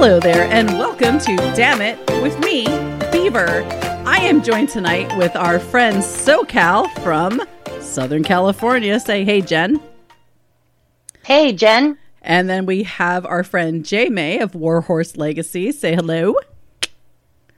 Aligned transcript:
Hello 0.00 0.20
there, 0.20 0.44
and 0.44 0.68
welcome 0.78 1.18
to 1.18 1.36
Damn 1.56 1.80
It 1.82 1.98
with 2.22 2.38
me, 2.38 2.64
Beaver. 3.10 3.64
I 4.06 4.18
am 4.20 4.42
joined 4.44 4.68
tonight 4.68 5.14
with 5.18 5.34
our 5.34 5.58
friend 5.58 5.96
SoCal 5.96 6.88
from 7.02 7.42
Southern 7.80 8.22
California. 8.22 9.00
Say 9.00 9.24
hey, 9.24 9.40
Jen. 9.40 9.80
Hey, 11.24 11.52
Jen. 11.52 11.98
And 12.22 12.48
then 12.48 12.64
we 12.64 12.84
have 12.84 13.26
our 13.26 13.42
friend 13.42 13.84
Jay 13.84 14.08
May 14.08 14.38
of 14.38 14.54
Warhorse 14.54 15.16
Legacy. 15.16 15.72
Say 15.72 15.96
hello. 15.96 16.36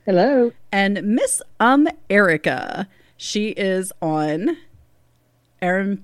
Hello. 0.07 0.51
And 0.73 1.03
Miss 1.05 1.43
Um 1.61 1.89
Erica. 2.09 2.89
She 3.19 3.51
is 3.51 3.93
on 4.01 4.57
Aaron. 5.61 6.03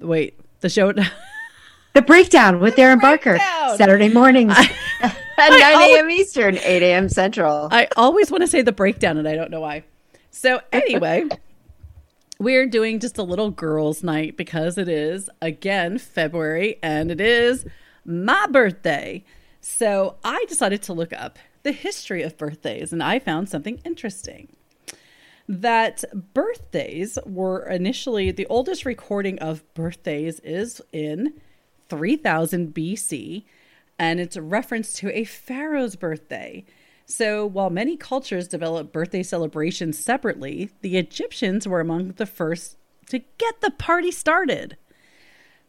Wait, 0.00 0.38
the 0.60 0.68
show. 0.68 0.92
The 1.94 2.02
breakdown 2.02 2.60
with 2.60 2.78
Aaron 2.78 2.98
Barker. 2.98 3.38
Saturday 3.76 4.10
mornings 4.10 4.52
I- 4.54 4.70
at 5.36 5.50
9 5.50 5.90
a.m. 5.90 6.10
Eastern, 6.10 6.58
8 6.58 6.82
a.m. 6.82 7.08
Central. 7.08 7.68
I 7.70 7.88
always 7.96 8.30
want 8.30 8.42
to 8.42 8.46
say 8.46 8.62
the 8.62 8.72
breakdown, 8.72 9.18
and 9.18 9.28
I 9.28 9.34
don't 9.34 9.50
know 9.50 9.60
why. 9.60 9.84
So, 10.30 10.60
anyway, 10.72 11.28
we're 12.38 12.66
doing 12.66 13.00
just 13.00 13.18
a 13.18 13.22
little 13.22 13.50
girls' 13.50 14.02
night 14.02 14.36
because 14.36 14.78
it 14.78 14.88
is, 14.88 15.30
again, 15.40 15.98
February 15.98 16.78
and 16.82 17.10
it 17.10 17.20
is 17.20 17.64
my 18.04 18.46
birthday. 18.46 19.24
So, 19.60 20.16
I 20.24 20.44
decided 20.48 20.82
to 20.84 20.92
look 20.92 21.12
up 21.12 21.38
the 21.62 21.72
history 21.72 22.22
of 22.22 22.38
birthdays, 22.38 22.92
and 22.92 23.02
I 23.02 23.18
found 23.18 23.48
something 23.48 23.80
interesting. 23.84 24.48
That 25.48 26.04
birthdays 26.32 27.18
were 27.24 27.68
initially 27.68 28.30
the 28.30 28.46
oldest 28.46 28.84
recording 28.84 29.38
of 29.38 29.62
birthdays 29.74 30.40
is 30.40 30.80
in 30.92 31.34
3000 31.88 32.74
BC, 32.74 33.44
and 33.98 34.20
it's 34.20 34.36
a 34.36 34.42
reference 34.42 34.92
to 34.94 35.16
a 35.16 35.24
pharaoh's 35.24 35.96
birthday. 35.96 36.64
So, 37.06 37.46
while 37.46 37.70
many 37.70 37.96
cultures 37.96 38.48
developed 38.48 38.92
birthday 38.92 39.22
celebrations 39.22 39.98
separately, 39.98 40.70
the 40.80 40.96
Egyptians 40.96 41.66
were 41.66 41.80
among 41.80 42.12
the 42.12 42.26
first 42.26 42.76
to 43.10 43.20
get 43.38 43.60
the 43.60 43.70
party 43.70 44.10
started. 44.10 44.76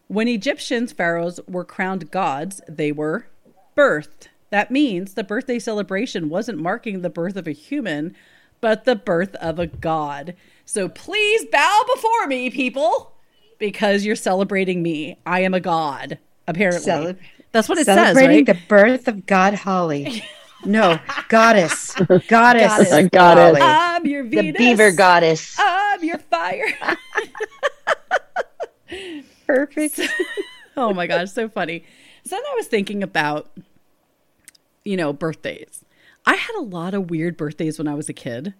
When 0.07 0.27
Egyptians, 0.27 0.93
pharaohs, 0.93 1.39
were 1.47 1.63
crowned 1.65 2.09
gods, 2.11 2.61
they 2.67 2.91
were 2.91 3.27
birthed. 3.75 4.29
That 4.49 4.71
means 4.71 5.13
the 5.13 5.23
birthday 5.23 5.59
celebration 5.59 6.29
wasn't 6.29 6.59
marking 6.59 7.01
the 7.01 7.09
birth 7.09 7.35
of 7.35 7.47
a 7.47 7.51
human, 7.51 8.15
but 8.61 8.85
the 8.85 8.95
birth 8.95 9.35
of 9.35 9.59
a 9.59 9.67
god. 9.67 10.35
So 10.65 10.89
please 10.89 11.45
bow 11.51 11.83
before 11.93 12.27
me, 12.27 12.49
people, 12.49 13.13
because 13.59 14.05
you're 14.05 14.15
celebrating 14.15 14.81
me. 14.81 15.17
I 15.25 15.41
am 15.41 15.53
a 15.53 15.59
god, 15.59 16.17
apparently. 16.47 17.15
That's 17.51 17.69
what 17.69 17.77
it 17.77 17.85
says, 17.85 17.95
Celebrating 17.95 18.45
right? 18.45 18.45
the 18.45 18.59
birth 18.67 19.07
of 19.07 19.25
God 19.25 19.53
Holly. 19.55 20.23
No, 20.65 20.99
goddess. 21.29 21.93
Goddess. 21.93 22.27
Goddess. 22.27 22.89
Holly. 22.89 23.09
Goddess. 23.09 23.59
I'm 23.61 24.05
your 24.05 24.27
The 24.27 24.51
beaver 24.51 24.91
goddess. 24.91 25.55
I'm 25.59 26.03
your 26.03 26.17
fire. 26.17 26.67
Perfect. 29.45 30.01
oh 30.77 30.93
my 30.93 31.07
gosh, 31.07 31.31
so 31.31 31.47
funny. 31.47 31.83
So 32.23 32.35
then 32.35 32.43
I 32.51 32.55
was 32.55 32.67
thinking 32.67 33.03
about, 33.03 33.51
you 34.83 34.97
know, 34.97 35.13
birthdays. 35.13 35.85
I 36.25 36.35
had 36.35 36.55
a 36.57 36.61
lot 36.61 36.93
of 36.93 37.09
weird 37.09 37.37
birthdays 37.37 37.77
when 37.77 37.87
I 37.87 37.93
was 37.93 38.09
a 38.09 38.13
kid. 38.13 38.53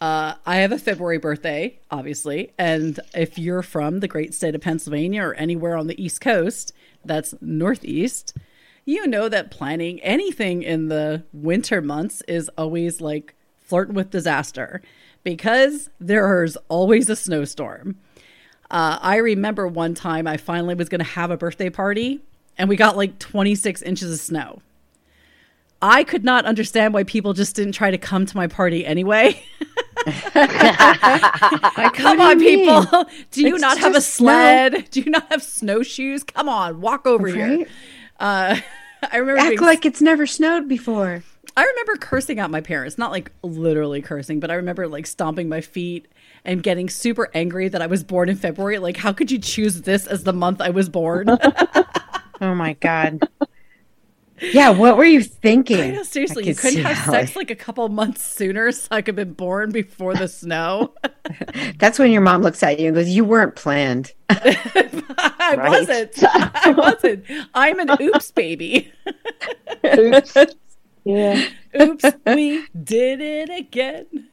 Uh, 0.00 0.34
I 0.46 0.56
have 0.56 0.72
a 0.72 0.78
February 0.78 1.18
birthday, 1.18 1.78
obviously. 1.90 2.52
And 2.58 2.98
if 3.14 3.38
you're 3.38 3.62
from 3.62 4.00
the 4.00 4.08
great 4.08 4.34
state 4.34 4.54
of 4.54 4.60
Pennsylvania 4.60 5.22
or 5.22 5.34
anywhere 5.34 5.76
on 5.76 5.86
the 5.86 6.02
East 6.02 6.20
Coast, 6.20 6.72
that's 7.04 7.34
Northeast, 7.40 8.36
you 8.84 9.06
know 9.06 9.28
that 9.28 9.50
planning 9.50 10.00
anything 10.00 10.62
in 10.62 10.88
the 10.88 11.24
winter 11.32 11.80
months 11.80 12.22
is 12.26 12.48
always 12.56 13.00
like 13.00 13.34
flirting 13.60 13.94
with 13.94 14.10
disaster 14.10 14.82
because 15.22 15.90
there's 16.00 16.56
always 16.68 17.08
a 17.08 17.16
snowstorm. 17.16 17.96
Uh, 18.70 18.98
I 19.00 19.16
remember 19.16 19.66
one 19.66 19.94
time 19.94 20.26
I 20.26 20.36
finally 20.36 20.74
was 20.74 20.88
going 20.88 21.00
to 21.00 21.04
have 21.04 21.30
a 21.30 21.36
birthday 21.36 21.70
party 21.70 22.20
and 22.56 22.68
we 22.68 22.76
got 22.76 22.96
like 22.96 23.18
26 23.18 23.82
inches 23.82 24.12
of 24.12 24.18
snow. 24.18 24.60
I 25.82 26.04
could 26.04 26.24
not 26.24 26.44
understand 26.44 26.92
why 26.92 27.04
people 27.04 27.32
just 27.32 27.56
didn't 27.56 27.72
try 27.72 27.90
to 27.90 27.98
come 27.98 28.26
to 28.26 28.36
my 28.36 28.46
party 28.46 28.84
anyway. 28.84 29.42
Like, 30.06 31.94
Come 31.94 32.20
on, 32.20 32.40
you 32.40 32.46
mean? 32.46 32.82
people. 32.82 33.04
Do 33.30 33.42
you 33.42 33.54
It's 33.54 33.62
not 33.62 33.78
have 33.78 33.92
a 33.92 33.96
just 33.96 34.14
snow. 34.14 34.26
sled? 34.26 34.90
Do 34.90 35.00
you 35.00 35.10
not 35.10 35.28
have 35.30 35.42
snowshoes? 35.42 36.22
Come 36.24 36.48
on, 36.48 36.80
walk 36.80 37.06
over 37.06 37.26
here. 37.28 37.66
Uh, 38.18 38.58
I 39.12 39.16
remember 39.16 39.40
Act 39.40 39.48
being 39.50 39.60
like 39.60 39.84
it's 39.86 40.00
never 40.02 40.26
snowed 40.26 40.68
before. 40.68 41.22
I 41.56 41.64
remember 41.64 41.96
cursing 41.96 42.38
out 42.38 42.50
my 42.50 42.60
parents, 42.60 42.96
not 42.98 43.10
like 43.10 43.32
literally 43.42 44.02
cursing, 44.02 44.40
but 44.40 44.50
I 44.50 44.54
remember 44.54 44.86
like 44.88 45.06
stomping 45.06 45.48
my 45.48 45.60
feet 45.60 46.06
and 46.44 46.62
getting 46.62 46.88
super 46.88 47.28
angry 47.34 47.68
that 47.68 47.82
I 47.82 47.86
was 47.86 48.04
born 48.04 48.28
in 48.28 48.36
February. 48.36 48.78
Like, 48.78 48.96
how 48.98 49.12
could 49.12 49.30
you 49.30 49.38
choose 49.38 49.82
this 49.82 50.06
as 50.06 50.24
the 50.24 50.32
month 50.32 50.60
I 50.60 50.70
was 50.70 50.88
born? 50.88 51.28
Oh 52.42 52.54
my 52.54 52.72
God. 52.72 53.20
Yeah, 54.40 54.70
what 54.70 54.96
were 54.96 55.04
you 55.04 55.22
thinking? 55.22 55.80
I 55.80 55.90
know, 55.90 56.02
seriously, 56.02 56.44
I 56.44 56.46
you 56.48 56.54
could 56.54 56.62
couldn't 56.62 56.84
have 56.84 56.96
how 56.96 57.12
sex 57.12 57.30
it- 57.32 57.36
like 57.36 57.50
a 57.50 57.54
couple 57.54 57.88
months 57.88 58.22
sooner 58.24 58.72
so 58.72 58.88
I 58.90 59.02
could 59.02 59.16
have 59.18 59.26
been 59.28 59.34
born 59.34 59.70
before 59.70 60.14
the 60.14 60.28
snow. 60.28 60.94
That's 61.78 61.98
when 61.98 62.10
your 62.10 62.22
mom 62.22 62.42
looks 62.42 62.62
at 62.62 62.80
you 62.80 62.86
and 62.88 62.94
goes, 62.94 63.08
You 63.08 63.24
weren't 63.24 63.54
planned. 63.56 64.12
I 64.30 65.54
Right. 65.56 65.68
wasn't. 65.70 66.12
I 66.24 66.74
wasn't. 66.76 67.24
I'm 67.54 67.80
an 67.80 67.90
oops 68.00 68.30
baby. 68.30 68.92
Oops. 69.84 70.36
yeah. 71.04 71.44
Oops, 71.80 72.04
we 72.26 72.66
did 72.82 73.20
it 73.20 73.50
again. 73.50 74.28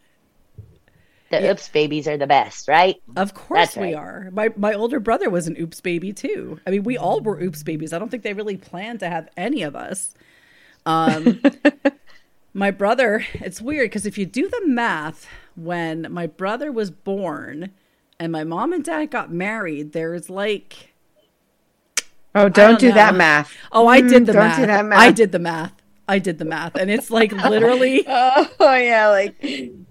The 1.29 1.49
oops 1.51 1.69
babies 1.69 2.07
are 2.07 2.17
the 2.17 2.27
best, 2.27 2.67
right? 2.67 2.97
Of 3.15 3.33
course 3.33 3.75
That's 3.75 3.77
we 3.77 3.93
right. 3.93 3.95
are. 3.95 4.29
My 4.31 4.49
my 4.55 4.73
older 4.73 4.99
brother 4.99 5.29
was 5.29 5.47
an 5.47 5.57
oops 5.59 5.81
baby 5.81 6.13
too. 6.13 6.59
I 6.67 6.71
mean, 6.71 6.83
we 6.83 6.97
all 6.97 7.19
were 7.21 7.41
oops 7.41 7.63
babies. 7.63 7.91
I 7.93 7.99
don't 7.99 8.09
think 8.09 8.23
they 8.23 8.33
really 8.33 8.57
planned 8.57 8.99
to 8.99 9.09
have 9.09 9.29
any 9.35 9.63
of 9.63 9.75
us. 9.75 10.13
Um 10.85 11.41
my 12.53 12.71
brother, 12.71 13.25
it's 13.35 13.61
weird 13.61 13.85
because 13.85 14.05
if 14.05 14.17
you 14.17 14.25
do 14.25 14.49
the 14.49 14.63
math, 14.65 15.27
when 15.55 16.07
my 16.11 16.27
brother 16.27 16.71
was 16.71 16.91
born 16.91 17.71
and 18.19 18.31
my 18.31 18.43
mom 18.43 18.73
and 18.73 18.83
dad 18.83 19.11
got 19.11 19.31
married, 19.31 19.93
there's 19.93 20.29
like 20.29 20.93
Oh, 22.35 22.47
don't, 22.49 22.77
don't 22.77 22.79
do 22.79 22.91
that 22.93 23.15
math. 23.15 23.57
Oh, 23.71 23.87
I 23.87 24.01
did 24.01 24.25
Mm, 24.25 24.25
the 24.25 24.33
don't 24.33 24.33
math. 24.33 24.55
do 24.55 24.65
that 24.65 24.85
math. 24.85 24.95
I 24.95 25.11
did 25.11 25.31
the 25.31 25.39
math. 25.39 25.73
I 26.07 26.19
did 26.19 26.37
the 26.37 26.45
math, 26.45 26.75
and 26.75 26.89
it's 26.89 27.11
like 27.11 27.31
literally. 27.31 28.05
Oh, 28.59 28.75
yeah, 28.75 29.09
like 29.09 29.39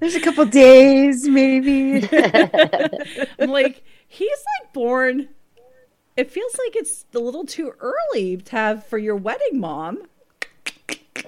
there's 0.00 0.14
a 0.14 0.20
couple 0.20 0.44
days 0.46 1.26
maybe. 1.28 2.08
I'm 3.38 3.50
like, 3.50 3.82
he's 4.08 4.38
like 4.60 4.72
born. 4.72 5.28
It 6.16 6.30
feels 6.30 6.56
like 6.64 6.76
it's 6.76 7.04
a 7.14 7.18
little 7.18 7.44
too 7.44 7.72
early 7.80 8.36
to 8.38 8.50
have 8.52 8.86
for 8.86 8.98
your 8.98 9.16
wedding, 9.16 9.60
mom. 9.60 10.02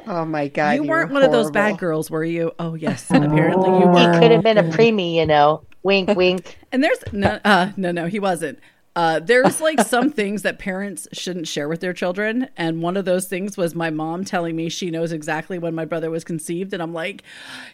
oh 0.06 0.24
my 0.24 0.48
god, 0.48 0.72
you 0.72 0.84
you're 0.84 0.88
weren't 0.88 1.12
one 1.12 1.22
of 1.22 1.32
those 1.32 1.50
bad 1.50 1.78
girls, 1.78 2.10
were 2.10 2.24
you? 2.24 2.52
Oh 2.58 2.74
yes, 2.74 3.06
apparently 3.10 3.70
you 3.70 3.86
were. 3.86 4.12
He 4.12 4.18
could 4.18 4.30
have 4.30 4.42
been 4.42 4.58
a 4.58 4.64
preemie, 4.64 5.14
you 5.14 5.26
know. 5.26 5.64
Wink, 5.82 6.10
wink. 6.16 6.58
And 6.72 6.82
there's 6.82 6.98
no, 7.12 7.38
uh, 7.44 7.72
no, 7.76 7.92
no, 7.92 8.06
he 8.06 8.18
wasn't. 8.18 8.58
Uh, 8.98 9.20
there's 9.20 9.60
like 9.60 9.78
some 9.80 10.10
things 10.10 10.42
that 10.42 10.58
parents 10.58 11.06
shouldn't 11.12 11.46
share 11.46 11.68
with 11.68 11.78
their 11.80 11.92
children, 11.92 12.48
and 12.56 12.82
one 12.82 12.96
of 12.96 13.04
those 13.04 13.28
things 13.28 13.56
was 13.56 13.72
my 13.72 13.90
mom 13.90 14.24
telling 14.24 14.56
me 14.56 14.68
she 14.68 14.90
knows 14.90 15.12
exactly 15.12 15.56
when 15.56 15.72
my 15.72 15.84
brother 15.84 16.10
was 16.10 16.24
conceived, 16.24 16.72
and 16.72 16.82
I'm 16.82 16.92
like, 16.92 17.22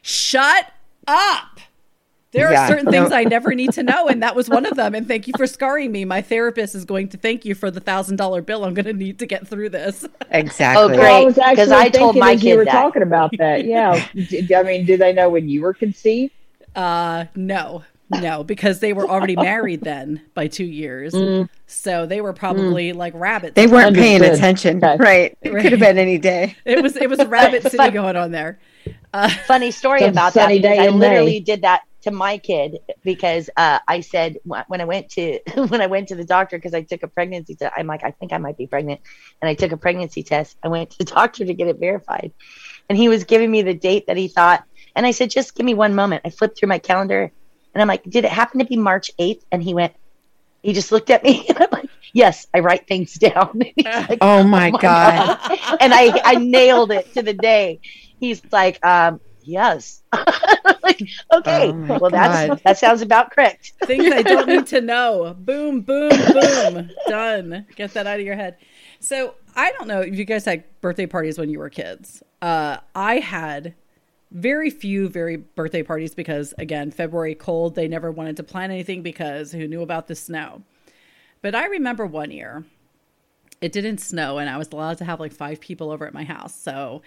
shut 0.03 0.71
up. 1.09 1.61
There 2.33 2.49
are 2.49 2.53
Yeah, 2.53 2.67
certain 2.67 2.85
no. 2.85 2.91
things 2.91 3.11
I 3.11 3.25
never 3.25 3.55
need 3.55 3.73
to 3.73 3.83
know, 3.83 4.07
and 4.09 4.23
that 4.23 4.37
was 4.37 4.51
one 4.51 4.67
of 4.67 4.77
them. 4.77 4.95
And 4.95 5.09
thank 5.09 5.27
you 5.27 5.33
for 5.33 5.47
scarring 5.47 5.93
me. 5.93 6.05
My 6.05 6.21
therapist 6.21 6.75
is 6.75 6.85
going 6.85 7.09
to 7.11 7.17
thank 7.17 7.47
you 7.47 7.55
for 7.55 7.71
the 7.71 7.81
thousand 7.81 8.17
dollar 8.17 8.43
bill 8.43 8.65
I'm 8.65 8.75
going 8.75 8.85
to 8.87 8.93
need 8.93 9.19
to 9.21 9.27
get 9.27 9.49
through 9.49 9.71
this. 9.71 10.07
Exactly. 10.31 10.83
Oh, 10.83 10.89
great. 10.89 10.99
Well, 10.99 11.23
I 11.23 11.25
was 11.25 11.39
'cause 11.55 11.71
actually 11.71 11.73
I 11.73 11.89
told 11.89 12.17
my 12.17 12.33
as 12.33 12.45
you 12.45 12.57
were 12.57 12.65
that. 12.65 12.73
talking 12.73 13.03
about 13.03 13.37
that. 13.39 13.65
Yeah. 13.65 14.05
I 14.55 14.63
mean, 14.63 14.85
do 14.85 14.97
they 14.99 15.13
know 15.13 15.31
when 15.31 15.49
you 15.49 15.63
were 15.63 15.75
conceived? 15.75 16.33
Uh, 16.75 17.27
no, 17.37 17.85
no, 18.21 18.45
because 18.45 18.81
they 18.81 18.93
were 18.93 19.09
already 19.09 19.37
married 19.37 19.81
then 19.83 20.23
by 20.35 20.47
two 20.49 20.65
years, 20.65 21.15
so 21.67 22.07
they 22.07 22.21
were 22.21 22.33
probably 22.33 22.93
like 22.93 23.15
rabbits. 23.15 23.55
They 23.55 23.67
weren't 23.67 23.95
paying 23.95 24.17
Understood. 24.17 24.39
attention. 24.39 24.85
Okay. 24.85 24.97
Right. 24.97 25.39
It 25.43 25.51
could 25.51 25.73
have 25.73 25.81
been 25.81 25.99
any 25.99 26.19
day. 26.19 26.57
It 26.65 26.83
was 26.83 26.97
it 26.97 27.09
was 27.09 27.19
a 27.19 27.27
Rabbit 27.27 27.63
City 27.63 27.91
going 27.91 28.17
on 28.17 28.31
there. 28.31 28.59
Funny 29.47 29.71
story 29.71 30.03
about 30.05 30.35
that. 30.35 30.49
day 30.49 30.79
I 30.79 30.89
literally 30.89 31.35
May. 31.35 31.41
did 31.41 31.63
that 31.63 31.83
to 32.03 32.11
my 32.11 32.37
kid 32.37 32.79
because 33.03 33.49
uh, 33.57 33.79
I 33.89 34.01
said 34.01 34.37
when 34.45 34.81
I 34.81 34.85
went 34.85 35.09
to 35.11 35.39
when 35.69 35.81
I 35.81 35.87
went 35.87 36.09
to 36.09 36.15
the 36.15 36.25
doctor 36.25 36.59
because 36.59 36.75
I 36.75 36.83
took 36.83 37.03
a 37.03 37.09
pregnancy 37.09 37.55
test. 37.55 37.73
I'm 37.77 37.87
like 37.87 38.05
I 38.05 38.11
think 38.11 38.33
I 38.33 38.39
might 38.39 38.57
be 38.59 38.67
pregnant, 38.67 39.01
and 39.41 39.49
I 39.49 39.55
took 39.55 39.73
a 39.73 39.77
pregnancy 39.77 40.23
test. 40.23 40.57
I 40.63 40.69
went 40.69 40.91
to 40.91 40.99
the 40.99 41.05
doctor 41.05 41.45
to 41.45 41.55
get 41.55 41.69
it 41.69 41.79
verified, 41.79 42.33
and 42.89 42.99
he 42.99 43.09
was 43.09 43.25
giving 43.25 43.51
me 43.51 43.63
the 43.63 43.75
date 43.75 44.07
that 44.09 44.17
he 44.17 44.29
thought. 44.29 44.65
And 44.97 45.05
I 45.07 45.11
said, 45.11 45.31
just 45.31 45.57
give 45.57 45.67
me 45.67 45.75
one 45.75 45.95
moment. 45.95 46.23
I 46.25 46.31
flipped 46.31 46.59
through 46.59 46.69
my 46.69 46.79
calendar, 46.79 47.33
and 47.75 47.83
I'm 47.83 47.89
like, 47.89 48.05
did 48.05 48.25
it 48.25 48.31
happen 48.31 48.61
to 48.61 48.65
be 48.65 48.77
March 48.77 49.11
8th? 49.19 49.43
And 49.53 49.63
he 49.63 49.75
went, 49.75 49.95
he 50.63 50.73
just 50.73 50.93
looked 50.93 51.11
at 51.11 51.23
me, 51.23 51.47
and 51.49 51.59
I'm 51.59 51.69
like, 51.71 51.91
yes, 52.13 52.47
I 52.55 52.61
write 52.61 52.87
things 52.87 53.15
down. 53.15 53.51
And 53.61 53.73
he's 53.77 54.09
like, 54.09 54.19
Oh 54.21 54.43
my 54.45 54.71
god. 54.71 55.39
and 55.81 55.93
I, 55.93 56.21
I 56.25 56.35
nailed 56.37 56.91
it 56.93 57.13
to 57.15 57.23
the 57.23 57.35
day. 57.35 57.81
He's 58.19 58.41
like, 58.53 58.85
um, 58.85 59.21
yes. 59.43 60.03
Like, 60.83 61.01
okay, 61.33 61.71
Oh 61.73 61.99
well, 61.99 62.11
that's 62.11 62.49
God. 62.49 62.61
that 62.65 62.79
sounds 62.79 63.01
about 63.01 63.31
correct. 63.31 63.73
Things 63.87 64.13
I 64.13 64.21
don't 64.23 64.47
need 64.47 64.67
to 64.67 64.83
know. 64.83 65.35
Boom, 65.39 65.81
boom, 65.81 66.11
boom. 66.11 66.91
Done. 67.09 67.67
Get 67.75 67.95
that 67.95 68.07
out 68.07 68.21
of 68.21 68.27
your 68.27 68.37
head. 68.37 68.59
So 69.01 69.35
I 69.57 69.73
don't 69.73 69.89
know 69.89 70.01
if 70.03 70.15
you 70.15 70.27
guys 70.27 70.45
had 70.45 70.65
birthday 70.83 71.07
parties 71.07 71.39
when 71.39 71.49
you 71.49 71.59
were 71.59 71.71
kids. 71.71 72.23
Uh, 72.43 72.79
I 72.95 73.17
had 73.17 73.75
very 74.35 74.69
few 74.69 75.09
very 75.09 75.37
birthday 75.37 75.83
parties 75.83 76.13
because 76.13 76.53
again 76.59 76.91
february 76.91 77.37
cold 77.37 77.77
they 77.77 77.87
never 77.87 78.11
wanted 78.11 78.37
to 78.37 78.43
plan 78.43 78.73
anything 78.73 79.01
because 79.01 79.53
who 79.53 79.67
knew 79.69 79.81
about 79.81 80.09
the 80.09 80.15
snow. 80.15 80.63
But 81.41 81.55
i 81.55 81.67
remember 81.67 82.05
one 82.05 82.33
year 82.33 82.65
it 83.61 83.71
didn't 83.71 83.99
snow 83.99 84.39
and 84.39 84.51
i 84.51 84.59
was 84.59 84.69
allowed 84.73 84.99
to 84.99 85.05
have 85.05 85.21
like 85.21 85.33
five 85.33 85.61
people 85.61 85.91
over 85.91 86.07
at 86.07 86.13
my 86.13 86.25
house. 86.25 86.55
So 86.55 87.01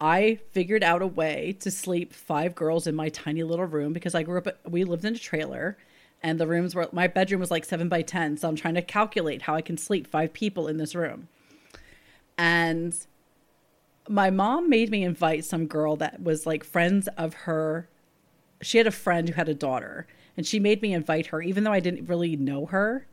i 0.00 0.40
figured 0.50 0.82
out 0.82 1.02
a 1.02 1.06
way 1.06 1.56
to 1.60 1.70
sleep 1.70 2.12
five 2.12 2.56
girls 2.56 2.88
in 2.88 2.96
my 2.96 3.08
tiny 3.10 3.44
little 3.44 3.66
room 3.66 3.92
because 3.92 4.16
i 4.16 4.24
grew 4.24 4.38
up 4.38 4.48
we 4.68 4.82
lived 4.82 5.04
in 5.04 5.14
a 5.14 5.18
trailer 5.18 5.78
and 6.20 6.40
the 6.40 6.48
rooms 6.48 6.74
were 6.74 6.88
my 6.90 7.06
bedroom 7.06 7.40
was 7.40 7.50
like 7.50 7.64
seven 7.64 7.88
by 7.88 8.02
ten. 8.02 8.36
So 8.36 8.48
i'm 8.48 8.56
trying 8.56 8.74
to 8.74 8.82
calculate 8.82 9.42
how 9.42 9.54
i 9.54 9.62
can 9.62 9.76
sleep 9.76 10.08
five 10.08 10.32
people 10.32 10.66
in 10.66 10.78
this 10.78 10.96
room. 10.96 11.28
And 12.36 12.96
my 14.08 14.30
mom 14.30 14.68
made 14.68 14.90
me 14.90 15.04
invite 15.04 15.44
some 15.44 15.66
girl 15.66 15.96
that 15.96 16.22
was 16.22 16.46
like 16.46 16.64
friends 16.64 17.08
of 17.16 17.34
her. 17.34 17.88
She 18.60 18.78
had 18.78 18.86
a 18.86 18.92
friend 18.92 19.28
who 19.28 19.34
had 19.34 19.48
a 19.48 19.54
daughter, 19.54 20.06
and 20.36 20.46
she 20.46 20.58
made 20.60 20.82
me 20.82 20.92
invite 20.94 21.26
her, 21.26 21.42
even 21.42 21.64
though 21.64 21.72
I 21.72 21.80
didn't 21.80 22.08
really 22.08 22.36
know 22.36 22.66
her. 22.66 23.06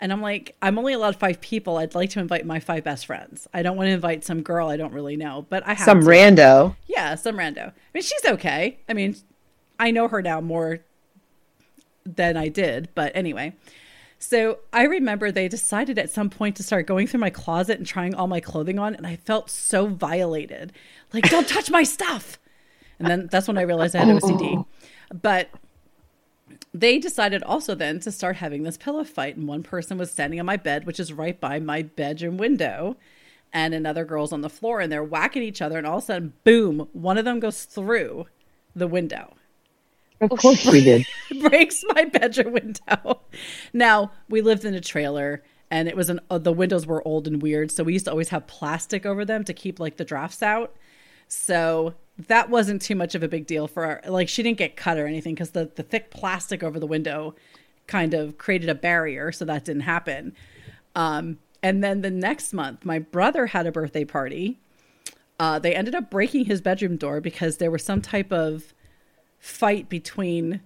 And 0.00 0.12
I'm 0.12 0.20
like, 0.20 0.56
I'm 0.60 0.78
only 0.78 0.94
allowed 0.94 1.14
five 1.16 1.40
people. 1.40 1.76
I'd 1.76 1.94
like 1.94 2.10
to 2.10 2.20
invite 2.20 2.44
my 2.44 2.58
five 2.58 2.82
best 2.82 3.06
friends. 3.06 3.46
I 3.54 3.62
don't 3.62 3.76
want 3.76 3.86
to 3.86 3.92
invite 3.92 4.24
some 4.24 4.42
girl 4.42 4.68
I 4.68 4.76
don't 4.76 4.92
really 4.92 5.16
know, 5.16 5.46
but 5.48 5.62
I 5.64 5.74
have 5.74 5.84
Some 5.84 6.00
to. 6.00 6.06
rando. 6.06 6.76
Yeah, 6.86 7.14
some 7.14 7.36
rando. 7.36 7.68
I 7.68 7.72
mean, 7.94 8.02
she's 8.02 8.24
okay. 8.24 8.80
I 8.88 8.94
mean, 8.94 9.14
I 9.78 9.92
know 9.92 10.08
her 10.08 10.20
now 10.20 10.40
more 10.40 10.80
than 12.04 12.36
I 12.36 12.48
did, 12.48 12.88
but 12.96 13.12
anyway. 13.14 13.54
So 14.22 14.60
I 14.72 14.84
remember 14.84 15.32
they 15.32 15.48
decided 15.48 15.98
at 15.98 16.08
some 16.08 16.30
point 16.30 16.54
to 16.56 16.62
start 16.62 16.86
going 16.86 17.08
through 17.08 17.18
my 17.18 17.28
closet 17.28 17.78
and 17.78 17.86
trying 17.86 18.14
all 18.14 18.28
my 18.28 18.38
clothing 18.38 18.78
on, 18.78 18.94
and 18.94 19.04
I 19.04 19.16
felt 19.16 19.50
so 19.50 19.86
violated. 19.86 20.72
Like, 21.12 21.28
don't 21.28 21.48
touch 21.48 21.72
my 21.72 21.82
stuff. 21.82 22.38
And 23.00 23.08
then 23.08 23.28
that's 23.32 23.48
when 23.48 23.58
I 23.58 23.62
realized 23.62 23.96
I 23.96 24.04
had 24.04 24.22
OCD. 24.22 24.58
Oh. 24.58 24.66
But 25.12 25.50
they 26.72 27.00
decided 27.00 27.42
also 27.42 27.74
then 27.74 27.98
to 27.98 28.12
start 28.12 28.36
having 28.36 28.62
this 28.62 28.76
pillow 28.76 29.02
fight, 29.02 29.36
and 29.36 29.48
one 29.48 29.64
person 29.64 29.98
was 29.98 30.12
standing 30.12 30.38
on 30.38 30.46
my 30.46 30.56
bed, 30.56 30.86
which 30.86 31.00
is 31.00 31.12
right 31.12 31.38
by 31.40 31.58
my 31.58 31.82
bedroom 31.82 32.36
window, 32.36 32.96
and 33.52 33.74
another 33.74 34.04
girl's 34.04 34.32
on 34.32 34.40
the 34.40 34.48
floor, 34.48 34.80
and 34.80 34.92
they're 34.92 35.02
whacking 35.02 35.42
each 35.42 35.60
other, 35.60 35.78
and 35.78 35.86
all 35.86 35.98
of 35.98 36.04
a 36.04 36.06
sudden, 36.06 36.32
boom, 36.44 36.88
one 36.92 37.18
of 37.18 37.24
them 37.24 37.40
goes 37.40 37.64
through 37.64 38.26
the 38.74 38.86
window 38.86 39.34
Of 40.22 40.38
course 40.38 40.64
we 40.66 40.82
did. 40.82 41.06
breaks 41.40 41.84
my 41.94 42.04
bedroom 42.04 42.52
window. 42.52 43.20
Now 43.72 44.12
we 44.28 44.40
lived 44.40 44.64
in 44.64 44.74
a 44.74 44.80
trailer, 44.80 45.42
and 45.70 45.88
it 45.88 45.96
was 45.96 46.08
an 46.08 46.20
uh, 46.30 46.38
the 46.38 46.52
windows 46.52 46.86
were 46.86 47.06
old 47.06 47.26
and 47.26 47.42
weird, 47.42 47.70
so 47.70 47.84
we 47.84 47.92
used 47.92 48.04
to 48.04 48.10
always 48.10 48.28
have 48.28 48.46
plastic 48.46 49.04
over 49.04 49.24
them 49.24 49.44
to 49.44 49.52
keep 49.52 49.80
like 49.80 49.96
the 49.96 50.04
drafts 50.04 50.42
out. 50.42 50.76
So 51.28 51.94
that 52.28 52.50
wasn't 52.50 52.82
too 52.82 52.94
much 52.94 53.14
of 53.14 53.22
a 53.22 53.28
big 53.28 53.46
deal 53.46 53.66
for 53.66 53.84
our 53.84 54.00
like 54.06 54.28
she 54.28 54.42
didn't 54.42 54.58
get 54.58 54.76
cut 54.76 54.98
or 54.98 55.06
anything 55.06 55.34
because 55.34 55.50
the 55.50 55.70
the 55.74 55.82
thick 55.82 56.10
plastic 56.10 56.62
over 56.62 56.78
the 56.78 56.86
window 56.86 57.34
kind 57.86 58.14
of 58.14 58.38
created 58.38 58.68
a 58.68 58.74
barrier, 58.74 59.32
so 59.32 59.44
that 59.44 59.64
didn't 59.64 59.82
happen. 59.82 60.34
Um, 60.94 61.38
and 61.62 61.82
then 61.82 62.02
the 62.02 62.10
next 62.10 62.52
month, 62.52 62.84
my 62.84 62.98
brother 62.98 63.46
had 63.46 63.66
a 63.66 63.72
birthday 63.72 64.04
party. 64.04 64.58
Uh, 65.38 65.58
they 65.58 65.74
ended 65.74 65.94
up 65.94 66.10
breaking 66.10 66.44
his 66.44 66.60
bedroom 66.60 66.96
door 66.96 67.20
because 67.20 67.56
there 67.56 67.70
was 67.70 67.84
some 67.84 68.00
type 68.00 68.32
of 68.32 68.74
fight 69.42 69.88
between 69.88 70.60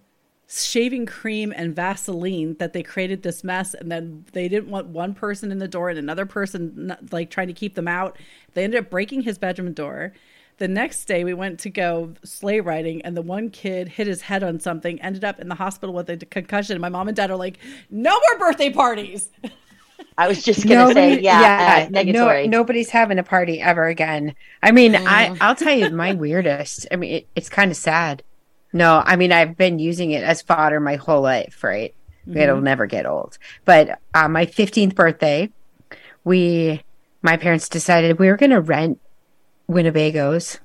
shaving 0.46 1.06
cream 1.06 1.50
and 1.56 1.74
Vaseline 1.74 2.54
that 2.58 2.74
they 2.74 2.82
created 2.82 3.22
this 3.22 3.42
mess 3.42 3.72
and 3.74 3.90
then 3.90 4.24
they 4.32 4.48
didn't 4.48 4.68
want 4.70 4.86
one 4.88 5.14
person 5.14 5.50
in 5.50 5.58
the 5.58 5.66
door 5.66 5.88
and 5.88 5.98
another 5.98 6.26
person 6.26 6.72
not- 6.76 7.10
like 7.12 7.30
trying 7.30 7.46
to 7.48 7.54
keep 7.54 7.74
them 7.74 7.88
out. 7.88 8.18
They 8.52 8.62
ended 8.62 8.78
up 8.84 8.90
breaking 8.90 9.22
his 9.22 9.38
bedroom 9.38 9.72
door. 9.72 10.12
The 10.58 10.68
next 10.68 11.06
day 11.06 11.24
we 11.24 11.32
went 11.34 11.58
to 11.60 11.70
go 11.70 12.12
sleigh 12.22 12.60
riding 12.60 13.00
and 13.02 13.16
the 13.16 13.22
one 13.22 13.48
kid 13.48 13.88
hit 13.88 14.06
his 14.06 14.20
head 14.20 14.42
on 14.42 14.60
something, 14.60 15.00
ended 15.00 15.24
up 15.24 15.40
in 15.40 15.48
the 15.48 15.54
hospital 15.54 15.94
with 15.94 16.10
a 16.10 16.18
concussion. 16.18 16.78
My 16.80 16.90
mom 16.90 17.08
and 17.08 17.16
dad 17.16 17.30
are 17.30 17.36
like, 17.36 17.58
"No 17.90 18.10
more 18.12 18.38
birthday 18.38 18.70
parties." 18.70 19.30
I 20.18 20.28
was 20.28 20.42
just 20.44 20.66
gonna 20.68 20.92
say, 20.92 21.20
yeah, 21.20 21.88
uh, 21.94 22.02
no, 22.04 22.44
nobody's 22.46 22.90
having 22.90 23.18
a 23.18 23.22
party 23.22 23.60
ever 23.60 23.86
again. 23.86 24.34
I 24.62 24.70
mean, 24.70 24.92
Mm. 24.92 25.06
I 25.06 25.36
I'll 25.40 25.54
tell 25.54 25.76
you 25.76 25.90
my 25.90 26.12
weirdest. 26.14 26.86
I 26.92 26.96
mean, 26.96 27.14
it, 27.16 27.28
it's 27.34 27.48
kind 27.48 27.70
of 27.70 27.76
sad. 27.76 28.22
No, 28.76 29.02
I 29.04 29.16
mean 29.16 29.32
I've 29.32 29.56
been 29.56 29.78
using 29.78 30.10
it 30.10 30.22
as 30.22 30.42
fodder 30.42 30.80
my 30.80 30.96
whole 30.96 31.22
life, 31.22 31.64
right? 31.64 31.94
Mm-hmm. 32.28 32.38
It'll 32.38 32.60
never 32.60 32.86
get 32.86 33.06
old. 33.06 33.38
But 33.64 34.00
on 34.14 34.32
my 34.32 34.44
15th 34.44 34.94
birthday, 34.94 35.50
we 36.24 36.82
my 37.22 37.38
parents 37.38 37.70
decided 37.70 38.18
we 38.18 38.28
were 38.28 38.36
going 38.36 38.50
to 38.50 38.60
rent 38.60 39.00
Winnebagos 39.68 40.58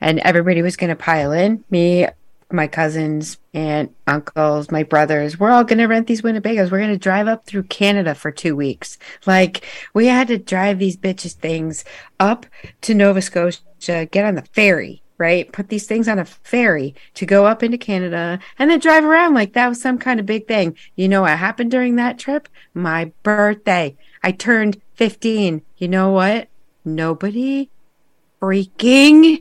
and 0.00 0.18
everybody 0.18 0.62
was 0.62 0.76
going 0.76 0.90
to 0.90 0.96
pile 0.96 1.30
in. 1.30 1.64
Me, 1.70 2.08
my 2.50 2.66
cousins, 2.66 3.38
aunt, 3.54 3.94
uncles, 4.06 4.70
my 4.70 4.82
brothers, 4.82 5.38
we're 5.38 5.50
all 5.50 5.64
going 5.64 5.78
to 5.78 5.86
rent 5.86 6.08
these 6.08 6.22
Winnebagos. 6.22 6.72
We're 6.72 6.80
going 6.80 6.90
to 6.90 6.98
drive 6.98 7.28
up 7.28 7.46
through 7.46 7.64
Canada 7.64 8.14
for 8.16 8.32
two 8.32 8.56
weeks. 8.56 8.98
Like, 9.26 9.64
we 9.94 10.06
had 10.06 10.26
to 10.28 10.38
drive 10.38 10.78
these 10.80 10.96
bitches 10.96 11.34
things 11.34 11.84
up 12.18 12.46
to 12.82 12.94
Nova 12.94 13.22
Scotia, 13.22 14.06
get 14.10 14.24
on 14.24 14.34
the 14.34 14.42
ferry, 14.52 15.03
right? 15.18 15.50
Put 15.52 15.68
these 15.68 15.86
things 15.86 16.08
on 16.08 16.18
a 16.18 16.24
ferry 16.24 16.94
to 17.14 17.24
go 17.26 17.46
up 17.46 17.62
into 17.62 17.78
Canada 17.78 18.38
and 18.58 18.70
then 18.70 18.78
drive 18.80 19.04
around 19.04 19.34
like 19.34 19.52
that 19.52 19.68
was 19.68 19.80
some 19.80 19.98
kind 19.98 20.18
of 20.20 20.26
big 20.26 20.46
thing. 20.48 20.76
You 20.96 21.08
know 21.08 21.22
what 21.22 21.38
happened 21.38 21.70
during 21.70 21.96
that 21.96 22.18
trip? 22.18 22.48
My 22.74 23.12
birthday. 23.22 23.96
I 24.22 24.32
turned 24.32 24.80
15. 24.94 25.62
You 25.78 25.88
know 25.88 26.10
what? 26.10 26.48
Nobody 26.84 27.70
freaking 28.40 29.40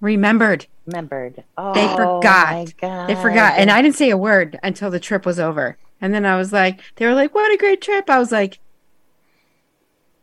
remembered. 0.00 0.66
remembered. 0.86 1.44
Oh, 1.56 1.74
They 1.74 1.88
forgot. 1.88 2.52
my 2.52 2.66
God. 2.80 3.06
They 3.08 3.14
forgot. 3.16 3.54
And 3.58 3.70
I 3.70 3.82
didn't 3.82 3.96
say 3.96 4.10
a 4.10 4.16
word 4.16 4.58
until 4.62 4.90
the 4.90 5.00
trip 5.00 5.26
was 5.26 5.38
over. 5.40 5.76
And 6.00 6.12
then 6.12 6.26
I 6.26 6.36
was 6.36 6.52
like, 6.52 6.80
they 6.96 7.06
were 7.06 7.14
like, 7.14 7.34
what 7.34 7.52
a 7.52 7.56
great 7.56 7.80
trip. 7.80 8.10
I 8.10 8.18
was 8.18 8.30
like, 8.30 8.58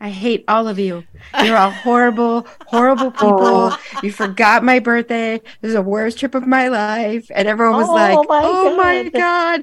I 0.01 0.09
hate 0.09 0.43
all 0.47 0.67
of 0.67 0.79
you. 0.79 1.03
You're 1.43 1.55
all 1.55 1.69
horrible, 1.69 2.47
horrible 2.65 3.11
people. 3.11 3.37
Oh. 3.71 3.79
You 4.01 4.11
forgot 4.11 4.63
my 4.63 4.79
birthday. 4.79 5.37
This 5.61 5.69
is 5.69 5.73
the 5.75 5.81
worst 5.83 6.17
trip 6.19 6.33
of 6.33 6.47
my 6.47 6.69
life. 6.69 7.29
And 7.33 7.47
everyone 7.47 7.75
was 7.77 7.87
Oh, 7.87 7.93
like, 7.93 8.27
my 8.27 8.41
Oh 8.43 8.75
my 8.75 9.03
God. 9.09 9.13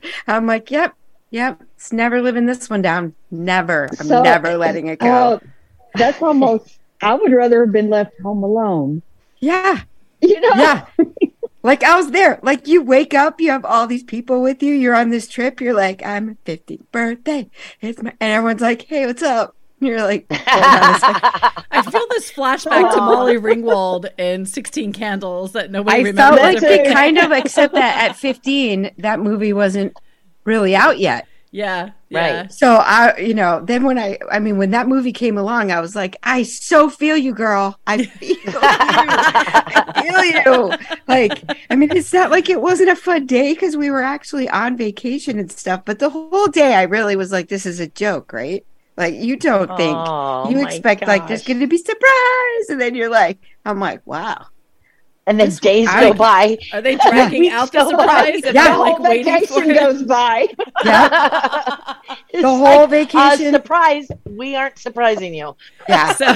God. 0.01 0.11
I'm 0.29 0.47
like, 0.47 0.71
Yep, 0.71 0.95
yep. 1.31 1.61
It's 1.75 1.93
never 1.93 2.23
living 2.23 2.47
this 2.47 2.71
one 2.71 2.83
down. 2.83 3.15
Never. 3.33 3.89
I'm 3.99 4.07
So- 4.07 4.23
never 4.23 4.57
letting 4.57 4.87
it 4.87 5.01
go. 5.01 5.41
Oh, 5.43 5.49
that's 5.95 6.23
almost. 6.23 6.79
I 7.03 7.15
would 7.15 7.33
rather 7.33 7.65
have 7.65 7.73
been 7.73 7.91
left 7.91 8.13
home 8.23 8.43
alone. 8.45 9.03
yeah. 9.41 9.83
You 10.21 10.41
know. 10.41 10.51
Yeah. 10.57 10.87
Like 11.65 11.83
I 11.83 11.97
was 11.97 12.13
there. 12.13 12.39
Like 12.43 12.67
you 12.69 12.83
wake 12.83 13.13
up, 13.15 13.41
you 13.41 13.51
have 13.51 13.65
all 13.65 13.87
these 13.89 14.05
people 14.05 14.41
with 14.43 14.63
you. 14.63 14.73
You're 14.75 14.95
on 14.95 15.11
this 15.11 15.27
trip. 15.29 15.61
You're 15.61 15.75
like, 15.75 16.05
I'm 16.07 16.39
50th 16.47 16.83
birthday. 16.93 17.51
It's 17.81 18.01
my, 18.03 18.11
and 18.21 18.33
everyone's 18.33 18.61
like, 18.61 18.83
Hey, 18.83 19.07
what's 19.07 19.23
up? 19.23 19.57
And 19.81 19.89
you're 19.89 20.03
like, 20.03 20.27
hold 20.33 20.65
on 20.65 20.95
a 20.95 20.95
second. 20.95 21.65
I 21.71 21.83
feel 21.83 22.07
this 22.11 22.31
flashback 22.33 22.91
to 22.93 23.01
oh. 23.01 23.05
Molly 23.07 23.37
Ringwald 23.37 24.09
in 24.19 24.47
16 24.47 24.93
Candles 24.93 25.53
that 25.53 25.71
nobody 25.71 25.97
I 25.97 25.99
remembers. 26.01 26.23
felt 26.25 26.41
like 26.41 26.61
that 26.61 26.71
it 26.87 26.93
kind 26.93 27.19
of, 27.19 27.31
except 27.45 27.75
that 27.75 28.11
at 28.11 28.17
15, 28.17 28.91
that 28.99 29.21
movie 29.21 29.53
wasn't 29.53 29.97
really 30.45 30.75
out 30.75 30.99
yet. 30.99 31.27
yeah, 31.53 31.91
Right. 32.11 32.29
yeah. 32.31 32.47
So 32.49 32.75
I, 32.77 33.17
you 33.19 33.35
know, 33.35 33.63
then 33.65 33.85
when 33.85 33.99
I, 33.99 34.19
I 34.31 34.39
mean, 34.39 34.57
when 34.59 34.71
that 34.71 34.89
movie 34.89 35.13
came 35.13 35.37
along, 35.39 35.71
I 35.71 35.81
was 35.81 35.95
like, 35.95 36.17
I 36.23 36.43
so 36.43 36.89
feel 36.89 37.17
you, 37.17 37.35
girl. 37.35 37.79
I 37.87 38.05
feel 38.05 38.37
you. 38.37 38.59
I 38.61 40.03
feel 40.03 40.25
you. 40.71 40.77
Like, 41.07 41.45
I 41.71 41.77
mean, 41.77 41.91
it's 41.95 42.13
not 42.13 42.31
like 42.31 42.49
it 42.49 42.61
wasn't 42.63 42.91
a 42.91 42.97
fun 42.97 43.27
day 43.27 43.53
because 43.55 43.77
we 43.77 43.91
were 43.91 44.03
actually 44.03 44.49
on 44.49 44.77
vacation 44.77 45.39
and 45.39 45.51
stuff. 45.53 45.83
But 45.85 45.99
the 45.99 46.11
whole 46.11 46.47
day, 46.49 46.75
I 46.75 46.83
really 46.85 47.17
was 47.17 47.31
like, 47.33 47.49
this 47.49 47.67
is 47.67 47.79
a 47.81 47.87
joke, 47.89 48.33
right? 48.33 48.65
Like, 48.99 49.15
you 49.15 49.37
don't 49.37 49.69
think 49.77 49.97
Oh, 49.97 50.51
you 50.51 50.57
my 50.57 50.63
expect 50.65 51.07
like 51.07 51.29
there's 51.29 51.45
going 51.45 51.61
to 51.61 51.67
be 51.69 51.79
surprise, 51.79 52.69
and 52.69 52.81
then 52.81 52.95
you're 52.97 53.09
like, 53.09 53.39
I'm 53.65 53.79
like, 53.79 54.05
wow. 54.05 54.47
And 55.25 55.39
then 55.39 55.51
days 55.51 55.87
I- 55.89 56.01
go 56.01 56.15
by. 56.15 56.57
Are 56.73 56.81
they 56.81 56.97
dragging 56.97 57.43
Weeks 57.43 57.55
out 57.55 57.71
the 57.71 57.79
go 57.79 57.91
by. 57.93 57.99
surprise 58.03 58.43
and 58.45 58.55
Yeah. 58.55 58.65
they're 58.65 58.73
The 58.73 58.79
like 58.79 58.97
whole 58.97 59.03
waiting 59.09 59.47
for 59.47 59.61
vacation 59.61 59.75
goes 59.75 60.03
by. 60.03 60.47
Yeah, 60.85 61.95
the 62.33 62.49
whole 62.49 62.61
like, 62.61 62.69
uh, 62.85 62.87
vacation. 62.87 63.53
surprise, 63.53 64.09
we 64.25 64.57
aren't 64.57 64.79
surprising 64.79 65.33
you. 65.35 65.55
yeah, 65.89 66.13
So, 66.21 66.27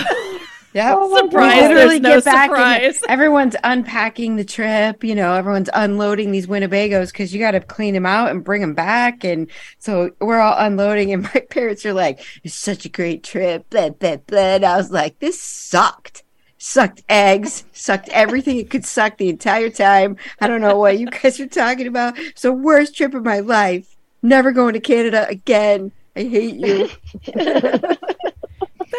yeah. 0.72 0.94
Oh 0.96 1.08
my 1.08 1.20
surprise, 1.20 1.60
God. 1.60 1.76
there's 1.76 2.00
no 2.00 2.14
and 2.14 2.22
surprise. 2.22 3.02
everyone's 3.08 3.56
unpacking 3.62 4.36
the 4.36 4.44
trip. 4.44 5.04
You 5.04 5.14
know, 5.14 5.34
everyone's 5.34 5.68
unloading 5.72 6.32
these 6.32 6.46
Winnebagos 6.46 7.12
because 7.12 7.34
you 7.34 7.40
got 7.40 7.52
to 7.52 7.60
clean 7.60 7.94
them 7.94 8.06
out 8.06 8.30
and 8.30 8.42
bring 8.42 8.60
them 8.60 8.74
back. 8.74 9.24
And 9.24 9.50
so 9.78 10.12
we're 10.20 10.40
all 10.40 10.56
unloading, 10.58 11.12
and 11.12 11.22
my 11.34 11.40
parents 11.50 11.84
are 11.84 11.92
like, 11.92 12.24
"It's 12.42 12.54
such 12.54 12.84
a 12.84 12.88
great 12.88 13.22
trip." 13.22 13.68
Blah 13.70 13.90
blah 13.90 14.16
blah. 14.16 14.38
And 14.38 14.64
I 14.64 14.76
was 14.76 14.90
like, 14.90 15.18
"This 15.18 15.40
sucked." 15.40 16.24
Sucked 16.64 17.02
eggs, 17.08 17.64
sucked 17.72 18.08
everything 18.10 18.56
it 18.56 18.70
could 18.70 18.84
suck 18.84 19.18
the 19.18 19.28
entire 19.28 19.68
time. 19.68 20.16
I 20.40 20.46
don't 20.46 20.60
know 20.60 20.78
what 20.78 20.96
you 20.96 21.06
guys 21.10 21.40
are 21.40 21.48
talking 21.48 21.88
about. 21.88 22.16
It's 22.16 22.42
the 22.42 22.52
worst 22.52 22.96
trip 22.96 23.14
of 23.14 23.24
my 23.24 23.40
life. 23.40 23.96
Never 24.22 24.52
going 24.52 24.74
to 24.74 24.80
Canada 24.80 25.26
again. 25.28 25.90
I 26.14 26.22
hate 26.22 26.54
you. 26.54 26.88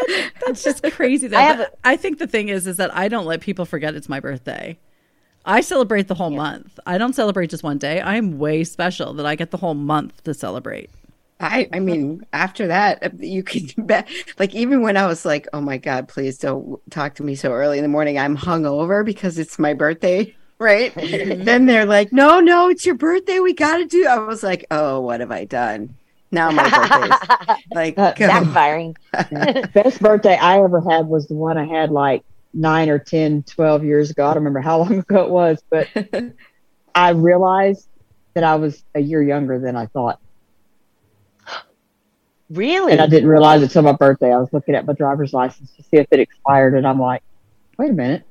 that's 0.45 0.63
just 0.63 0.83
crazy. 0.91 1.27
That, 1.27 1.39
I 1.39 1.41
have 1.43 1.57
but 1.57 1.79
I 1.83 1.95
think 1.95 2.19
the 2.19 2.27
thing 2.27 2.49
is, 2.49 2.67
is 2.67 2.77
that 2.77 2.95
I 2.95 3.07
don't 3.07 3.25
let 3.25 3.41
people 3.41 3.65
forget 3.65 3.95
it's 3.95 4.09
my 4.09 4.19
birthday. 4.19 4.77
I 5.45 5.61
celebrate 5.61 6.07
the 6.07 6.15
whole 6.15 6.29
month. 6.29 6.79
I 6.85 6.97
don't 6.97 7.13
celebrate 7.13 7.49
just 7.49 7.63
one 7.63 7.77
day. 7.77 8.01
I'm 8.01 8.37
way 8.39 8.63
special 8.63 9.13
that 9.15 9.25
I 9.25 9.35
get 9.35 9.51
the 9.51 9.57
whole 9.57 9.73
month 9.73 10.23
to 10.23 10.33
celebrate. 10.33 10.89
I 11.39 11.67
I 11.73 11.79
mean, 11.79 12.25
after 12.31 12.67
that, 12.67 13.03
uh, 13.03 13.09
you 13.19 13.43
can 13.43 13.67
bet. 13.85 14.07
Like 14.39 14.55
even 14.55 14.81
when 14.81 14.95
I 14.97 15.05
was 15.07 15.25
like, 15.25 15.47
"Oh 15.53 15.61
my 15.61 15.77
God, 15.77 16.07
please 16.07 16.37
don't 16.37 16.79
talk 16.91 17.15
to 17.15 17.23
me 17.23 17.35
so 17.35 17.51
early 17.51 17.77
in 17.77 17.83
the 17.83 17.89
morning," 17.89 18.17
I'm 18.17 18.37
hungover 18.37 19.03
because 19.03 19.37
it's 19.37 19.59
my 19.59 19.73
birthday, 19.73 20.33
right? 20.59 20.93
then 20.95 21.65
they're 21.65 21.85
like, 21.85 22.13
"No, 22.13 22.39
no, 22.39 22.69
it's 22.69 22.85
your 22.85 22.95
birthday. 22.95 23.39
We 23.39 23.53
got 23.53 23.77
to 23.77 23.85
do." 23.85 24.07
I 24.07 24.19
was 24.19 24.43
like, 24.43 24.65
"Oh, 24.71 25.01
what 25.01 25.19
have 25.19 25.31
I 25.31 25.45
done?" 25.45 25.95
Now 26.33 26.49
my 26.49 26.67
birthday's 26.67 27.57
like, 27.71 27.97
Uh, 27.97 28.13
go. 28.13 28.27
Backfiring. 28.27 28.95
Best 29.73 30.01
birthday 30.01 30.35
I 30.35 30.61
ever 30.63 30.81
had 30.81 31.05
was 31.07 31.27
the 31.27 31.35
one 31.35 31.57
I 31.59 31.65
had 31.65 31.91
like 31.91 32.23
nine 32.55 32.89
or 32.89 32.97
10, 32.97 33.43
12 33.43 33.83
years 33.85 34.09
ago. 34.09 34.25
I 34.25 34.29
don't 34.33 34.37
remember 34.43 34.59
how 34.59 34.79
long 34.79 34.97
ago 34.99 35.23
it 35.23 35.29
was, 35.29 35.63
but 35.69 35.87
I 36.95 37.09
realized 37.11 37.87
that 38.33 38.43
I 38.43 38.55
was 38.55 38.83
a 38.95 38.99
year 38.99 39.21
younger 39.21 39.59
than 39.59 39.75
I 39.77 39.85
thought. 39.85 40.19
Really? 42.49 42.91
And 42.91 43.01
I 43.01 43.07
didn't 43.07 43.29
realize 43.29 43.61
it 43.61 43.65
until 43.65 43.81
my 43.81 43.93
birthday. 43.93 44.31
I 44.31 44.37
was 44.37 44.49
looking 44.51 44.75
at 44.75 44.85
my 44.85 44.93
driver's 44.93 45.33
license 45.33 45.71
to 45.77 45.81
see 45.81 45.97
if 45.97 46.07
it 46.11 46.19
expired, 46.19 46.75
and 46.75 46.85
I'm 46.85 46.99
like, 46.99 47.23
wait 47.79 47.89
a 47.89 47.93
minute. 47.93 48.23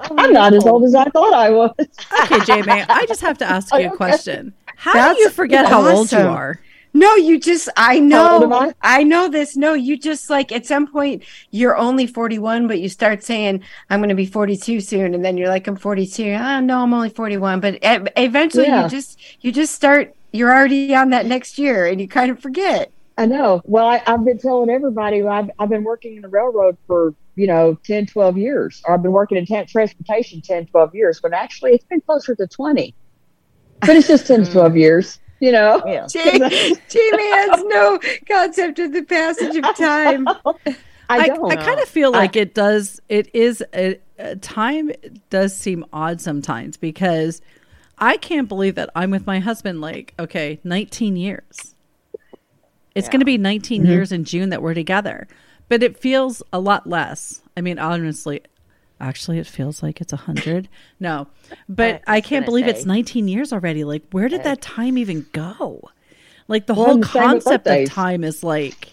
I'm 0.00 0.32
not 0.32 0.54
as 0.54 0.64
old 0.64 0.84
as 0.84 0.94
I 0.94 1.04
thought 1.04 1.34
I 1.34 1.50
was. 1.50 1.74
Okay, 2.22 2.40
Jamie, 2.46 2.84
I 2.88 3.04
just 3.06 3.20
have 3.20 3.36
to 3.38 3.44
ask 3.44 3.74
you 3.74 3.92
a 3.92 3.96
question. 3.96 4.54
How 4.76 4.92
That's 4.92 5.16
do 5.16 5.22
you 5.22 5.30
forget 5.30 5.66
how 5.66 5.86
old 5.86 6.10
you 6.12 6.18
are? 6.18 6.60
No, 6.96 7.16
you 7.16 7.40
just 7.40 7.68
I 7.76 7.94
How 8.08 8.34
old 8.34 8.44
am 8.44 8.50
know 8.50 8.56
I? 8.56 8.74
I 8.80 9.02
know 9.02 9.28
this. 9.28 9.56
No, 9.56 9.74
you 9.74 9.98
just 9.98 10.30
like 10.30 10.52
at 10.52 10.64
some 10.64 10.86
point 10.86 11.24
you're 11.50 11.76
only 11.76 12.06
41, 12.06 12.68
but 12.68 12.80
you 12.80 12.88
start 12.88 13.24
saying 13.24 13.62
I'm 13.90 13.98
going 13.98 14.10
to 14.10 14.14
be 14.14 14.26
42 14.26 14.80
soon, 14.80 15.12
and 15.14 15.24
then 15.24 15.36
you're 15.36 15.48
like 15.48 15.66
I'm 15.66 15.76
42. 15.76 16.22
Oh 16.38 16.60
no, 16.60 16.82
I'm 16.82 16.94
only 16.94 17.08
41. 17.10 17.58
But 17.60 17.78
eventually 17.82 18.66
Yeah. 18.66 18.84
you 18.84 18.88
just 18.88 19.18
you 19.44 19.50
just 19.50 19.74
start. 19.74 20.14
You're 20.32 20.52
already 20.52 20.94
on 20.94 21.10
that 21.10 21.26
next 21.26 21.58
year, 21.58 21.86
and 21.86 22.00
you 22.00 22.08
kind 22.08 22.30
of 22.30 22.40
forget. 22.40 22.92
I 23.16 23.26
know. 23.26 23.62
Well, 23.64 23.86
I, 23.86 24.02
I've 24.06 24.24
been 24.24 24.38
telling 24.38 24.70
everybody 24.70 25.22
I've, 25.22 25.50
I've 25.58 25.68
been 25.68 25.84
working 25.84 26.16
in 26.16 26.22
the 26.22 26.28
railroad 26.28 26.76
for, 26.88 27.14
you 27.36 27.46
know, 27.46 27.78
10, 27.84 28.06
12 28.06 28.36
years, 28.36 28.82
or 28.84 28.94
I've 28.94 29.02
been 29.02 29.12
working 29.12 29.38
in 29.38 29.46
ta- 29.46 29.64
transportation 29.68 30.40
10, 30.40 30.66
12 30.66 30.94
years, 30.96 31.20
but 31.20 31.32
actually 31.32 31.72
it's 31.74 31.84
been 31.84 32.00
closer 32.00 32.34
to 32.34 32.46
20. 32.48 32.92
But 33.80 33.96
it's 33.96 34.08
just 34.08 34.26
10 34.26 34.44
to 34.44 34.50
mm. 34.50 34.52
12 34.52 34.76
years, 34.76 35.18
you 35.40 35.52
know? 35.52 35.82
Yeah. 35.86 36.06
Jamie, 36.10 36.48
Jamie 36.88 37.30
has 37.32 37.62
no 37.64 37.98
concept 38.28 38.78
of 38.78 38.92
the 38.92 39.02
passage 39.02 39.56
of 39.56 39.76
time. 39.76 40.26
I 41.08 41.18
I, 41.18 41.26
don't. 41.28 41.52
I 41.52 41.56
kind 41.56 41.80
of 41.80 41.88
feel 41.88 42.12
like 42.12 42.34
it 42.34 42.54
does. 42.54 43.00
It 43.08 43.34
is 43.34 43.62
a, 43.74 43.98
a 44.18 44.36
time 44.36 44.90
does 45.28 45.54
seem 45.54 45.84
odd 45.92 46.20
sometimes 46.20 46.76
because 46.78 47.42
I 47.98 48.16
can't 48.16 48.48
believe 48.48 48.74
that 48.76 48.90
I'm 48.96 49.10
with 49.10 49.26
my 49.26 49.38
husband. 49.38 49.80
Like, 49.80 50.14
okay, 50.18 50.60
19 50.64 51.16
years. 51.16 51.74
It's 52.94 53.08
going 53.08 53.20
to 53.20 53.26
be 53.26 53.38
19 53.38 53.82
Mm-hmm. 53.82 53.90
years 53.90 54.12
in 54.12 54.24
June 54.24 54.50
that 54.50 54.62
we're 54.62 54.74
together, 54.74 55.26
but 55.68 55.82
it 55.82 55.98
feels 55.98 56.42
a 56.52 56.60
lot 56.60 56.86
less. 56.88 57.42
I 57.56 57.60
mean, 57.60 57.78
honestly, 57.78 58.40
actually, 59.04 59.38
it 59.38 59.46
feels 59.46 59.82
like 59.82 60.00
it's 60.00 60.12
a 60.12 60.16
hundred. 60.16 60.68
No, 60.98 61.28
but 61.68 62.02
I 62.06 62.16
I 62.16 62.20
can't 62.20 62.44
believe 62.44 62.64
say. 62.66 62.70
it's 62.72 62.86
19 62.86 63.28
years 63.28 63.52
already. 63.52 63.84
Like, 63.84 64.02
where 64.10 64.28
did 64.28 64.42
that 64.44 64.60
time 64.62 64.98
even 64.98 65.26
go? 65.32 65.90
Like 66.48 66.66
the 66.66 66.74
Well, 66.74 66.84
whole 66.86 66.94
I'm 66.94 67.00
the 67.00 67.06
same 67.06 67.22
with 67.34 67.44
concept 67.44 67.66
of 67.66 67.84
time 67.86 68.24
is 68.24 68.42
like. 68.42 68.90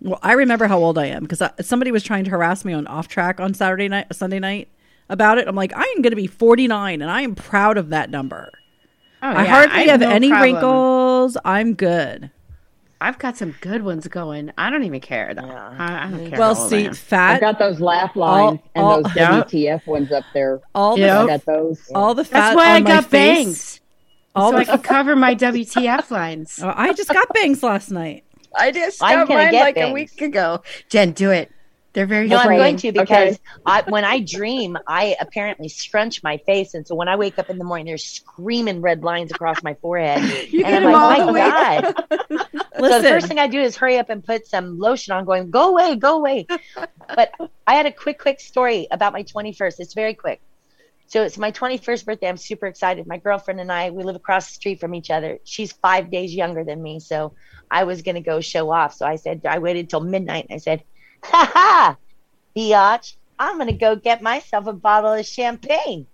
Well, 0.00 0.18
I 0.22 0.32
remember 0.32 0.66
how 0.66 0.78
old 0.78 0.98
I 0.98 1.06
am 1.06 1.22
because 1.22 1.40
uh, 1.40 1.50
somebody 1.62 1.90
was 1.90 2.02
trying 2.02 2.24
to 2.24 2.30
harass 2.30 2.64
me 2.64 2.72
on 2.74 2.86
off 2.86 3.08
track 3.08 3.40
on 3.40 3.54
Saturday 3.54 3.88
night, 3.88 4.14
Sunday 4.14 4.38
night 4.38 4.68
about 5.08 5.38
it. 5.38 5.48
I'm 5.48 5.56
like, 5.56 5.72
I 5.74 5.82
am 5.96 6.02
going 6.02 6.10
to 6.12 6.16
be 6.16 6.26
49, 6.26 7.00
and 7.00 7.10
I 7.10 7.22
am 7.22 7.34
proud 7.34 7.78
of 7.78 7.88
that 7.90 8.10
number. 8.10 8.50
Oh, 9.22 9.28
I 9.28 9.44
yeah, 9.44 9.50
hardly 9.50 9.86
have 9.88 10.00
no 10.00 10.10
any 10.10 10.28
problem. 10.28 10.52
wrinkles. 10.52 11.36
I'm 11.44 11.74
good. 11.74 12.30
I've 13.00 13.18
got 13.18 13.36
some 13.36 13.54
good 13.60 13.82
ones 13.84 14.06
going. 14.08 14.50
I 14.56 14.70
don't 14.70 14.84
even 14.84 15.00
care 15.00 15.34
though. 15.34 15.44
Yeah. 15.46 15.74
I, 15.78 16.06
I 16.06 16.10
don't 16.10 16.30
care. 16.30 16.38
Well, 16.38 16.54
how 16.54 16.62
old 16.62 16.72
I 16.72 16.92
see, 16.92 17.10
am. 17.12 17.20
I've 17.34 17.40
got 17.40 17.58
those 17.58 17.80
laugh 17.80 18.16
lines 18.16 18.60
and 18.74 18.84
all- 18.84 19.02
those 19.02 19.14
Yeah. 19.16 19.42
WTF 19.42 19.86
ones 19.86 20.10
up 20.12 20.24
there. 20.32 20.60
all 20.74 20.96
the 20.96 21.02
Yeah. 21.02 21.22
I 21.22 21.26
got 21.26 21.44
those. 21.44 21.80
all 21.94 22.14
the 22.14 22.24
fat 22.24 22.40
that's 22.40 22.56
why 22.56 22.70
on 22.70 22.76
I 22.76 22.80
got 22.80 23.04
face. 23.04 23.10
bangs, 23.44 23.80
All 24.34 24.50
so 24.52 24.56
I 24.58 24.64
the 24.64 24.72
can 24.72 24.82
cover 24.82 25.16
my 25.16 25.34
WTF 25.34 26.10
lines. 26.10 26.60
Oh, 26.62 26.72
I 26.76 26.92
just 26.92 27.10
got 27.12 27.28
bangs 27.34 27.62
last 27.62 27.90
night. 27.90 28.24
I 28.56 28.70
just 28.70 29.00
got 29.00 29.28
gonna 29.28 29.40
mine 29.42 29.50
get 29.52 29.60
like 29.62 29.76
a 29.76 29.92
week 29.92 30.20
ago. 30.22 30.62
Jen, 30.88 31.10
do 31.12 31.30
it. 31.30 31.50
They're 31.94 32.06
very 32.06 32.28
No, 32.28 32.38
I'm 32.38 32.56
going 32.56 32.76
to 32.78 32.92
because 32.92 33.34
Okay. 33.34 33.38
I, 33.64 33.82
when 33.88 34.04
I 34.04 34.20
dream, 34.20 34.76
I 34.86 35.16
apparently 35.20 35.68
scrunch 35.68 36.22
my 36.22 36.38
face, 36.38 36.74
and 36.74 36.86
so 36.86 36.94
when 36.96 37.08
I 37.08 37.16
wake 37.16 37.38
up 37.38 37.48
in 37.50 37.58
the 37.58 37.64
morning, 37.64 37.86
there's 37.86 38.04
screaming 38.04 38.80
red 38.82 39.02
lines 39.04 39.30
across 39.30 39.62
my 39.62 39.74
forehead. 39.80 40.22
You 40.50 40.64
and 40.64 40.74
get 40.74 40.82
I'm 40.82 40.82
them 40.82 40.94
all 40.94 41.08
like, 41.08 41.18
the 41.18 41.26
my 41.26 41.32
way. 41.32 41.40
God. 41.40 41.94
So 42.76 42.98
the 43.00 43.08
first 43.08 43.28
thing 43.28 43.38
I 43.38 43.46
do 43.46 43.60
is 43.60 43.76
hurry 43.76 43.98
up 43.98 44.10
and 44.10 44.22
put 44.24 44.46
some 44.46 44.78
lotion 44.78 45.14
on, 45.14 45.24
going, 45.24 45.50
go 45.50 45.70
away, 45.70 45.96
go 45.96 46.16
away. 46.18 46.46
but 47.14 47.30
I 47.66 47.74
had 47.74 47.86
a 47.86 47.92
quick, 47.92 48.18
quick 48.18 48.40
story 48.40 48.88
about 48.90 49.12
my 49.12 49.22
21st. 49.22 49.74
It's 49.78 49.94
very 49.94 50.14
quick. 50.14 50.40
So 51.06 51.22
it's 51.22 51.38
my 51.38 51.52
21st 51.52 52.04
birthday. 52.04 52.28
I'm 52.28 52.36
super 52.36 52.66
excited. 52.66 53.06
My 53.06 53.18
girlfriend 53.18 53.60
and 53.60 53.70
I, 53.70 53.90
we 53.90 54.02
live 54.02 54.16
across 54.16 54.48
the 54.48 54.54
street 54.54 54.80
from 54.80 54.94
each 54.94 55.10
other. 55.10 55.38
She's 55.44 55.72
five 55.72 56.10
days 56.10 56.34
younger 56.34 56.64
than 56.64 56.82
me. 56.82 56.98
So 57.00 57.34
I 57.70 57.84
was 57.84 58.02
going 58.02 58.16
to 58.16 58.20
go 58.20 58.40
show 58.40 58.70
off. 58.72 58.94
So 58.94 59.06
I 59.06 59.16
said, 59.16 59.42
I 59.46 59.58
waited 59.58 59.88
till 59.90 60.00
midnight 60.00 60.46
and 60.48 60.56
I 60.56 60.58
said, 60.58 60.82
ha 61.24 61.50
ha, 61.54 61.96
biatch, 62.56 63.14
I'm 63.38 63.56
going 63.56 63.68
to 63.68 63.72
go 63.72 63.96
get 63.96 64.22
myself 64.22 64.66
a 64.66 64.72
bottle 64.72 65.12
of 65.12 65.26
champagne 65.26 66.06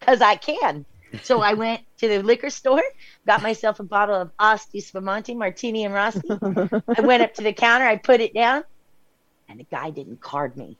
because 0.00 0.20
I 0.20 0.36
can. 0.36 0.86
So 1.22 1.40
I 1.40 1.54
went 1.54 1.82
to 1.98 2.08
the 2.08 2.22
liquor 2.22 2.50
store, 2.50 2.82
got 3.26 3.42
myself 3.42 3.78
a 3.80 3.84
bottle 3.84 4.16
of 4.16 4.32
Asti 4.38 4.80
Spumante 4.80 5.34
Martini 5.34 5.84
and 5.84 5.94
Rossi. 5.94 6.28
I 6.30 7.00
went 7.02 7.22
up 7.22 7.34
to 7.34 7.42
the 7.42 7.52
counter, 7.52 7.86
I 7.86 7.96
put 7.96 8.20
it 8.20 8.34
down, 8.34 8.64
and 9.48 9.60
the 9.60 9.64
guy 9.64 9.90
didn't 9.90 10.20
card 10.20 10.56
me. 10.56 10.78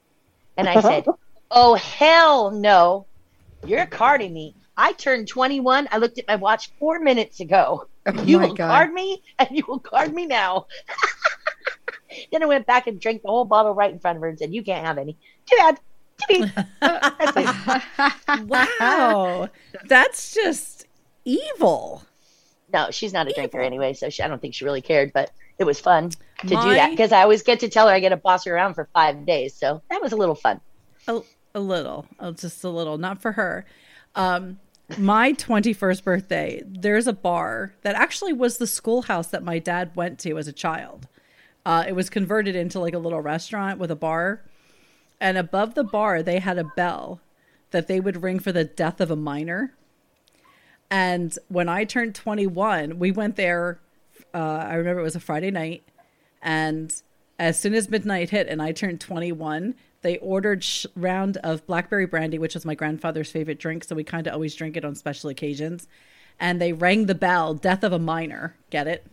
And 0.57 0.69
I 0.69 0.81
said, 0.81 1.07
Oh 1.51 1.75
hell 1.75 2.51
no. 2.51 3.07
You're 3.65 3.87
carding 3.87 4.35
me. 4.35 4.57
I 4.77 4.93
turned 4.93 5.29
21. 5.29 5.89
I 5.91 5.99
looked 5.99 6.19
at 6.19 6.27
my 6.27 6.37
watch 6.37 6.71
four 6.79 6.99
minutes 6.99 7.41
ago. 7.41 7.85
Oh 8.07 8.23
you 8.25 8.39
will 8.39 8.55
God. 8.55 8.69
card 8.69 8.93
me 8.93 9.23
and 9.39 9.49
you 9.53 9.65
will 9.67 9.79
card 9.79 10.13
me 10.13 10.27
now. 10.27 10.67
then 12.33 12.43
I 12.43 12.47
went 12.47 12.67
back 12.67 12.87
and 12.87 13.01
drank 13.01 13.23
the 13.23 13.29
whole 13.29 13.45
bottle 13.45 13.73
right 13.73 13.93
in 13.93 13.99
front 13.99 14.17
of 14.17 14.23
her 14.23 14.29
and 14.29 14.39
said, 14.39 14.53
You 14.55 14.63
can't 14.63 14.85
have 14.85 14.99
any. 14.99 15.17
Too 15.47 15.57
bad. 15.57 15.81
Too 16.29 16.47
bad. 16.47 16.69
That's. 17.35 18.43
Wow. 18.47 19.49
That's 19.87 20.35
just 20.35 20.87
evil. 21.25 22.03
No, 22.73 22.91
she's 22.91 23.13
not 23.13 23.29
a 23.29 23.33
drinker 23.33 23.61
anyway, 23.61 23.93
so 23.93 24.11
she, 24.11 24.23
I 24.23 24.29
don't 24.29 24.41
think 24.41 24.55
she 24.55 24.65
really 24.65 24.81
cared, 24.81 25.13
but 25.13 25.31
it 25.59 25.65
was 25.65 25.81
fun 25.81 26.11
to 26.41 26.49
do 26.49 26.75
that 26.75 26.91
because 26.91 27.13
I 27.13 27.23
always 27.23 27.43
get 27.43 27.61
to 27.61 27.69
tell 27.69 27.87
her 27.87 27.95
I 27.95 28.01
get 28.01 28.09
to 28.09 28.17
boss 28.17 28.45
her 28.45 28.55
around 28.55 28.75
for 28.75 28.89
five 28.93 29.25
days. 29.25 29.55
So 29.55 29.83
that 29.91 30.03
was 30.03 30.13
a 30.13 30.17
little 30.17 30.35
fun. 30.35 30.61
A, 31.07 31.21
a 31.55 31.61
little, 31.61 32.07
oh, 32.19 32.33
just 32.33 32.65
a 32.65 32.69
little, 32.69 32.99
not 32.99 33.23
for 33.23 33.33
her. 33.33 33.65
Um, 34.17 34.59
my 34.99 35.33
21st 35.33 36.03
birthday, 36.03 36.63
there's 36.67 37.07
a 37.07 37.13
bar 37.13 37.75
that 37.83 37.95
actually 37.95 38.33
was 38.33 38.59
the 38.59 38.67
schoolhouse 38.67 39.29
that 39.29 39.43
my 39.43 39.59
dad 39.59 39.93
went 39.95 40.19
to 40.21 40.37
as 40.37 40.49
a 40.49 40.53
child. 40.53 41.07
Uh, 41.67 41.85
it 41.87 41.95
was 41.95 42.11
converted 42.11 42.55
into 42.55 42.79
like 42.79 42.95
a 42.95 42.99
little 42.99 43.21
restaurant 43.21 43.79
with 43.79 43.91
a 43.91 43.97
bar. 43.97 44.43
And 45.21 45.39
above 45.39 45.75
the 45.75 45.85
bar, 45.85 46.23
they 46.23 46.39
had 46.39 46.59
a 46.59 46.65
bell 46.65 47.21
that 47.71 47.89
they 47.89 48.01
would 48.01 48.23
ring 48.23 48.39
for 48.39 48.53
the 48.53 48.65
death 48.65 49.01
of 49.01 49.11
a 49.11 49.17
minor. 49.17 49.75
And 50.91 51.37
when 51.49 51.69
I 51.69 51.85
turned 51.85 52.15
21, 52.15 52.99
we 52.99 53.11
went 53.11 53.37
there. 53.37 53.81
Uh, 54.33 54.39
I 54.39 54.75
remember 54.75 55.01
it 55.01 55.05
was 55.05 55.17
a 55.17 55.21
Friday 55.21 55.51
night. 55.51 55.83
And 56.43 56.95
as 57.39 57.59
soon 57.59 57.75
as 57.75 57.89
midnight 57.89 58.31
hit 58.31 58.49
and 58.49 58.61
I 58.61 58.73
turned 58.73 59.01
21, 59.01 59.75
they 60.03 60.19
ordered 60.19 60.63
sh- 60.63 60.87
round 60.95 61.39
of 61.39 61.67
blackberry 61.67 62.07
brandy, 62.07 62.39
which 62.39 62.55
was 62.55 62.67
my 62.67 62.75
grandfather's 62.75 63.31
favorite 63.31 63.59
drink. 63.59 63.85
So 63.85 63.97
we 63.97 64.05
kind 64.05 64.27
of 64.27 64.35
always 64.35 64.55
drink 64.55 64.77
it 64.77 64.85
on 64.85 64.95
special 64.95 65.31
occasions. 65.31 65.89
And 66.39 66.61
they 66.61 66.73
rang 66.73 67.07
the 67.07 67.15
bell, 67.15 67.55
death 67.55 67.83
of 67.83 67.93
a 67.93 67.99
minor. 67.99 68.57
Get 68.71 68.87
it? 68.87 69.07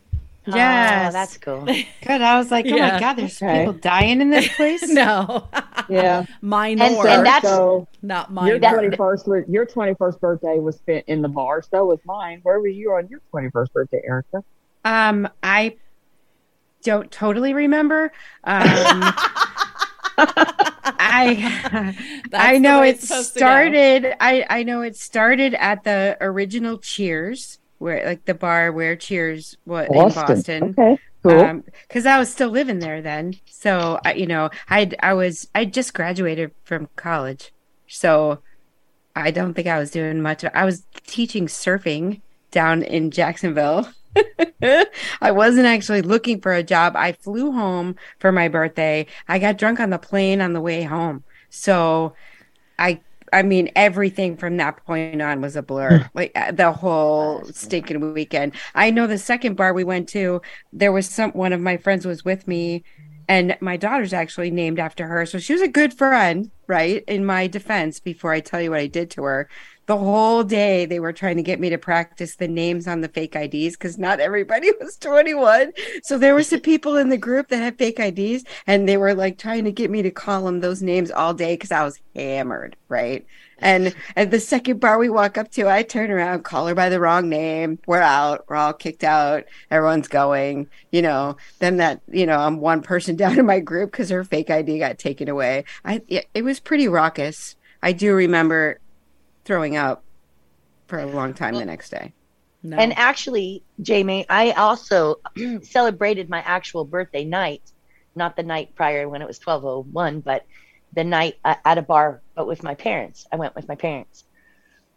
Yes. 0.47 1.09
Oh, 1.09 1.13
that's 1.13 1.37
cool. 1.37 1.65
Good. 1.65 2.21
I 2.21 2.37
was 2.39 2.49
like, 2.49 2.65
oh 2.65 2.75
Yeah. 2.75 2.93
my 2.93 2.99
God, 2.99 3.13
there's 3.13 3.41
Okay. 3.41 3.59
people 3.59 3.73
dying 3.73 4.21
in 4.21 4.29
this 4.31 4.47
place. 4.55 4.87
No, 4.89 5.47
Yeah. 5.87 6.25
minor, 6.41 6.83
And- 6.83 6.95
and 6.97 7.25
that's- 7.25 7.43
so 7.43 7.87
not 8.01 8.31
mine. 8.33 8.47
your 8.47 8.57
twenty 8.59 8.95
first 8.97 9.27
your 9.47 9.65
twenty 9.67 9.93
first 9.93 10.19
birthday 10.19 10.57
was 10.59 10.77
spent 10.77 11.05
in 11.07 11.21
the 11.21 11.27
bar. 11.29 11.61
So 11.61 11.85
was 11.85 11.99
mine. 12.05 12.39
Where 12.43 12.59
were 12.59 12.67
you 12.67 12.93
on 12.93 13.07
your 13.07 13.19
twenty 13.29 13.49
first 13.51 13.71
birthday, 13.73 14.01
Erica? 14.03 14.43
Um, 14.83 15.27
I 15.43 15.75
don't 16.83 17.11
totally 17.11 17.53
remember. 17.53 18.05
Um, 18.43 18.63
I 20.17 21.95
That's 22.29 22.43
I 22.45 22.57
know 22.57 22.81
it 22.81 22.89
it's 22.95 23.07
supposed 23.07 23.33
to 23.33 23.39
go. 23.39 23.45
started. 23.45 24.15
I 24.19 24.45
I 24.49 24.63
know 24.63 24.81
it 24.81 24.95
started 24.95 25.53
at 25.55 25.83
the 25.83 26.17
original 26.21 26.77
Cheers, 26.79 27.59
where 27.81 28.05
like 28.05 28.25
the 28.25 28.33
bar 28.33 28.71
where 28.71 28.95
Cheers 28.95 29.57
was 29.65 29.87
in 29.87 29.95
Boston. 29.95 30.63
Okay. 30.77 30.99
Cool. 31.23 31.39
Um, 31.39 31.63
because 31.87 32.05
I 32.05 32.17
was 32.17 32.31
still 32.31 32.49
living 32.49 32.79
there 32.79 33.01
then. 33.01 33.35
So 33.45 33.99
I, 34.05 34.13
you 34.13 34.25
know, 34.25 34.49
I 34.69 34.91
I 35.01 35.13
was 35.13 35.47
I 35.53 35.65
just 35.65 35.93
graduated 35.93 36.51
from 36.63 36.89
college, 36.95 37.53
so 37.87 38.39
I 39.15 39.31
don't 39.31 39.53
think 39.53 39.67
I 39.67 39.79
was 39.79 39.91
doing 39.91 40.21
much. 40.21 40.43
I 40.45 40.65
was 40.65 40.85
teaching 41.05 41.47
surfing 41.47 42.21
down 42.51 42.83
in 42.83 43.11
Jacksonville. 43.11 43.87
I 45.21 45.31
wasn't 45.31 45.67
actually 45.67 46.01
looking 46.01 46.41
for 46.41 46.53
a 46.53 46.63
job. 46.63 46.95
I 46.95 47.13
flew 47.13 47.51
home 47.51 47.95
for 48.19 48.31
my 48.31 48.47
birthday. 48.47 49.05
I 49.27 49.39
got 49.39 49.57
drunk 49.57 49.79
on 49.79 49.89
the 49.89 49.99
plane 49.99 50.41
on 50.41 50.53
the 50.53 50.61
way 50.61 50.83
home. 50.83 51.23
So 51.49 52.13
I 52.77 53.01
I 53.31 53.43
mean 53.43 53.69
everything 53.75 54.35
from 54.37 54.57
that 54.57 54.83
point 54.85 55.21
on 55.21 55.41
was 55.41 55.55
a 55.55 55.61
blur. 55.61 56.09
like 56.13 56.31
uh, 56.35 56.51
the 56.51 56.71
whole 56.71 57.43
stinking 57.45 58.13
weekend. 58.13 58.53
I 58.75 58.91
know 58.91 59.07
the 59.07 59.17
second 59.17 59.55
bar 59.55 59.73
we 59.73 59.83
went 59.83 60.09
to, 60.09 60.41
there 60.73 60.91
was 60.91 61.07
some 61.09 61.31
one 61.31 61.53
of 61.53 61.61
my 61.61 61.77
friends 61.77 62.05
was 62.05 62.25
with 62.25 62.47
me 62.47 62.83
and 63.27 63.55
my 63.61 63.77
daughter's 63.77 64.13
actually 64.13 64.51
named 64.51 64.77
after 64.79 65.07
her. 65.07 65.25
So 65.25 65.39
she 65.39 65.53
was 65.53 65.61
a 65.61 65.67
good 65.67 65.93
friend, 65.93 66.51
right? 66.67 67.03
In 67.07 67.25
my 67.25 67.47
defense, 67.47 67.99
before 67.99 68.33
I 68.33 68.41
tell 68.41 68.61
you 68.61 68.71
what 68.71 68.81
I 68.81 68.87
did 68.87 69.09
to 69.11 69.23
her. 69.23 69.49
The 69.87 69.97
whole 69.97 70.43
day 70.43 70.85
they 70.85 70.99
were 70.99 71.13
trying 71.13 71.37
to 71.37 71.43
get 71.43 71.59
me 71.59 71.69
to 71.69 71.77
practice 71.77 72.35
the 72.35 72.47
names 72.47 72.87
on 72.87 73.01
the 73.01 73.07
fake 73.07 73.35
IDs 73.35 73.75
because 73.75 73.97
not 73.97 74.19
everybody 74.19 74.71
was 74.79 74.97
21. 74.97 75.73
So 76.03 76.17
there 76.17 76.33
were 76.33 76.43
some 76.43 76.61
people 76.61 76.97
in 76.97 77.09
the 77.09 77.17
group 77.17 77.49
that 77.49 77.57
had 77.57 77.77
fake 77.77 77.99
IDs 77.99 78.45
and 78.67 78.87
they 78.87 78.97
were 78.97 79.13
like 79.13 79.37
trying 79.37 79.65
to 79.65 79.71
get 79.71 79.91
me 79.91 80.01
to 80.01 80.11
call 80.11 80.45
them 80.45 80.59
those 80.59 80.81
names 80.81 81.11
all 81.11 81.33
day 81.33 81.55
because 81.55 81.71
I 81.71 81.83
was 81.83 81.99
hammered, 82.15 82.75
right? 82.89 83.25
And 83.61 83.93
at 84.15 84.31
the 84.31 84.39
second 84.39 84.79
bar 84.79 84.97
we 84.97 85.09
walk 85.09 85.37
up 85.37 85.51
to, 85.51 85.69
I 85.69 85.83
turn 85.83 86.09
around, 86.09 86.43
call 86.43 86.67
her 86.67 86.75
by 86.75 86.89
the 86.89 86.99
wrong 86.99 87.29
name. 87.29 87.77
We're 87.85 88.01
out. 88.01 88.45
We're 88.49 88.55
all 88.55 88.73
kicked 88.73 89.03
out. 89.03 89.45
Everyone's 89.69 90.07
going. 90.07 90.67
You 90.91 91.03
know. 91.03 91.37
Then 91.59 91.77
that, 91.77 92.01
you 92.11 92.25
know, 92.25 92.39
I'm 92.39 92.59
one 92.59 92.81
person 92.81 93.15
down 93.17 93.37
in 93.37 93.45
my 93.45 93.59
group 93.59 93.91
because 93.91 94.09
her 94.09 94.23
fake 94.23 94.49
ID 94.49 94.79
got 94.79 94.97
taken 94.97 95.29
away. 95.29 95.63
I 95.85 96.01
it, 96.07 96.43
was 96.43 96.59
pretty 96.59 96.87
raucous. 96.87 97.55
I 97.83 97.93
do 97.93 98.13
remember 98.15 98.79
throwing 99.45 99.77
up 99.77 100.03
for 100.87 100.99
a 100.99 101.05
long 101.05 101.33
time 101.33 101.55
the 101.55 101.65
next 101.65 101.89
day. 101.89 102.13
No. 102.63 102.77
And 102.77 102.95
actually, 102.97 103.63
Jamie, 103.81 104.25
I 104.29 104.51
also 104.51 105.19
celebrated 105.63 106.29
my 106.29 106.39
actual 106.41 106.85
birthday 106.85 107.23
night, 107.25 107.61
not 108.15 108.35
the 108.35 108.43
night 108.43 108.75
prior 108.75 109.09
when 109.09 109.21
it 109.21 109.27
was 109.27 109.39
1201, 109.39 110.19
but 110.21 110.45
the 110.93 111.03
night 111.03 111.37
uh, 111.43 111.55
at 111.65 111.77
a 111.77 111.81
bar, 111.81 112.21
but 112.35 112.45
with 112.47 112.61
my 112.61 112.75
parents. 112.75 113.25
I 113.31 113.37
went 113.37 113.55
with 113.55 113.67
my 113.67 113.75
parents. 113.75 114.25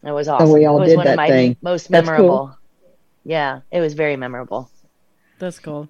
It 0.02 0.10
was 0.10 0.28
awesome. 0.28 0.52
we 0.52 0.66
all 0.66 0.76
it 0.76 0.80
was 0.80 0.88
did 0.90 0.96
one 0.96 1.04
that 1.06 1.12
of 1.12 1.16
my 1.16 1.28
thing. 1.28 1.56
most 1.62 1.88
That's 1.88 2.06
memorable. 2.06 2.54
Yeah, 3.24 3.60
it 3.70 3.80
was 3.80 3.94
very 3.94 4.16
memorable. 4.16 4.70
That's 5.38 5.58
cool. 5.58 5.88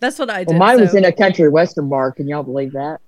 That's 0.00 0.18
what 0.18 0.28
I 0.30 0.38
did. 0.42 0.48
Well, 0.48 0.58
mine 0.58 0.80
was 0.80 0.94
in 0.96 1.04
a 1.04 1.12
country 1.12 1.48
western 1.48 1.88
bar. 1.88 2.10
Can 2.10 2.26
y'all 2.26 2.42
believe 2.42 2.72
that? 2.72 3.00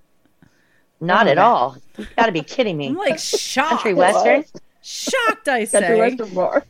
Not 1.01 1.27
Oh, 1.27 1.31
at 1.31 1.35
that- 1.35 1.39
all. 1.45 1.77
You 1.99 2.07
got 2.17 2.27
to 2.27 2.33
be 2.33 2.43
kidding 2.43 2.77
me. 2.77 2.89
I'm 2.89 2.95
like 2.95 3.19
shocked. 3.19 3.71
Country 3.71 3.95
western. 3.95 4.45
Shocked, 4.87 5.49
I 5.49 5.65
say. 5.65 5.99
western. 5.99 6.63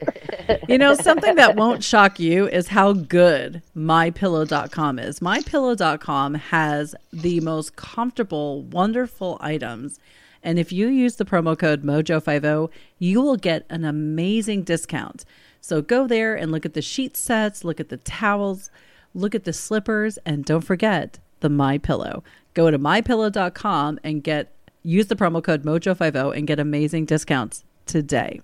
You 0.69 0.79
know, 0.79 0.95
something 0.95 1.35
that 1.35 1.55
won't 1.55 1.85
shock 1.85 2.19
you 2.19 2.49
is 2.49 2.69
how 2.69 2.95
good 2.95 3.63
mypillow.com 3.77 4.99
is. 4.99 5.21
Mypillow.com 5.21 6.35
has 6.35 6.95
the 7.13 7.41
most 7.41 7.77
comfortable, 7.77 8.63
wonderful 8.63 9.37
items. 9.41 9.99
And 10.43 10.59
if 10.59 10.73
you 10.73 10.89
use 10.89 11.17
the 11.17 11.27
promo 11.27 11.59
code 11.59 11.83
MOJO50, 11.83 12.71
you 12.99 13.21
will 13.21 13.37
get 13.37 13.67
an 13.69 13.85
amazing 13.85 14.63
discount. 14.63 15.27
So 15.61 15.83
go 15.83 16.07
there 16.07 16.35
and 16.35 16.51
look 16.51 16.65
at 16.65 16.73
the 16.73 16.83
sheet 16.83 17.19
sets, 17.19 17.65
look 17.65 17.81
at 17.81 17.91
the 17.91 17.99
towels, 17.99 18.71
look 19.13 19.35
at 19.35 19.45
the 19.45 19.53
slippers, 19.53 20.19
and 20.25 20.45
don't 20.45 20.63
forget 20.63 21.19
the 21.41 21.51
My 21.51 21.77
Pillow. 21.77 22.25
Go 22.55 22.71
to 22.71 22.79
mypillow.com 22.79 24.01
and 24.03 24.23
get 24.25 24.55
use 24.83 25.09
the 25.09 25.17
promo 25.17 25.43
code 25.43 25.65
MOJO50 25.65 26.35
and 26.35 26.47
get 26.47 26.59
amazing 26.59 27.05
discounts 27.05 27.65
today. 27.87 28.41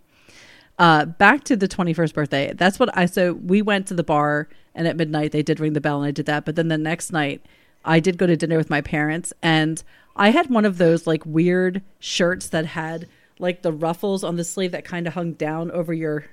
Uh, 0.79 1.05
back 1.05 1.45
to 1.45 1.57
the 1.57 1.69
21st 1.69 2.15
birthday. 2.15 2.53
That's 2.55 2.79
what 2.79 2.97
I 2.97 3.07
so 3.07 3.35
we 3.35 3.63
went 3.63 3.87
to 3.89 3.95
the 3.95 4.03
bar 4.03 4.49
and 4.75 4.89
at 4.89 4.97
midnight 4.97 5.33
they 5.33 5.43
did 5.43 5.61
ring 5.61 5.75
the 5.75 5.81
bell 5.81 5.99
and 5.99 6.09
I 6.09 6.11
did 6.11 6.27
that. 6.27 6.45
But 6.45 6.57
then 6.57 6.69
the 6.69 6.79
next 6.79 7.13
night 7.13 7.45
I 7.85 8.01
did 8.01 8.19
go 8.19 8.27
to 8.27 8.37
dinner 8.37 8.57
with 8.57 8.71
my 8.71 8.81
parents 8.81 9.33
and 9.43 9.83
I 10.17 10.31
had 10.31 10.51
one 10.51 10.65
of 10.65 10.79
those 10.79 11.07
like 11.07 11.25
weird 11.27 11.83
shirts 11.99 12.49
that 12.49 12.67
had 12.67 13.07
like 13.39 13.63
the 13.63 13.73
ruffles 13.73 14.25
on 14.25 14.37
the 14.37 14.45
sleeve 14.45 14.73
that 14.73 14.85
kind 14.85 15.07
of 15.07 15.15
hung 15.15 15.33
down 15.35 15.71
over 15.71 15.93
your 15.93 16.27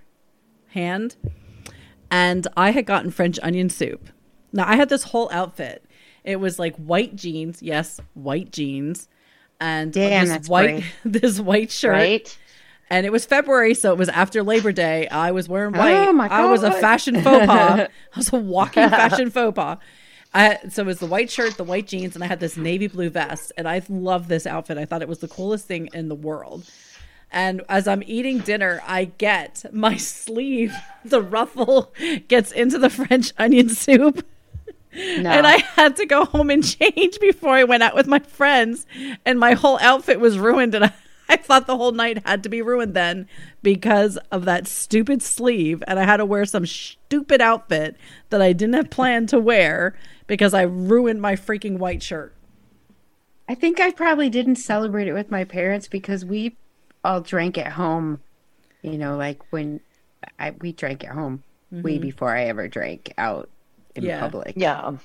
hand. 0.69 1.15
And 2.09 2.47
I 2.55 2.71
had 2.71 2.85
gotten 2.85 3.11
French 3.11 3.39
onion 3.43 3.69
soup. 3.69 4.09
Now 4.51 4.67
I 4.67 4.75
had 4.75 4.89
this 4.89 5.03
whole 5.03 5.29
outfit. 5.31 5.83
It 6.23 6.37
was 6.37 6.59
like 6.59 6.75
white 6.75 7.15
jeans, 7.15 7.61
yes, 7.61 7.99
white 8.13 8.51
jeans, 8.51 9.07
and 9.59 9.91
Damn, 9.93 10.27
this 10.27 10.47
white 10.47 10.69
brave. 10.69 10.85
this 11.05 11.39
white 11.39 11.71
shirt 11.71 11.91
Right? 11.91 12.37
And 12.89 13.05
it 13.05 13.11
was 13.11 13.25
February, 13.25 13.73
so 13.73 13.91
it 13.91 13.97
was 13.97 14.09
after 14.09 14.41
Labor 14.41 14.71
Day. 14.71 15.07
I 15.07 15.31
was 15.31 15.47
wearing 15.47 15.73
white. 15.73 16.07
Oh, 16.07 16.13
my 16.13 16.27
God. 16.27 16.41
I 16.41 16.45
was 16.45 16.63
a 16.63 16.71
fashion 16.71 17.21
faux 17.21 17.45
pas. 17.45 17.87
I 18.13 18.17
was 18.17 18.33
a 18.33 18.37
walking 18.37 18.89
fashion 18.89 19.29
faux 19.29 19.55
pas. 19.55 19.77
I, 20.33 20.59
so 20.69 20.83
it 20.83 20.85
was 20.85 20.99
the 20.99 21.05
white 21.05 21.29
shirt, 21.31 21.57
the 21.57 21.63
white 21.63 21.87
jeans, 21.87 22.15
and 22.15 22.23
I 22.23 22.27
had 22.27 22.39
this 22.39 22.57
navy 22.57 22.87
blue 22.87 23.09
vest. 23.09 23.51
And 23.57 23.67
I 23.67 23.81
love 23.89 24.27
this 24.27 24.45
outfit. 24.45 24.77
I 24.77 24.85
thought 24.85 25.01
it 25.01 25.07
was 25.07 25.19
the 25.19 25.27
coolest 25.27 25.65
thing 25.65 25.89
in 25.93 26.07
the 26.07 26.15
world. 26.15 26.69
And 27.31 27.61
as 27.69 27.87
I'm 27.87 28.03
eating 28.05 28.39
dinner, 28.39 28.81
I 28.87 29.05
get 29.05 29.65
my 29.71 29.97
sleeve, 29.97 30.73
the 31.05 31.21
ruffle 31.21 31.93
gets 32.27 32.51
into 32.51 32.79
the 32.79 32.89
French 32.89 33.33
onion 33.37 33.69
soup. 33.69 34.25
No. 34.91 35.29
And 35.29 35.45
I 35.45 35.57
had 35.57 35.95
to 35.97 36.05
go 36.07 36.25
home 36.25 36.49
and 36.49 36.65
change 36.65 37.19
before 37.19 37.53
I 37.53 37.63
went 37.63 37.83
out 37.83 37.93
with 37.93 38.07
my 38.07 38.17
friends. 38.17 38.87
And 39.23 39.39
my 39.39 39.53
whole 39.53 39.77
outfit 39.81 40.19
was 40.19 40.39
ruined. 40.39 40.73
And 40.73 40.85
I, 40.85 40.93
I 41.31 41.37
thought 41.37 41.67
the 41.67 41.77
whole 41.77 41.91
night 41.91 42.25
had 42.25 42.41
to 42.43 42.49
be 42.49 42.61
ruined 42.61 42.95
then 42.95 43.27
because 43.61 44.17
of 44.31 44.45
that 44.45 44.67
stupid 44.67 45.21
sleeve, 45.21 45.83
and 45.87 45.99
I 45.99 46.03
had 46.05 46.17
to 46.17 46.25
wear 46.25 46.43
some 46.45 46.65
stupid 46.65 47.39
outfit 47.39 47.95
that 48.29 48.41
I 48.41 48.51
didn't 48.53 48.73
have 48.73 48.89
planned 48.89 49.29
to 49.29 49.39
wear 49.39 49.95
because 50.25 50.53
I 50.55 50.63
ruined 50.63 51.21
my 51.21 51.35
freaking 51.35 51.77
white 51.77 52.01
shirt. 52.01 52.33
I 53.47 53.55
think 53.55 53.79
I 53.79 53.91
probably 53.91 54.29
didn't 54.29 54.55
celebrate 54.57 55.07
it 55.07 55.13
with 55.13 55.31
my 55.31 55.43
parents 55.43 55.87
because 55.87 56.25
we 56.25 56.55
all 57.03 57.21
drank 57.21 57.57
at 57.57 57.73
home. 57.73 58.21
You 58.81 58.97
know, 58.97 59.17
like 59.17 59.41
when 59.51 59.81
I 60.39 60.51
we 60.51 60.71
drank 60.71 61.03
at 61.03 61.11
home 61.11 61.43
way 61.71 61.93
mm-hmm. 61.93 62.01
before 62.01 62.35
I 62.35 62.45
ever 62.45 62.67
drank 62.67 63.13
out 63.17 63.49
in 63.95 64.03
Yeah. 64.03 64.19
public. 64.19 64.53
Yeah. 64.55 64.97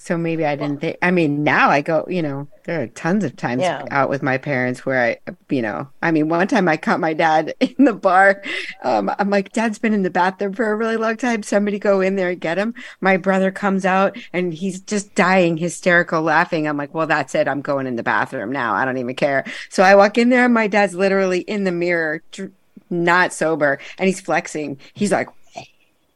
So 0.00 0.16
maybe 0.16 0.46
I 0.46 0.54
didn't 0.54 0.80
think. 0.80 0.96
I 1.02 1.10
mean, 1.10 1.42
now 1.42 1.70
I 1.70 1.80
go. 1.80 2.06
You 2.08 2.22
know, 2.22 2.46
there 2.64 2.80
are 2.80 2.86
tons 2.86 3.24
of 3.24 3.34
times 3.36 3.62
Yeah. 3.62 3.84
out 3.90 4.08
with 4.08 4.22
my 4.22 4.38
parents 4.38 4.86
where 4.86 5.02
I, 5.02 5.32
you 5.50 5.60
know, 5.60 5.88
I 6.00 6.12
mean, 6.12 6.28
one 6.28 6.46
time 6.46 6.68
I 6.68 6.76
caught 6.76 7.00
my 7.00 7.14
dad 7.14 7.52
in 7.60 7.84
the 7.84 7.92
bar. 7.94 8.40
Um, 8.84 9.10
I'm 9.18 9.28
like, 9.28 9.52
Dad's 9.52 9.80
been 9.80 9.92
in 9.92 10.04
the 10.04 10.10
bathroom 10.10 10.52
for 10.52 10.70
a 10.70 10.76
really 10.76 10.96
long 10.96 11.16
time. 11.16 11.42
Somebody 11.42 11.80
go 11.80 12.00
in 12.00 12.14
there 12.14 12.30
and 12.30 12.40
get 12.40 12.58
him. 12.58 12.74
My 13.00 13.16
brother 13.16 13.50
comes 13.50 13.84
out 13.84 14.16
and 14.32 14.54
he's 14.54 14.80
just 14.80 15.14
dying, 15.16 15.56
hysterical, 15.56 16.22
laughing. 16.22 16.68
I'm 16.68 16.76
like, 16.76 16.94
well, 16.94 17.08
that's 17.08 17.34
it. 17.34 17.48
I'm 17.48 17.60
going 17.60 17.88
in 17.88 17.96
the 17.96 18.04
bathroom 18.04 18.52
now. 18.52 18.74
I 18.74 18.84
don't 18.84 18.98
even 18.98 19.16
care. 19.16 19.44
So 19.68 19.82
I 19.82 19.96
walk 19.96 20.16
in 20.16 20.28
there 20.28 20.44
and 20.44 20.54
my 20.54 20.68
dad's 20.68 20.94
literally 20.94 21.40
in 21.40 21.64
the 21.64 21.72
mirror, 21.72 22.22
dr- 22.30 22.52
not 22.88 23.32
sober, 23.32 23.78
and 23.98 24.06
he's 24.06 24.20
flexing. 24.20 24.78
He's 24.94 25.10
like. 25.12 25.28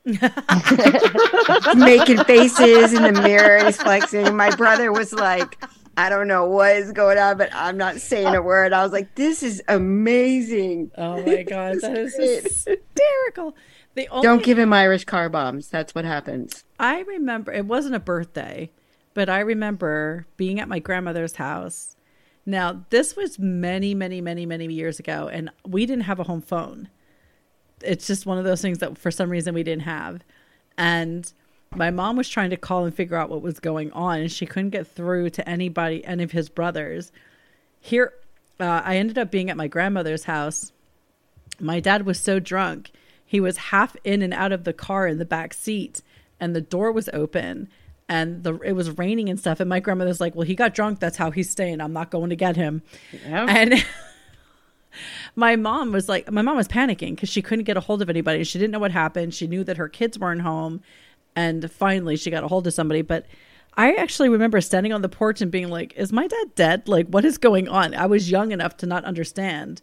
making 1.77 2.25
faces 2.25 2.93
in 2.93 3.03
the 3.03 3.21
mirror 3.23 3.57
and 3.57 3.67
he's 3.67 3.81
flexing. 3.81 4.37
My 4.37 4.51
brother 4.57 4.93
was 4.93 5.13
like, 5.13 5.63
I 5.97 6.09
don't 6.09 6.27
know 6.27 6.47
what 6.47 6.77
is 6.77 6.93
going 6.93 7.19
on, 7.19 7.39
but 7.39 7.51
I'm 7.53 7.77
not 7.77 8.01
saying 8.01 8.35
a 8.35 8.43
word. 8.43 8.73
I 8.73 8.83
was 8.83 8.93
like, 8.93 9.15
this 9.15 9.43
is 9.43 9.63
amazing. 9.69 10.91
Oh 10.97 11.23
my 11.23 11.43
god, 11.49 11.81
that 11.83 11.97
is 11.97 12.17
hysterical. 12.17 13.55
The 13.95 14.09
only 14.09 14.23
Don't 14.23 14.43
give 14.43 14.59
him 14.59 14.73
Irish 14.73 15.05
car 15.05 15.29
bombs. 15.29 15.69
That's 15.69 15.95
what 15.95 16.05
happens. 16.05 16.65
I 16.79 17.01
remember 17.01 17.53
it 17.53 17.67
wasn't 17.67 17.95
a 17.95 18.01
birthday, 18.01 18.71
but 19.15 19.29
I 19.29 19.41
remember 19.41 20.27
being 20.37 20.59
at 20.59 20.69
my 20.69 20.79
grandmother's 20.79 21.37
house. 21.37 21.97
Now, 22.45 22.85
this 22.91 23.15
was 23.15 23.39
many, 23.39 23.95
many, 23.95 24.21
many, 24.21 24.47
many 24.47 24.67
years 24.73 24.99
ago, 24.99 25.29
and 25.29 25.51
we 25.65 25.87
didn't 25.87 26.05
have 26.05 26.19
a 26.19 26.25
home 26.25 26.41
phone. 26.41 26.89
It's 27.85 28.07
just 28.07 28.27
one 28.27 28.39
of 28.39 28.45
those 28.45 28.63
things 28.63 28.79
that 28.79 28.99
for 28.99 29.11
some 29.11 29.31
reason 29.31 29.55
we 29.55 29.63
didn't 29.63 29.83
have. 29.83 30.23
And 30.77 31.31
my 31.75 31.91
mom 31.91 32.17
was 32.17 32.29
trying 32.29 32.51
to 32.51 32.57
call 32.57 32.85
and 32.85 32.95
figure 32.95 33.17
out 33.17 33.31
what 33.31 33.43
was 33.43 33.61
going 33.61 33.93
on, 33.93 34.21
and 34.21 34.33
she 34.33 34.47
couldn't 34.47 34.71
get 34.71 34.87
through 34.87 35.31
to 35.31 35.49
anybody, 35.49 36.05
any 36.05 36.23
of 36.23 36.33
his 36.33 36.49
brothers. 36.49 37.13
Here, 37.81 38.13
uh, 38.61 38.83
I 38.85 38.97
ended 38.97 39.19
up 39.19 39.31
being 39.31 39.51
at 39.51 39.57
my 39.57 39.69
grandmother's 39.69 40.25
house. 40.25 40.73
My 41.59 41.81
dad 41.81 42.07
was 42.07 42.19
so 42.19 42.39
drunk, 42.39 42.91
he 43.33 43.41
was 43.41 43.57
half 43.57 43.97
in 44.05 44.21
and 44.21 44.35
out 44.35 44.53
of 44.53 44.65
the 44.65 44.75
car 44.75 45.07
in 45.07 45.17
the 45.17 45.25
back 45.25 45.55
seat, 45.55 46.03
and 46.39 46.55
the 46.55 46.61
door 46.61 46.93
was 46.93 47.09
open, 47.15 47.69
and 48.07 48.43
the 48.45 48.59
it 48.59 48.73
was 48.73 48.99
raining 48.99 49.31
and 49.31 49.41
stuff. 49.41 49.59
And 49.59 49.71
my 49.71 49.81
grandmother's 49.81 50.21
like, 50.21 50.35
"Well, 50.35 50.47
he 50.47 50.55
got 50.55 50.75
drunk. 50.75 51.01
That's 51.01 51.17
how 51.17 51.31
he's 51.31 51.49
staying. 51.49 51.81
I'm 51.81 51.95
not 51.95 52.11
going 52.11 52.29
to 52.29 52.37
get 52.37 52.57
him." 52.57 52.83
Yeah. 53.27 53.47
And 53.49 53.87
my 55.35 55.57
mom 55.57 55.93
was 55.93 56.09
like, 56.09 56.31
my 56.31 56.43
mom 56.43 56.57
was 56.57 56.69
panicking 56.69 57.15
because 57.15 57.29
she 57.29 57.43
couldn't 57.43 57.65
get 57.65 57.77
a 57.77 57.81
hold 57.81 58.03
of 58.03 58.11
anybody. 58.11 58.45
She 58.45 58.59
didn't 58.59 58.73
know 58.73 58.79
what 58.79 58.93
happened. 58.93 59.35
She 59.35 59.47
knew 59.47 59.65
that 59.65 59.79
her 59.79 59.89
kids 59.89 60.19
weren't 60.19 60.43
home. 60.43 60.83
And 61.35 61.71
finally, 61.71 62.17
she 62.17 62.31
got 62.31 62.45
a 62.45 62.49
hold 62.49 62.67
of 62.67 62.75
somebody. 62.75 63.03
But 63.03 63.27
I 63.75 63.95
actually 63.95 64.29
remember 64.29 64.61
standing 64.61 64.93
on 64.93 65.01
the 65.01 65.09
porch 65.09 65.41
and 65.41 65.51
being 65.51 65.69
like, 65.69 65.95
is 65.97 66.13
my 66.13 66.27
dad 66.27 66.55
dead? 66.55 66.89
Like, 66.89 67.07
what 67.09 67.25
is 67.25 67.39
going 67.39 67.69
on? 67.69 67.95
I 67.95 68.07
was 68.07 68.31
young 68.31 68.53
enough 68.53 68.77
to 68.79 68.87
not 68.87 69.05
understand. 69.05 69.81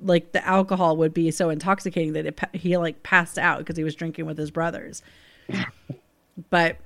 Like, 0.00 0.32
the 0.32 0.46
alcohol 0.46 0.96
would 0.98 1.12
be 1.12 1.30
so 1.32 1.50
intoxicating 1.50 2.12
that 2.12 2.26
it, 2.26 2.40
he 2.52 2.76
like 2.76 3.02
passed 3.02 3.38
out 3.38 3.58
because 3.58 3.76
he 3.76 3.84
was 3.84 3.96
drinking 3.96 4.26
with 4.26 4.38
his 4.38 4.52
brothers. 4.52 5.02
but 6.50 6.76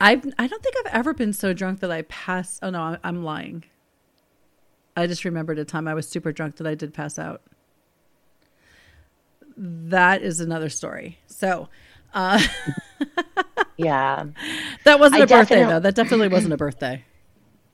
I've, 0.00 0.26
I 0.38 0.46
don't 0.46 0.62
think 0.62 0.74
I've 0.80 0.94
ever 0.94 1.14
been 1.14 1.32
so 1.32 1.54
drunk 1.54 1.80
that 1.80 1.90
I 1.90 2.02
passed. 2.02 2.58
Oh, 2.62 2.68
no, 2.68 2.80
I'm, 2.80 2.98
I'm 3.02 3.24
lying. 3.24 3.64
I 4.96 5.06
just 5.06 5.24
remembered 5.24 5.58
a 5.58 5.64
time 5.64 5.88
I 5.88 5.94
was 5.94 6.08
super 6.08 6.32
drunk 6.32 6.56
that 6.56 6.66
I 6.66 6.74
did 6.74 6.94
pass 6.94 7.18
out. 7.18 7.42
That 9.56 10.22
is 10.22 10.40
another 10.40 10.68
story. 10.68 11.18
So, 11.26 11.68
uh, 12.12 12.40
Yeah. 13.76 14.26
that 14.84 15.00
wasn't 15.00 15.22
I 15.22 15.24
a 15.24 15.26
birthday, 15.26 15.64
though. 15.64 15.80
That 15.80 15.94
definitely 15.94 16.28
wasn't 16.28 16.54
a 16.54 16.56
birthday. 16.56 17.04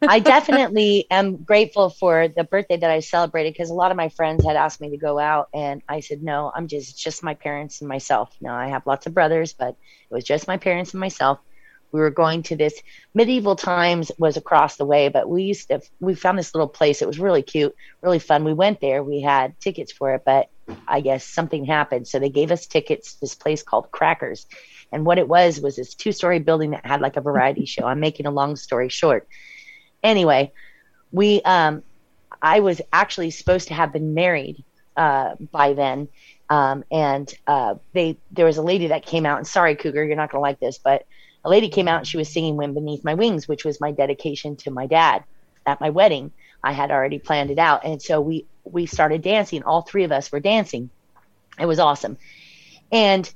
I 0.02 0.18
definitely 0.18 1.06
am 1.10 1.36
grateful 1.36 1.90
for 1.90 2.28
the 2.28 2.44
birthday 2.44 2.78
that 2.78 2.90
I 2.90 3.00
celebrated 3.00 3.52
because 3.52 3.68
a 3.68 3.74
lot 3.74 3.90
of 3.90 3.98
my 3.98 4.08
friends 4.08 4.44
had 4.46 4.56
asked 4.56 4.80
me 4.80 4.90
to 4.90 4.96
go 4.96 5.18
out, 5.18 5.50
and 5.52 5.82
I 5.88 6.00
said 6.00 6.22
no. 6.22 6.50
I'm 6.54 6.68
just 6.68 6.98
just 6.98 7.22
my 7.22 7.34
parents 7.34 7.82
and 7.82 7.88
myself. 7.88 8.34
Now 8.40 8.56
I 8.56 8.68
have 8.68 8.86
lots 8.86 9.06
of 9.06 9.12
brothers, 9.12 9.52
but 9.52 9.76
it 10.10 10.14
was 10.14 10.24
just 10.24 10.48
my 10.48 10.56
parents 10.56 10.94
and 10.94 11.00
myself. 11.00 11.38
We 11.92 12.00
were 12.00 12.10
going 12.10 12.42
to 12.44 12.56
this 12.56 12.80
medieval 13.14 13.56
times 13.56 14.10
was 14.18 14.36
across 14.36 14.76
the 14.76 14.84
way, 14.84 15.08
but 15.08 15.28
we 15.28 15.44
used 15.44 15.68
to 15.68 15.80
we 16.00 16.14
found 16.14 16.38
this 16.38 16.54
little 16.54 16.68
place. 16.68 17.02
It 17.02 17.08
was 17.08 17.18
really 17.18 17.42
cute, 17.42 17.74
really 18.02 18.18
fun. 18.18 18.44
We 18.44 18.52
went 18.52 18.80
there. 18.80 19.02
We 19.02 19.20
had 19.20 19.58
tickets 19.60 19.92
for 19.92 20.14
it, 20.14 20.22
but 20.24 20.48
I 20.86 21.00
guess 21.00 21.24
something 21.24 21.64
happened, 21.64 22.06
so 22.06 22.18
they 22.18 22.28
gave 22.28 22.52
us 22.52 22.66
tickets 22.66 23.14
this 23.14 23.34
place 23.34 23.62
called 23.62 23.90
Crackers. 23.90 24.46
And 24.92 25.04
what 25.04 25.18
it 25.18 25.28
was 25.28 25.60
was 25.60 25.76
this 25.76 25.94
two 25.94 26.12
story 26.12 26.38
building 26.38 26.70
that 26.70 26.86
had 26.86 27.00
like 27.00 27.16
a 27.16 27.20
variety 27.20 27.64
show. 27.64 27.84
I'm 27.86 28.00
making 28.00 28.26
a 28.26 28.30
long 28.30 28.56
story 28.56 28.88
short 28.88 29.28
anyway, 30.02 30.52
we 31.12 31.42
um 31.42 31.82
I 32.42 32.60
was 32.60 32.80
actually 32.92 33.30
supposed 33.30 33.68
to 33.68 33.74
have 33.74 33.92
been 33.92 34.14
married 34.14 34.64
uh 34.96 35.34
by 35.52 35.74
then. 35.74 36.08
Um 36.48 36.84
and 36.90 37.32
uh 37.46 37.76
they 37.92 38.18
there 38.30 38.46
was 38.46 38.58
a 38.58 38.62
lady 38.62 38.88
that 38.88 39.06
came 39.06 39.26
out 39.26 39.38
and 39.38 39.46
sorry 39.46 39.76
Cougar, 39.76 40.04
you're 40.04 40.16
not 40.16 40.30
gonna 40.30 40.42
like 40.42 40.60
this, 40.60 40.78
but 40.78 41.06
a 41.44 41.48
lady 41.48 41.68
came 41.68 41.88
out 41.88 41.98
and 41.98 42.06
she 42.06 42.16
was 42.16 42.28
singing 42.28 42.56
Wind 42.56 42.74
Beneath 42.74 43.04
My 43.04 43.14
Wings, 43.14 43.48
which 43.48 43.64
was 43.64 43.80
my 43.80 43.92
dedication 43.92 44.56
to 44.56 44.70
my 44.70 44.86
dad 44.86 45.24
at 45.66 45.80
my 45.80 45.90
wedding. 45.90 46.32
I 46.62 46.72
had 46.72 46.90
already 46.90 47.18
planned 47.18 47.50
it 47.50 47.58
out. 47.58 47.84
And 47.84 48.00
so 48.00 48.20
we 48.20 48.46
we 48.64 48.86
started 48.86 49.22
dancing. 49.22 49.62
All 49.62 49.82
three 49.82 50.04
of 50.04 50.12
us 50.12 50.30
were 50.30 50.40
dancing. 50.40 50.90
It 51.58 51.66
was 51.66 51.78
awesome. 51.78 52.18
And 52.92 53.32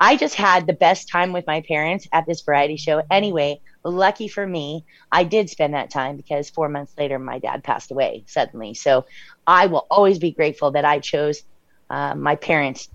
I 0.00 0.16
just 0.16 0.36
had 0.36 0.66
the 0.66 0.72
best 0.72 1.08
time 1.08 1.32
with 1.32 1.46
my 1.46 1.62
parents 1.62 2.06
at 2.12 2.26
this 2.26 2.42
variety 2.42 2.76
show. 2.76 3.02
Anyway, 3.10 3.60
lucky 3.82 4.28
for 4.28 4.46
me, 4.46 4.84
I 5.10 5.24
did 5.24 5.50
spend 5.50 5.74
that 5.74 5.90
time 5.90 6.16
because 6.16 6.50
four 6.50 6.68
months 6.68 6.94
later, 6.96 7.18
my 7.18 7.40
dad 7.40 7.64
passed 7.64 7.90
away 7.90 8.24
suddenly. 8.26 8.74
So 8.74 9.06
I 9.46 9.66
will 9.66 9.86
always 9.90 10.20
be 10.20 10.30
grateful 10.30 10.70
that 10.72 10.84
I 10.84 11.00
chose 11.00 11.42
uh, 11.90 12.14
my 12.14 12.36
parents 12.36 12.88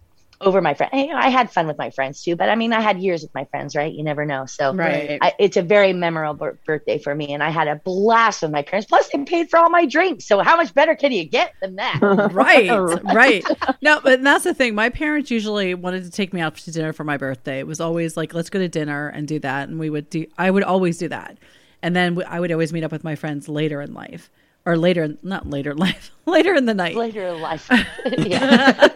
over 0.44 0.62
my 0.62 0.74
friend. 0.74 0.92
You 0.94 1.08
know, 1.08 1.16
I 1.18 1.30
had 1.30 1.52
fun 1.52 1.68
with 1.68 1.78
my 1.78 1.90
friends 1.90 2.24
too, 2.24 2.36
but 2.36 2.50
I 2.50 2.56
mean, 2.56 2.74
I 2.74 2.82
had 2.82 3.00
years 3.00 3.22
with 3.24 3.34
my 3.34 3.46
friends, 3.46 3.76
right? 3.76 3.92
You 3.94 4.04
never 4.04 4.26
know. 4.26 4.46
So 4.46 4.74
Right. 4.74 5.18
I, 5.22 5.34
it's 5.40 5.58
a 5.58 5.62
very 5.62 5.94
memorable 5.94 6.34
bir- 6.36 6.60
birthday 6.66 7.00
for 7.00 7.16
me, 7.16 7.34
and 7.34 7.42
I 7.42 7.50
had 7.50 7.68
a 7.68 7.76
blast 7.78 8.42
with 8.42 8.52
my 8.52 8.62
parents. 8.62 8.88
Plus, 8.88 9.10
they 9.10 9.24
paid 9.24 9.50
for 9.50 9.58
all 9.60 9.70
my 9.70 9.86
drinks. 9.86 10.26
So 10.26 10.40
how 10.40 10.58
much 10.58 10.74
better 10.74 10.96
can 10.96 11.12
you 11.12 11.24
get 11.26 11.54
than 11.62 11.76
that? 11.78 12.00
Right, 12.34 12.70
right. 13.14 13.44
No, 13.82 14.00
but 14.02 14.22
that's 14.22 14.44
the 14.44 14.54
thing. 14.54 14.76
My 14.76 14.90
parents 14.90 15.32
usually 15.32 15.74
wanted 15.74 16.04
to 16.04 16.12
take 16.12 16.34
me 16.34 16.42
out 16.42 16.56
to 16.58 16.72
dinner 16.72 16.94
for 16.94 17.04
my 17.04 17.18
birthday. 17.18 17.60
It 17.60 17.68
was 17.68 17.80
always 17.80 18.18
like, 18.18 18.34
let's 18.34 18.50
go 18.50 18.60
to 18.60 18.68
dinner 18.68 19.08
and 19.10 19.28
do 19.28 19.40
that. 19.40 19.70
And 19.70 19.80
we 19.80 19.90
would 19.90 20.10
do, 20.10 20.26
I 20.38 20.52
would 20.52 20.64
always 20.64 20.98
do 20.98 21.08
that. 21.10 21.38
And 21.82 21.96
then 21.96 22.22
I 22.28 22.40
would 22.40 22.52
always 22.52 22.74
meet 22.74 22.84
up 22.84 22.92
with 22.92 23.04
my 23.04 23.16
friends 23.16 23.48
later 23.50 23.82
in 23.82 23.94
life 23.94 24.30
or 24.66 24.78
later, 24.78 25.16
not 25.22 25.50
later 25.50 25.72
in 25.72 25.78
life, 25.78 26.12
later 26.26 26.54
in 26.56 26.66
the 26.66 26.74
night. 26.74 26.96
later 26.96 27.28
in 27.28 27.42
life. 27.42 27.70
yeah. 28.06 28.90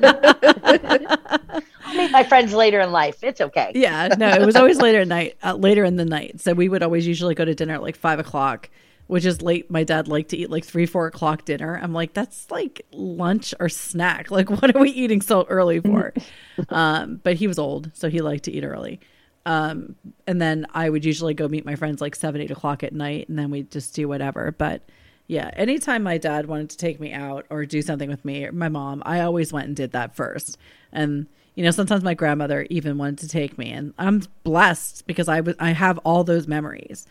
Meet 2.07 2.11
my 2.19 2.23
friends 2.23 2.53
later 2.53 2.79
in 2.79 2.91
life. 2.91 3.23
It's 3.23 3.41
okay. 3.41 3.71
yeah, 3.75 4.15
no, 4.17 4.29
it 4.29 4.45
was 4.45 4.55
always 4.55 4.77
later 4.77 5.01
at 5.01 5.07
night, 5.07 5.37
uh, 5.43 5.53
later 5.53 5.83
in 5.83 5.95
the 5.95 6.05
night. 6.05 6.41
So 6.41 6.53
we 6.53 6.69
would 6.69 6.83
always 6.83 7.07
usually 7.07 7.35
go 7.35 7.45
to 7.45 7.53
dinner 7.53 7.75
at 7.75 7.81
like 7.81 7.95
five 7.95 8.19
o'clock, 8.19 8.69
which 9.07 9.25
is 9.25 9.41
late. 9.41 9.69
My 9.69 9.83
dad 9.83 10.07
liked 10.07 10.29
to 10.29 10.37
eat 10.37 10.49
like 10.49 10.65
three, 10.65 10.85
four 10.85 11.07
o'clock 11.07 11.45
dinner. 11.45 11.79
I'm 11.81 11.93
like, 11.93 12.13
that's 12.13 12.49
like 12.51 12.85
lunch 12.91 13.53
or 13.59 13.69
snack. 13.69 14.31
Like, 14.31 14.49
what 14.49 14.75
are 14.75 14.79
we 14.79 14.91
eating 14.91 15.21
so 15.21 15.45
early 15.47 15.79
for? 15.79 16.13
um, 16.69 17.19
but 17.23 17.35
he 17.35 17.47
was 17.47 17.59
old, 17.59 17.91
so 17.93 18.09
he 18.09 18.21
liked 18.21 18.45
to 18.45 18.51
eat 18.51 18.63
early. 18.63 18.99
Um, 19.45 19.95
and 20.27 20.41
then 20.41 20.65
I 20.73 20.89
would 20.89 21.05
usually 21.05 21.33
go 21.33 21.47
meet 21.47 21.65
my 21.65 21.75
friends 21.75 22.01
like 22.01 22.15
seven, 22.15 22.41
eight 22.41 22.51
o'clock 22.51 22.83
at 22.83 22.93
night, 22.93 23.29
and 23.29 23.39
then 23.39 23.49
we'd 23.49 23.71
just 23.71 23.95
do 23.95 24.07
whatever. 24.07 24.51
But 24.51 24.81
yeah, 25.27 25.49
anytime 25.53 26.03
my 26.03 26.17
dad 26.17 26.47
wanted 26.47 26.69
to 26.71 26.77
take 26.77 26.99
me 26.99 27.13
out 27.13 27.45
or 27.49 27.65
do 27.65 27.81
something 27.81 28.09
with 28.09 28.25
me 28.25 28.45
or 28.45 28.51
my 28.51 28.69
mom, 28.69 29.03
I 29.05 29.21
always 29.21 29.53
went 29.53 29.67
and 29.67 29.75
did 29.75 29.91
that 29.91 30.15
first. 30.15 30.57
And 30.91 31.27
you 31.57 31.63
know, 31.63 31.71
sometimes 31.71 32.03
my 32.03 32.13
grandmother 32.13 32.67
even 32.69 32.99
wanted 32.99 33.17
to 33.17 33.27
take 33.27 33.57
me, 33.57 33.71
and 33.71 33.91
I'm 33.97 34.21
blessed 34.43 35.07
because 35.07 35.27
I 35.27 35.41
was 35.41 35.55
I 35.59 35.71
have 35.71 35.97
all 36.05 36.23
those 36.23 36.47
memories. 36.47 37.07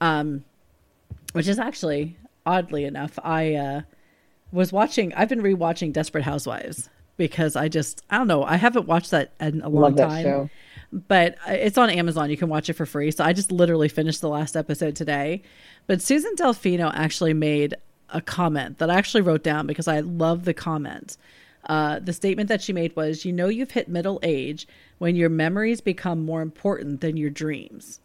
Um, 0.00 0.44
which 1.32 1.46
is 1.46 1.60
actually 1.60 2.16
oddly 2.44 2.86
enough, 2.86 3.16
I 3.22 3.54
uh, 3.54 3.80
was 4.50 4.72
watching. 4.72 5.14
I've 5.14 5.28
been 5.28 5.42
rewatching 5.42 5.92
Desperate 5.92 6.24
Housewives 6.24 6.90
because 7.16 7.54
I 7.54 7.68
just 7.68 8.02
I 8.10 8.18
don't 8.18 8.26
know. 8.26 8.42
I 8.42 8.56
haven't 8.56 8.88
watched 8.88 9.12
that 9.12 9.30
in 9.38 9.62
a 9.62 9.68
long 9.68 9.94
time 9.94 10.24
show. 10.24 10.50
but 10.90 11.36
uh, 11.48 11.52
it's 11.52 11.78
on 11.78 11.88
Amazon. 11.88 12.30
You 12.30 12.36
can 12.36 12.48
watch 12.48 12.68
it 12.68 12.72
for 12.72 12.86
free. 12.86 13.12
So 13.12 13.22
I 13.22 13.32
just 13.32 13.52
literally 13.52 13.88
finished 13.88 14.20
the 14.20 14.28
last 14.28 14.56
episode 14.56 14.96
today. 14.96 15.42
But 15.86 16.02
Susan 16.02 16.34
Delfino 16.34 16.90
actually 16.92 17.32
made 17.32 17.74
a 18.08 18.20
comment 18.20 18.78
that 18.78 18.90
I 18.90 18.96
actually 18.96 19.20
wrote 19.20 19.44
down 19.44 19.68
because 19.68 19.86
I 19.86 20.00
love 20.00 20.46
the 20.46 20.54
comment. 20.54 21.16
Uh, 21.66 21.98
the 21.98 22.12
statement 22.12 22.48
that 22.48 22.62
she 22.62 22.72
made 22.72 22.94
was, 22.96 23.24
"You 23.24 23.32
know, 23.32 23.48
you've 23.48 23.72
hit 23.72 23.88
middle 23.88 24.20
age 24.22 24.68
when 24.98 25.16
your 25.16 25.30
memories 25.30 25.80
become 25.80 26.24
more 26.24 26.42
important 26.42 27.00
than 27.00 27.16
your 27.16 27.30
dreams." 27.30 28.00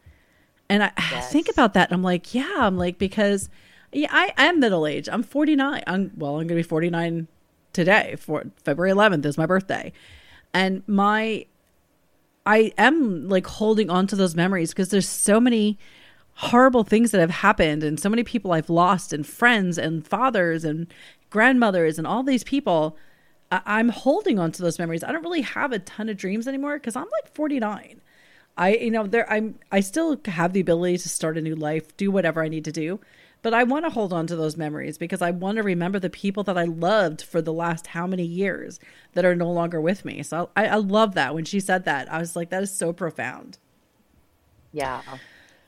And 0.69 0.83
I, 0.83 0.91
I 0.97 1.21
think 1.21 1.49
about 1.49 1.73
that, 1.73 1.89
and 1.89 1.95
I'm 1.95 2.03
like, 2.03 2.33
yeah, 2.33 2.57
I'm 2.57 2.77
like 2.77 2.97
because 2.97 3.49
yeah, 3.91 4.09
I 4.11 4.33
am 4.37 4.59
middle 4.59 4.85
age. 4.85 5.09
I'm 5.11 5.23
49. 5.23 5.83
I'm 5.87 6.11
well, 6.15 6.39
I'm 6.39 6.47
gonna 6.47 6.59
be 6.59 6.63
49 6.63 7.27
today. 7.73 8.15
For 8.19 8.45
February 8.63 8.91
11th 8.91 9.25
is 9.25 9.37
my 9.37 9.45
birthday, 9.45 9.91
and 10.53 10.83
my 10.87 11.45
I 12.45 12.71
am 12.77 13.27
like 13.29 13.47
holding 13.47 13.89
on 13.89 14.07
to 14.07 14.15
those 14.15 14.35
memories 14.35 14.69
because 14.69 14.89
there's 14.89 15.09
so 15.09 15.39
many 15.39 15.77
horrible 16.35 16.83
things 16.83 17.11
that 17.11 17.19
have 17.19 17.29
happened 17.29 17.83
and 17.83 17.99
so 17.99 18.09
many 18.09 18.23
people 18.23 18.51
I've 18.53 18.69
lost 18.69 19.11
and 19.11 19.27
friends 19.27 19.77
and 19.77 20.07
fathers 20.07 20.63
and 20.63 20.87
grandmothers 21.29 21.97
and 21.97 22.07
all 22.07 22.23
these 22.23 22.43
people. 22.43 22.95
I- 23.51 23.79
am 23.79 23.89
holding 23.89 24.39
on 24.39 24.51
to 24.53 24.62
those 24.62 24.79
memories. 24.79 25.03
I 25.03 25.12
don't 25.12 25.23
really 25.23 25.41
have 25.41 25.71
a 25.71 25.79
ton 25.79 26.09
of 26.09 26.17
dreams 26.17 26.47
anymore 26.47 26.77
because 26.77 26.95
I'm 26.95 27.07
like 27.23 27.33
49. 27.33 28.01
I, 28.57 28.75
you 28.75 28.91
know, 28.91 29.07
there 29.07 29.31
I'm 29.31 29.57
I 29.71 29.79
still 29.79 30.19
have 30.25 30.53
the 30.53 30.59
ability 30.59 30.97
to 30.99 31.09
start 31.09 31.38
a 31.38 31.41
new 31.41 31.55
life, 31.55 31.95
do 31.95 32.12
whatever 32.12 32.43
I 32.43 32.49
need 32.49 32.65
to 32.65 32.71
do, 32.71 32.99
but 33.41 33.53
I 33.53 33.63
want 33.63 33.85
to 33.85 33.89
hold 33.89 34.12
on 34.12 34.27
to 34.27 34.35
those 34.35 34.57
memories 34.57 34.97
because 34.97 35.21
I 35.21 35.31
want 35.31 35.55
to 35.55 35.63
remember 35.63 35.97
the 35.97 36.09
people 36.09 36.43
that 36.43 36.57
I 36.57 36.65
loved 36.65 37.21
for 37.21 37.41
the 37.41 37.53
last 37.53 37.88
how 37.88 38.05
many 38.05 38.25
years 38.25 38.79
that 39.13 39.23
are 39.23 39.35
no 39.35 39.49
longer 39.49 39.79
with 39.79 40.03
me. 40.03 40.23
So 40.23 40.49
I, 40.57 40.67
I 40.67 40.75
love 40.75 41.13
that 41.15 41.33
when 41.33 41.45
she 41.45 41.62
said 41.62 41.85
that. 41.85 42.12
I 42.12 42.19
was 42.19 42.35
like, 42.35 42.49
that 42.49 42.63
is 42.63 42.73
so 42.73 42.91
profound. 42.91 43.57
Yeah. 44.73 45.01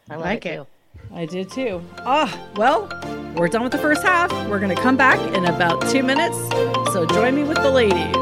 I 0.10 0.15
like 0.17 0.46
it. 0.46 0.58
Too. 0.58 0.67
I 1.13 1.25
did 1.25 1.49
too. 1.49 1.84
Ah, 1.99 2.32
oh, 2.34 2.51
well, 2.56 3.34
we're 3.36 3.47
done 3.47 3.63
with 3.63 3.71
the 3.71 3.77
first 3.77 4.01
half. 4.01 4.32
We're 4.49 4.60
going 4.60 4.75
to 4.75 4.82
come 4.82 4.97
back 4.97 5.19
in 5.36 5.45
about 5.45 5.82
two 5.89 6.04
minutes. 6.04 6.38
So 6.93 7.06
join 7.06 7.36
me 7.36 7.43
with 7.43 7.58
the 7.58 7.69
ladies. 7.69 8.15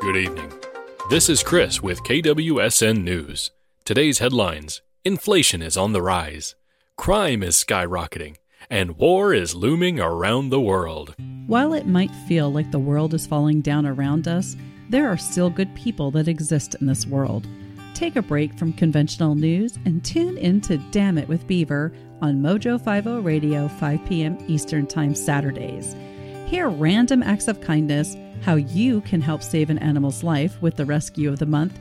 Good 0.00 0.16
evening. 0.16 0.52
This 1.10 1.28
is 1.28 1.42
Chris 1.42 1.82
with 1.82 2.02
KWSN 2.04 3.02
News. 3.02 3.50
Today's 3.84 4.18
headlines 4.18 4.82
Inflation 5.02 5.62
is 5.62 5.78
on 5.78 5.94
the 5.94 6.02
rise, 6.02 6.56
crime 6.98 7.42
is 7.42 7.56
skyrocketing, 7.56 8.36
and 8.68 8.98
war 8.98 9.32
is 9.32 9.54
looming 9.54 9.98
around 9.98 10.50
the 10.50 10.60
world. 10.60 11.14
While 11.46 11.72
it 11.72 11.86
might 11.86 12.14
feel 12.28 12.52
like 12.52 12.70
the 12.70 12.78
world 12.78 13.14
is 13.14 13.26
falling 13.26 13.62
down 13.62 13.86
around 13.86 14.28
us, 14.28 14.56
there 14.90 15.08
are 15.08 15.16
still 15.16 15.48
good 15.48 15.74
people 15.74 16.10
that 16.10 16.28
exist 16.28 16.74
in 16.82 16.86
this 16.86 17.06
world. 17.06 17.46
Take 17.94 18.16
a 18.16 18.20
break 18.20 18.58
from 18.58 18.74
conventional 18.74 19.34
news 19.34 19.78
and 19.86 20.04
tune 20.04 20.36
in 20.36 20.60
to 20.62 20.76
Damn 20.90 21.16
It 21.16 21.28
with 21.28 21.46
Beaver 21.46 21.94
on 22.20 22.42
Mojo 22.42 22.78
50 22.78 23.22
Radio 23.22 23.68
5 23.68 24.04
p.m. 24.04 24.36
Eastern 24.48 24.86
Time 24.86 25.14
Saturdays. 25.14 25.96
Hear 26.46 26.68
random 26.68 27.22
acts 27.22 27.48
of 27.48 27.62
kindness, 27.62 28.18
how 28.42 28.56
you 28.56 29.00
can 29.00 29.22
help 29.22 29.42
save 29.42 29.70
an 29.70 29.78
animal's 29.78 30.22
life 30.22 30.60
with 30.60 30.76
the 30.76 30.84
rescue 30.84 31.30
of 31.30 31.38
the 31.38 31.46
month, 31.46 31.78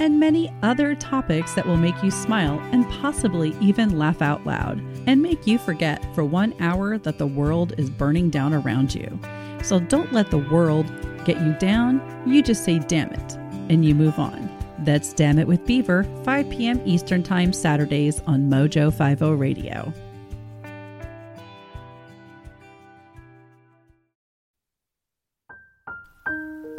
and 0.00 0.18
many 0.18 0.52
other 0.62 0.94
topics 0.94 1.52
that 1.54 1.66
will 1.66 1.76
make 1.76 2.02
you 2.02 2.10
smile 2.10 2.58
and 2.72 2.88
possibly 2.90 3.54
even 3.60 3.98
laugh 3.98 4.22
out 4.22 4.44
loud 4.46 4.80
and 5.06 5.22
make 5.22 5.46
you 5.46 5.58
forget 5.58 6.02
for 6.14 6.24
one 6.24 6.54
hour 6.58 6.98
that 6.98 7.18
the 7.18 7.26
world 7.26 7.74
is 7.78 7.90
burning 7.90 8.30
down 8.30 8.54
around 8.54 8.94
you. 8.94 9.20
So 9.62 9.78
don't 9.78 10.12
let 10.12 10.30
the 10.30 10.38
world 10.38 10.86
get 11.26 11.40
you 11.42 11.52
down. 11.54 12.00
You 12.26 12.42
just 12.42 12.64
say, 12.64 12.78
damn 12.78 13.12
it, 13.12 13.36
and 13.68 13.84
you 13.84 13.94
move 13.94 14.18
on. 14.18 14.48
That's 14.78 15.12
Damn 15.12 15.38
It 15.38 15.46
with 15.46 15.66
Beaver, 15.66 16.04
5 16.24 16.50
p.m. 16.50 16.80
Eastern 16.86 17.22
Time, 17.22 17.52
Saturdays 17.52 18.20
on 18.20 18.48
Mojo 18.48 18.90
50 18.90 19.34
Radio. 19.34 19.92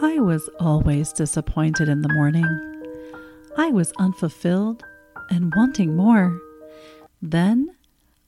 I 0.03 0.19
was 0.19 0.49
always 0.59 1.13
disappointed 1.13 1.87
in 1.87 2.01
the 2.01 2.09
morning. 2.09 2.70
I 3.57 3.69
was 3.69 3.91
unfulfilled 3.99 4.85
and 5.29 5.53
wanting 5.55 5.95
more. 5.95 6.39
Then 7.21 7.75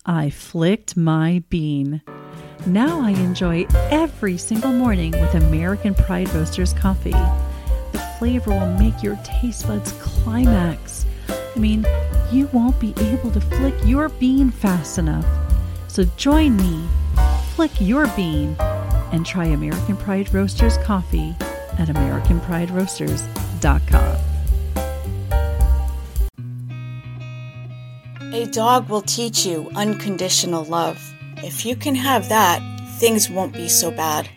I 0.05 0.29
flicked 0.29 0.95
my 0.97 1.43
bean. 1.49 2.01
Now 2.65 2.99
I 3.01 3.11
enjoy 3.11 3.65
every 3.89 4.37
single 4.37 4.73
morning 4.73 5.11
with 5.11 5.35
American 5.35 5.95
Pride 5.95 6.29
Roasters 6.33 6.73
coffee. 6.73 7.15
The 7.91 7.99
flavor 8.19 8.51
will 8.51 8.77
make 8.77 9.01
your 9.01 9.17
taste 9.23 9.65
buds 9.67 9.93
climax. 9.93 11.05
I 11.29 11.59
mean, 11.59 11.85
you 12.31 12.47
won't 12.47 12.79
be 12.79 12.93
able 12.99 13.31
to 13.31 13.41
flick 13.41 13.75
your 13.85 14.09
bean 14.09 14.51
fast 14.51 14.97
enough. 14.97 15.25
So 15.87 16.03
join 16.17 16.57
me, 16.57 16.85
flick 17.55 17.71
your 17.79 18.07
bean, 18.15 18.57
and 19.11 19.25
try 19.25 19.45
American 19.45 19.95
Pride 19.95 20.33
Roasters 20.33 20.77
coffee 20.79 21.33
at 21.79 21.87
AmericanPrideRoasters.com. 21.87 24.22
dog 28.53 28.87
will 28.87 29.01
teach 29.01 29.47
you 29.47 29.69
unconditional 29.75 30.63
love. 30.65 31.01
If 31.37 31.65
you 31.65 31.75
can 31.75 31.95
have 31.95 32.29
that, 32.29 32.61
things 32.99 33.27
won't 33.27 33.51
be 33.51 33.67
so 33.67 33.89
bad. 33.89 34.29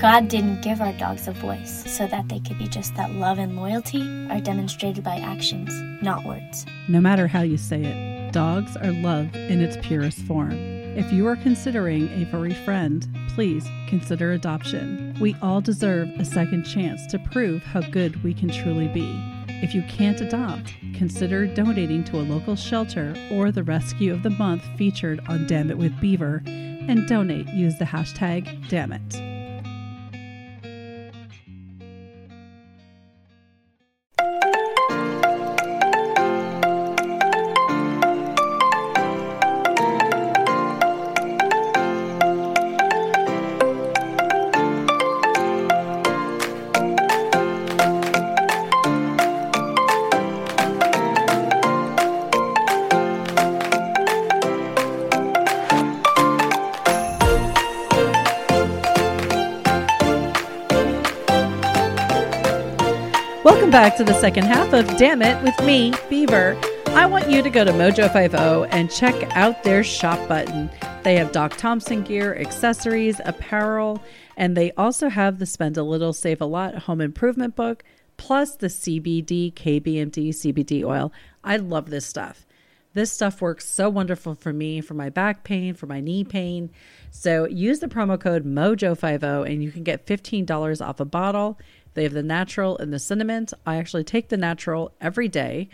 God 0.00 0.28
didn't 0.28 0.62
give 0.62 0.80
our 0.80 0.94
dogs 0.94 1.28
a 1.28 1.32
voice 1.32 1.84
so 1.86 2.06
that 2.06 2.30
they 2.30 2.40
could 2.40 2.58
be 2.58 2.66
just 2.66 2.94
that 2.94 3.12
love 3.12 3.38
and 3.38 3.56
loyalty 3.56 4.00
are 4.30 4.40
demonstrated 4.40 5.04
by 5.04 5.16
actions, 5.16 5.70
not 6.02 6.24
words. 6.24 6.64
No 6.88 7.00
matter 7.00 7.26
how 7.26 7.42
you 7.42 7.58
say 7.58 7.84
it, 7.84 8.32
dogs 8.32 8.74
are 8.78 8.92
love 8.92 9.34
in 9.34 9.60
its 9.60 9.76
purest 9.86 10.20
form. 10.20 10.52
If 10.52 11.12
you 11.12 11.26
are 11.28 11.36
considering 11.36 12.08
a 12.22 12.24
furry 12.30 12.54
friend, 12.54 13.06
please 13.34 13.68
consider 13.86 14.32
adoption. 14.32 15.14
We 15.20 15.36
all 15.42 15.60
deserve 15.60 16.08
a 16.18 16.24
second 16.24 16.64
chance 16.64 17.06
to 17.08 17.18
prove 17.18 17.62
how 17.62 17.82
good 17.82 18.24
we 18.24 18.32
can 18.32 18.48
truly 18.48 18.88
be. 18.88 19.37
If 19.60 19.74
you 19.74 19.82
can't 19.82 20.20
adopt, 20.20 20.72
consider 20.94 21.46
donating 21.46 22.04
to 22.04 22.18
a 22.18 22.22
local 22.22 22.54
shelter 22.54 23.14
or 23.30 23.50
the 23.50 23.64
Rescue 23.64 24.12
of 24.12 24.22
the 24.22 24.30
Month 24.30 24.62
featured 24.76 25.20
on 25.28 25.46
Damn 25.46 25.70
It 25.70 25.78
with 25.78 26.00
Beaver 26.00 26.42
and 26.46 27.08
donate. 27.08 27.48
Use 27.48 27.76
the 27.76 27.84
hashtag 27.84 28.68
Dammit. 28.68 29.37
Back 63.78 63.96
to 63.96 64.02
the 64.02 64.20
second 64.20 64.42
half 64.42 64.72
of 64.72 64.84
Damn 64.96 65.22
It 65.22 65.40
with 65.44 65.56
me, 65.64 65.94
Beaver. 66.10 66.60
I 66.88 67.06
want 67.06 67.30
you 67.30 67.44
to 67.44 67.48
go 67.48 67.62
to 67.62 67.70
Mojo50 67.70 68.66
and 68.72 68.90
check 68.90 69.14
out 69.36 69.62
their 69.62 69.84
shop 69.84 70.18
button. 70.28 70.68
They 71.04 71.14
have 71.14 71.30
Doc 71.30 71.56
Thompson 71.56 72.02
gear, 72.02 72.34
accessories, 72.34 73.20
apparel, 73.24 74.02
and 74.36 74.56
they 74.56 74.72
also 74.72 75.08
have 75.08 75.38
the 75.38 75.46
Spend 75.46 75.76
a 75.76 75.84
Little, 75.84 76.12
Save 76.12 76.40
a 76.40 76.44
Lot 76.44 76.74
home 76.74 77.00
improvement 77.00 77.54
book, 77.54 77.84
plus 78.16 78.56
the 78.56 78.66
CBD, 78.66 79.54
KBMD, 79.54 80.30
CBD 80.30 80.82
oil. 80.82 81.12
I 81.44 81.58
love 81.58 81.88
this 81.88 82.04
stuff. 82.04 82.48
This 82.94 83.12
stuff 83.12 83.40
works 83.40 83.68
so 83.68 83.88
wonderful 83.88 84.34
for 84.34 84.52
me, 84.52 84.80
for 84.80 84.94
my 84.94 85.08
back 85.08 85.44
pain, 85.44 85.74
for 85.74 85.86
my 85.86 86.00
knee 86.00 86.24
pain. 86.24 86.70
So 87.12 87.46
use 87.46 87.78
the 87.78 87.86
promo 87.86 88.18
code 88.18 88.44
MOJO50 88.44 89.48
and 89.48 89.62
you 89.62 89.70
can 89.70 89.84
get 89.84 90.04
$15 90.04 90.84
off 90.84 90.98
a 90.98 91.04
bottle. 91.04 91.60
They 91.94 92.02
have 92.04 92.12
the 92.12 92.22
natural 92.22 92.78
and 92.78 92.92
the 92.92 92.98
cinnamon. 92.98 93.46
I 93.66 93.76
actually 93.76 94.04
take 94.04 94.28
the 94.28 94.36
natural 94.36 94.94
every 95.00 95.28
day, 95.28 95.68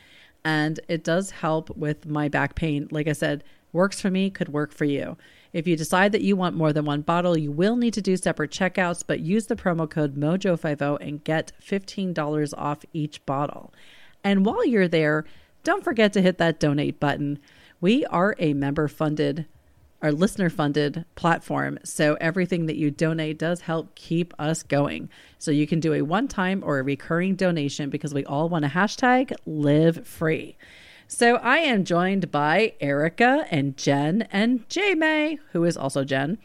and 0.44 0.80
it 0.88 1.04
does 1.04 1.30
help 1.30 1.76
with 1.76 2.06
my 2.06 2.28
back 2.28 2.54
pain. 2.54 2.88
Like 2.90 3.08
I 3.08 3.12
said, 3.12 3.44
works 3.72 4.00
for 4.00 4.10
me, 4.10 4.30
could 4.30 4.48
work 4.48 4.72
for 4.72 4.84
you. 4.84 5.16
If 5.52 5.66
you 5.66 5.76
decide 5.76 6.12
that 6.12 6.22
you 6.22 6.36
want 6.36 6.56
more 6.56 6.72
than 6.72 6.84
one 6.84 7.02
bottle, 7.02 7.36
you 7.36 7.52
will 7.52 7.76
need 7.76 7.94
to 7.94 8.02
do 8.02 8.16
separate 8.16 8.50
checkouts, 8.50 9.04
but 9.06 9.20
use 9.20 9.46
the 9.46 9.56
promo 9.56 9.88
code 9.88 10.16
MOJO50 10.16 10.98
and 11.00 11.22
get 11.22 11.52
$15 11.62 12.54
off 12.56 12.84
each 12.92 13.24
bottle. 13.26 13.72
And 14.22 14.44
while 14.44 14.64
you're 14.66 14.88
there, 14.88 15.24
don't 15.62 15.84
forget 15.84 16.12
to 16.14 16.22
hit 16.22 16.38
that 16.38 16.60
donate 16.60 16.98
button. 16.98 17.38
We 17.80 18.04
are 18.06 18.34
a 18.38 18.54
member 18.54 18.88
funded 18.88 19.46
our 20.04 20.12
listener 20.12 20.50
funded 20.50 21.06
platform. 21.14 21.78
So 21.82 22.18
everything 22.20 22.66
that 22.66 22.76
you 22.76 22.90
donate 22.90 23.38
does 23.38 23.62
help 23.62 23.94
keep 23.94 24.34
us 24.38 24.62
going. 24.62 25.08
So 25.38 25.50
you 25.50 25.66
can 25.66 25.80
do 25.80 25.94
a 25.94 26.02
one 26.02 26.28
time 26.28 26.62
or 26.62 26.78
a 26.78 26.82
recurring 26.82 27.36
donation 27.36 27.88
because 27.88 28.12
we 28.12 28.22
all 28.26 28.50
want 28.50 28.66
to 28.66 28.70
hashtag 28.70 29.32
live 29.46 30.06
free. 30.06 30.58
So 31.08 31.36
I 31.36 31.56
am 31.56 31.86
joined 31.86 32.30
by 32.30 32.74
Erica 32.82 33.46
and 33.50 33.78
Jen 33.78 34.28
and 34.30 34.68
J 34.68 34.94
May, 34.94 35.38
who 35.52 35.64
is 35.64 35.74
also 35.74 36.04
Jen. 36.04 36.36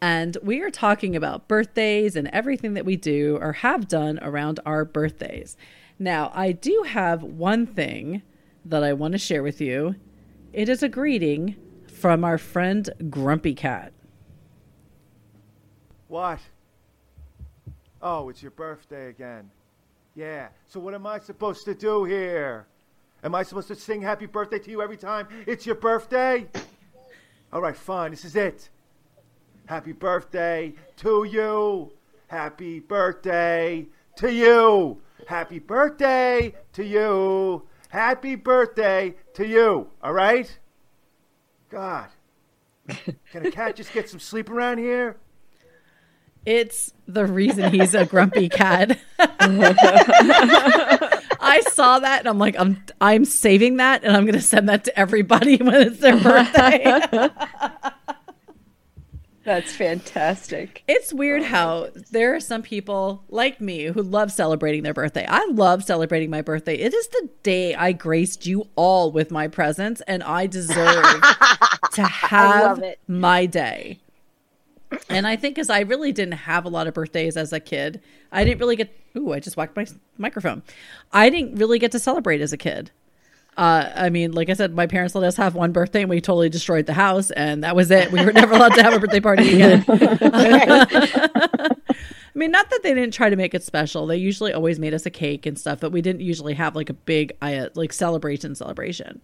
And 0.00 0.36
we 0.40 0.60
are 0.60 0.70
talking 0.70 1.16
about 1.16 1.48
birthdays 1.48 2.14
and 2.14 2.28
everything 2.28 2.74
that 2.74 2.84
we 2.84 2.94
do 2.94 3.38
or 3.40 3.54
have 3.54 3.88
done 3.88 4.20
around 4.22 4.60
our 4.64 4.84
birthdays. 4.84 5.56
Now, 5.98 6.30
I 6.32 6.52
do 6.52 6.84
have 6.86 7.24
one 7.24 7.66
thing 7.66 8.22
that 8.64 8.84
I 8.84 8.92
want 8.92 9.12
to 9.12 9.18
share 9.18 9.42
with 9.42 9.60
you. 9.60 9.96
It 10.52 10.68
is 10.68 10.84
a 10.84 10.88
greeting 10.88 11.56
from 12.04 12.22
our 12.22 12.36
friend 12.36 12.90
Grumpy 13.08 13.54
Cat. 13.54 13.90
What? 16.08 16.38
Oh, 18.02 18.28
it's 18.28 18.42
your 18.42 18.50
birthday 18.50 19.08
again. 19.08 19.50
Yeah. 20.14 20.48
So 20.66 20.80
what 20.80 20.92
am 20.92 21.06
I 21.06 21.18
supposed 21.18 21.64
to 21.64 21.74
do 21.74 22.04
here? 22.04 22.66
Am 23.22 23.34
I 23.34 23.42
supposed 23.42 23.68
to 23.68 23.74
sing 23.74 24.02
happy 24.02 24.26
birthday 24.26 24.58
to 24.58 24.70
you 24.70 24.82
every 24.82 24.98
time 24.98 25.28
it's 25.46 25.64
your 25.64 25.76
birthday? 25.76 26.46
All 27.50 27.62
right, 27.62 27.74
fine. 27.74 28.10
This 28.10 28.26
is 28.26 28.36
it. 28.36 28.68
Happy 29.64 29.92
birthday 29.92 30.74
to 30.96 31.24
you. 31.24 31.90
Happy 32.26 32.80
birthday 32.80 33.86
to 34.16 34.30
you. 34.30 35.00
Happy 35.26 35.58
birthday 35.58 36.54
to 36.74 36.84
you. 36.84 37.66
Happy 37.88 38.34
birthday 38.34 39.14
to 39.32 39.46
you. 39.46 39.88
All 40.02 40.12
right? 40.12 40.58
God. 41.74 42.06
Can 43.32 43.46
a 43.46 43.50
cat 43.50 43.74
just 43.74 43.92
get 43.92 44.08
some 44.08 44.20
sleep 44.20 44.48
around 44.48 44.78
here? 44.78 45.16
It's 46.46 46.92
the 47.08 47.26
reason 47.26 47.72
he's 47.72 47.94
a 47.94 48.06
grumpy 48.06 48.48
cat. 48.48 48.96
I 51.40 51.62
saw 51.72 51.98
that 51.98 52.20
and 52.20 52.28
I'm 52.28 52.38
like, 52.38 52.54
I'm 52.60 52.80
I'm 53.00 53.24
saving 53.24 53.78
that 53.78 54.04
and 54.04 54.16
I'm 54.16 54.24
gonna 54.24 54.40
send 54.40 54.68
that 54.68 54.84
to 54.84 54.96
everybody 54.96 55.56
when 55.60 55.74
it's 55.74 55.98
their 55.98 56.16
birthday. 56.16 56.84
That's 59.44 59.76
fantastic. 59.76 60.82
It's 60.88 61.12
weird 61.12 61.42
how 61.42 61.88
there 62.10 62.34
are 62.34 62.40
some 62.40 62.62
people 62.62 63.24
like 63.28 63.60
me 63.60 63.84
who 63.84 64.02
love 64.02 64.32
celebrating 64.32 64.82
their 64.82 64.94
birthday. 64.94 65.26
I 65.28 65.44
love 65.52 65.84
celebrating 65.84 66.30
my 66.30 66.40
birthday. 66.40 66.76
It 66.76 66.94
is 66.94 67.08
the 67.08 67.28
day 67.42 67.74
I 67.74 67.92
graced 67.92 68.46
you 68.46 68.68
all 68.74 69.12
with 69.12 69.30
my 69.30 69.48
presence, 69.48 70.00
and 70.02 70.22
I 70.22 70.46
deserve 70.46 71.04
to 71.92 72.02
have 72.02 72.82
my 73.06 73.44
day. 73.44 74.00
And 75.10 75.26
I 75.26 75.36
think 75.36 75.58
as 75.58 75.68
I 75.68 75.80
really 75.80 76.12
didn't 76.12 76.32
have 76.32 76.64
a 76.64 76.68
lot 76.68 76.86
of 76.86 76.94
birthdays 76.94 77.36
as 77.36 77.52
a 77.52 77.60
kid, 77.60 78.00
I 78.32 78.44
didn't 78.44 78.60
really 78.60 78.76
get. 78.76 78.96
Ooh, 79.16 79.32
I 79.32 79.40
just 79.40 79.56
whacked 79.56 79.76
my 79.76 79.86
microphone. 80.16 80.62
I 81.12 81.28
didn't 81.28 81.56
really 81.56 81.78
get 81.78 81.92
to 81.92 81.98
celebrate 81.98 82.40
as 82.40 82.52
a 82.52 82.56
kid. 82.56 82.90
Uh, 83.56 83.90
I 83.94 84.10
mean, 84.10 84.32
like 84.32 84.50
I 84.50 84.54
said, 84.54 84.74
my 84.74 84.86
parents 84.86 85.14
let 85.14 85.24
us 85.24 85.36
have 85.36 85.54
one 85.54 85.72
birthday 85.72 86.00
and 86.00 86.10
we 86.10 86.20
totally 86.20 86.48
destroyed 86.48 86.86
the 86.86 86.92
house, 86.92 87.30
and 87.30 87.62
that 87.62 87.76
was 87.76 87.90
it. 87.90 88.10
We 88.10 88.24
were 88.24 88.32
never 88.32 88.54
allowed 88.54 88.74
to 88.74 88.82
have 88.82 88.94
a 88.94 89.00
birthday 89.00 89.20
party 89.20 89.54
again. 89.54 89.84
I 92.34 92.38
mean, 92.38 92.50
not 92.50 92.68
that 92.70 92.82
they 92.82 92.92
didn't 92.94 93.14
try 93.14 93.30
to 93.30 93.36
make 93.36 93.54
it 93.54 93.62
special. 93.62 94.08
They 94.08 94.16
usually 94.16 94.52
always 94.52 94.80
made 94.80 94.92
us 94.92 95.06
a 95.06 95.10
cake 95.10 95.46
and 95.46 95.56
stuff, 95.56 95.78
but 95.78 95.92
we 95.92 96.02
didn't 96.02 96.22
usually 96.22 96.54
have 96.54 96.74
like 96.74 96.90
a 96.90 96.94
big 96.94 97.36
uh, 97.40 97.68
like 97.74 97.92
celebration 97.92 98.56
celebration. 98.56 99.20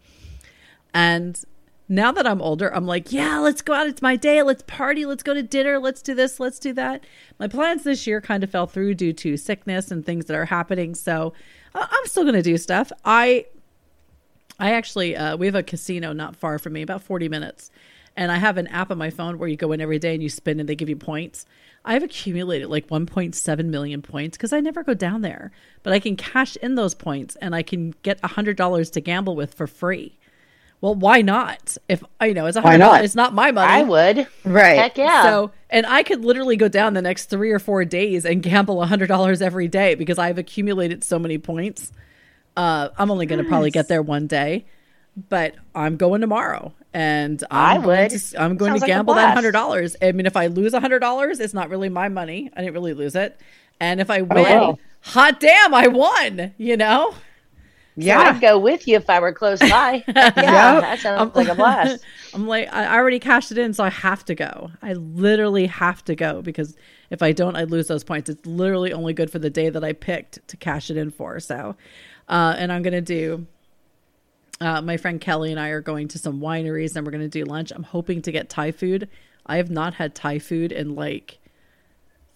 And 0.94 1.42
now 1.88 2.12
that 2.12 2.24
I'm 2.24 2.40
older, 2.40 2.72
I'm 2.72 2.86
like, 2.86 3.10
yeah, 3.12 3.40
let's 3.40 3.62
go 3.62 3.72
out. 3.72 3.88
It's 3.88 4.00
my 4.00 4.14
day. 4.14 4.42
Let's 4.42 4.62
party. 4.62 5.06
Let's 5.06 5.24
go 5.24 5.34
to 5.34 5.42
dinner. 5.42 5.80
Let's 5.80 6.02
do 6.02 6.14
this. 6.14 6.38
Let's 6.38 6.60
do 6.60 6.72
that. 6.74 7.02
My 7.40 7.48
plans 7.48 7.82
this 7.82 8.06
year 8.06 8.20
kind 8.20 8.44
of 8.44 8.50
fell 8.50 8.68
through 8.68 8.94
due 8.94 9.12
to 9.14 9.36
sickness 9.36 9.90
and 9.90 10.06
things 10.06 10.26
that 10.26 10.36
are 10.36 10.44
happening. 10.44 10.94
So 10.94 11.32
I'm 11.74 12.06
still 12.06 12.22
going 12.22 12.36
to 12.36 12.42
do 12.42 12.56
stuff. 12.58 12.92
I 13.04 13.46
I 14.60 14.72
actually 14.72 15.16
uh, 15.16 15.36
we 15.36 15.46
have 15.46 15.54
a 15.54 15.62
casino 15.62 16.12
not 16.12 16.36
far 16.36 16.58
from 16.58 16.74
me, 16.74 16.82
about 16.82 17.02
40 17.02 17.28
minutes. 17.28 17.70
And 18.16 18.30
I 18.30 18.36
have 18.36 18.58
an 18.58 18.66
app 18.66 18.90
on 18.90 18.98
my 18.98 19.10
phone 19.10 19.38
where 19.38 19.48
you 19.48 19.56
go 19.56 19.72
in 19.72 19.80
every 19.80 19.98
day 19.98 20.14
and 20.14 20.22
you 20.22 20.28
spin 20.28 20.60
and 20.60 20.68
they 20.68 20.74
give 20.74 20.88
you 20.88 20.96
points. 20.96 21.46
I've 21.84 22.02
accumulated 22.02 22.68
like 22.68 22.88
1.7 22.88 23.64
million 23.66 24.02
points 24.02 24.36
because 24.36 24.52
I 24.52 24.60
never 24.60 24.82
go 24.82 24.94
down 24.94 25.22
there, 25.22 25.52
but 25.82 25.92
I 25.92 26.00
can 26.00 26.16
cash 26.16 26.56
in 26.56 26.74
those 26.74 26.94
points 26.94 27.36
and 27.36 27.54
I 27.54 27.62
can 27.62 27.94
get 28.02 28.20
$100 28.20 28.92
to 28.92 29.00
gamble 29.00 29.36
with 29.36 29.54
for 29.54 29.66
free. 29.66 30.18
Well, 30.80 30.94
why 30.94 31.22
not? 31.22 31.76
If 31.88 32.02
you 32.22 32.34
know, 32.34 32.46
it's 32.46 32.56
a 32.56 32.62
Why 32.62 32.72
hundred 32.72 32.84
not? 32.84 33.04
It's 33.04 33.14
not 33.14 33.34
my 33.34 33.50
money. 33.50 33.72
I 33.72 33.82
would. 33.82 34.26
Right. 34.44 34.78
Heck 34.78 34.96
yeah. 34.96 35.22
So, 35.22 35.50
and 35.68 35.84
I 35.86 36.02
could 36.02 36.24
literally 36.24 36.56
go 36.56 36.68
down 36.68 36.94
the 36.94 37.02
next 37.02 37.26
three 37.26 37.50
or 37.50 37.58
four 37.58 37.84
days 37.84 38.24
and 38.24 38.42
gamble 38.42 38.82
a 38.82 38.86
hundred 38.86 39.08
dollars 39.08 39.42
every 39.42 39.68
day 39.68 39.94
because 39.94 40.18
I've 40.18 40.38
accumulated 40.38 41.04
so 41.04 41.18
many 41.18 41.36
points. 41.36 41.92
Uh, 42.56 42.88
I'm 42.98 43.10
only 43.10 43.26
going 43.26 43.42
to 43.42 43.48
probably 43.48 43.70
get 43.70 43.88
there 43.88 44.02
one 44.02 44.26
day, 44.26 44.66
but 45.28 45.54
I'm 45.74 45.96
going 45.96 46.20
tomorrow, 46.20 46.72
and 46.92 47.42
I'm 47.50 47.80
I 47.80 47.82
going 47.82 48.10
would. 48.10 48.10
to, 48.10 48.42
I'm 48.42 48.56
going 48.56 48.70
Sounds 48.72 48.80
to 48.80 48.84
like 48.84 48.88
gamble 48.88 49.14
that 49.14 49.34
hundred 49.34 49.52
dollars. 49.52 49.96
I 50.02 50.12
mean, 50.12 50.26
if 50.26 50.36
I 50.36 50.46
lose 50.46 50.74
a 50.74 50.80
hundred 50.80 50.98
dollars, 51.00 51.40
it's 51.40 51.54
not 51.54 51.70
really 51.70 51.88
my 51.88 52.08
money. 52.08 52.50
I 52.56 52.60
didn't 52.60 52.74
really 52.74 52.94
lose 52.94 53.14
it, 53.14 53.40
and 53.78 54.00
if 54.00 54.10
I 54.10 54.22
win, 54.22 54.44
wow. 54.44 54.78
hot 55.02 55.40
damn, 55.40 55.74
I 55.74 55.86
won. 55.88 56.54
You 56.58 56.76
know. 56.76 57.14
Yeah. 57.96 58.20
I'd 58.20 58.40
go 58.40 58.58
with 58.58 58.86
you 58.88 58.96
if 58.96 59.10
I 59.10 59.20
were 59.20 59.32
close 59.32 59.58
by. 59.58 60.02
yeah, 60.08 60.80
that 60.80 61.00
sounds 61.00 61.34
like 61.34 61.48
a 61.48 61.54
blast. 61.56 62.02
I'm 62.32 62.46
like, 62.46 62.72
I 62.72 62.84
I 62.84 62.96
already 62.96 63.18
cashed 63.18 63.52
it 63.52 63.58
in, 63.58 63.74
so 63.74 63.84
I 63.84 63.90
have 63.90 64.24
to 64.26 64.34
go. 64.34 64.70
I 64.80 64.94
literally 64.94 65.66
have 65.66 66.04
to 66.04 66.14
go 66.14 66.40
because 66.40 66.76
if 67.10 67.22
I 67.22 67.32
don't, 67.32 67.56
I 67.56 67.64
lose 67.64 67.88
those 67.88 68.04
points. 68.04 68.30
It's 68.30 68.46
literally 68.46 68.92
only 68.92 69.12
good 69.12 69.30
for 69.30 69.38
the 69.38 69.50
day 69.50 69.68
that 69.68 69.84
I 69.84 69.92
picked 69.92 70.46
to 70.48 70.56
cash 70.56 70.90
it 70.90 70.96
in 70.96 71.10
for. 71.10 71.40
So, 71.40 71.76
uh, 72.30 72.54
and 72.56 72.72
I'm 72.72 72.82
gonna 72.82 73.02
do. 73.02 73.46
Uh, 74.60 74.80
my 74.82 74.96
friend 74.98 75.20
Kelly 75.20 75.50
and 75.50 75.58
I 75.58 75.70
are 75.70 75.80
going 75.80 76.08
to 76.08 76.18
some 76.18 76.40
wineries, 76.40 76.94
and 76.96 77.04
we're 77.04 77.12
gonna 77.12 77.28
do 77.28 77.44
lunch. 77.44 77.72
I'm 77.74 77.82
hoping 77.82 78.22
to 78.22 78.32
get 78.32 78.48
Thai 78.48 78.70
food. 78.70 79.08
I 79.46 79.56
have 79.56 79.70
not 79.70 79.94
had 79.94 80.14
Thai 80.14 80.38
food 80.38 80.70
in 80.70 80.94
like 80.94 81.38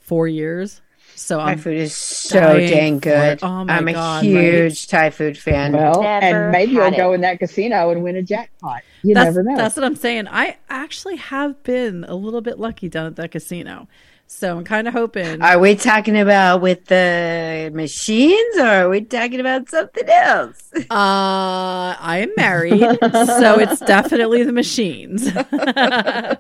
four 0.00 0.26
years, 0.26 0.80
so 1.14 1.38
Thai 1.38 1.52
I'm 1.52 1.58
food 1.58 1.76
is 1.76 1.96
so 1.96 2.58
dang 2.58 2.98
good. 2.98 3.38
Oh 3.42 3.64
my 3.64 3.76
I'm 3.76 3.86
a 3.86 3.92
God, 3.92 4.24
huge 4.24 4.88
Thai 4.88 5.10
food 5.10 5.38
fan. 5.38 5.72
Well, 5.72 6.02
Never 6.02 6.26
and 6.26 6.52
maybe 6.52 6.72
you'll 6.72 6.84
had 6.84 6.96
go 6.96 7.12
it. 7.12 7.16
in 7.16 7.20
that 7.20 7.38
casino 7.38 7.90
and 7.90 8.02
win 8.02 8.16
a 8.16 8.22
jackpot. 8.22 8.82
You 9.02 9.14
that's, 9.14 9.26
never 9.26 9.42
know. 9.42 9.56
That's 9.56 9.76
what 9.76 9.84
I'm 9.84 9.96
saying. 9.96 10.26
I 10.28 10.56
actually 10.68 11.16
have 11.16 11.62
been 11.62 12.04
a 12.08 12.14
little 12.16 12.40
bit 12.40 12.58
lucky 12.58 12.88
down 12.88 13.06
at 13.06 13.16
that 13.16 13.30
casino. 13.30 13.86
So 14.26 14.56
I'm 14.56 14.64
kind 14.64 14.88
of 14.88 14.94
hoping. 14.94 15.42
Are 15.42 15.58
we 15.58 15.74
talking 15.74 16.18
about 16.18 16.60
with 16.60 16.86
the 16.86 17.70
machines 17.72 18.56
or 18.56 18.66
are 18.66 18.88
we 18.88 19.02
talking 19.02 19.38
about 19.38 19.68
something 19.68 20.08
else? 20.08 20.70
uh, 20.76 20.84
I 20.90 22.26
am 22.26 22.32
married, 22.36 22.80
so 22.80 23.58
it's 23.60 23.80
definitely 23.86 24.42
the 24.42 24.52
machines. 24.52 25.26
uh, 25.36 26.36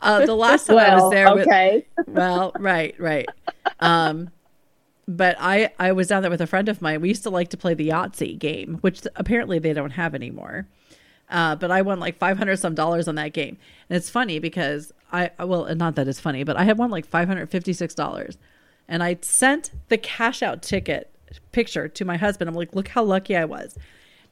the 0.00 0.34
last 0.34 0.66
time 0.66 0.78
I 0.78 0.94
was 0.94 1.02
well, 1.02 1.10
there, 1.10 1.34
with, 1.34 1.46
okay. 1.46 1.86
well, 2.06 2.52
right, 2.58 2.98
right. 2.98 3.28
Um, 3.80 4.30
but 5.06 5.36
I 5.38 5.70
I 5.78 5.92
was 5.92 6.08
down 6.08 6.22
there 6.22 6.30
with 6.30 6.40
a 6.40 6.46
friend 6.46 6.68
of 6.68 6.82
mine. 6.82 7.00
We 7.00 7.08
used 7.08 7.22
to 7.22 7.30
like 7.30 7.48
to 7.50 7.56
play 7.56 7.74
the 7.74 7.88
Yahtzee 7.88 8.38
game, 8.38 8.78
which 8.80 9.06
apparently 9.16 9.58
they 9.58 9.72
don't 9.72 9.92
have 9.92 10.14
anymore. 10.14 10.66
Uh, 11.30 11.56
but 11.56 11.70
I 11.70 11.82
won 11.82 12.00
like 12.00 12.18
five 12.18 12.38
hundred 12.38 12.58
some 12.58 12.74
dollars 12.74 13.08
on 13.08 13.14
that 13.16 13.32
game, 13.32 13.58
and 13.88 13.96
it's 13.96 14.10
funny 14.10 14.38
because 14.38 14.92
I 15.12 15.30
well, 15.38 15.74
not 15.74 15.94
that 15.96 16.08
it's 16.08 16.20
funny, 16.20 16.44
but 16.44 16.56
I 16.56 16.64
had 16.64 16.78
won 16.78 16.90
like 16.90 17.06
five 17.06 17.28
hundred 17.28 17.50
fifty 17.50 17.72
six 17.72 17.94
dollars, 17.94 18.38
and 18.86 19.02
I 19.02 19.18
sent 19.22 19.72
the 19.88 19.98
cash 19.98 20.42
out 20.42 20.62
ticket 20.62 21.10
picture 21.52 21.88
to 21.88 22.04
my 22.04 22.16
husband. 22.16 22.48
I'm 22.48 22.54
like, 22.54 22.74
look 22.74 22.88
how 22.88 23.02
lucky 23.02 23.36
I 23.36 23.44
was, 23.44 23.76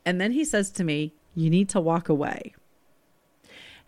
and 0.04 0.20
then 0.20 0.32
he 0.32 0.44
says 0.44 0.70
to 0.72 0.84
me, 0.84 1.12
"You 1.34 1.50
need 1.50 1.68
to 1.70 1.80
walk 1.80 2.08
away." 2.08 2.54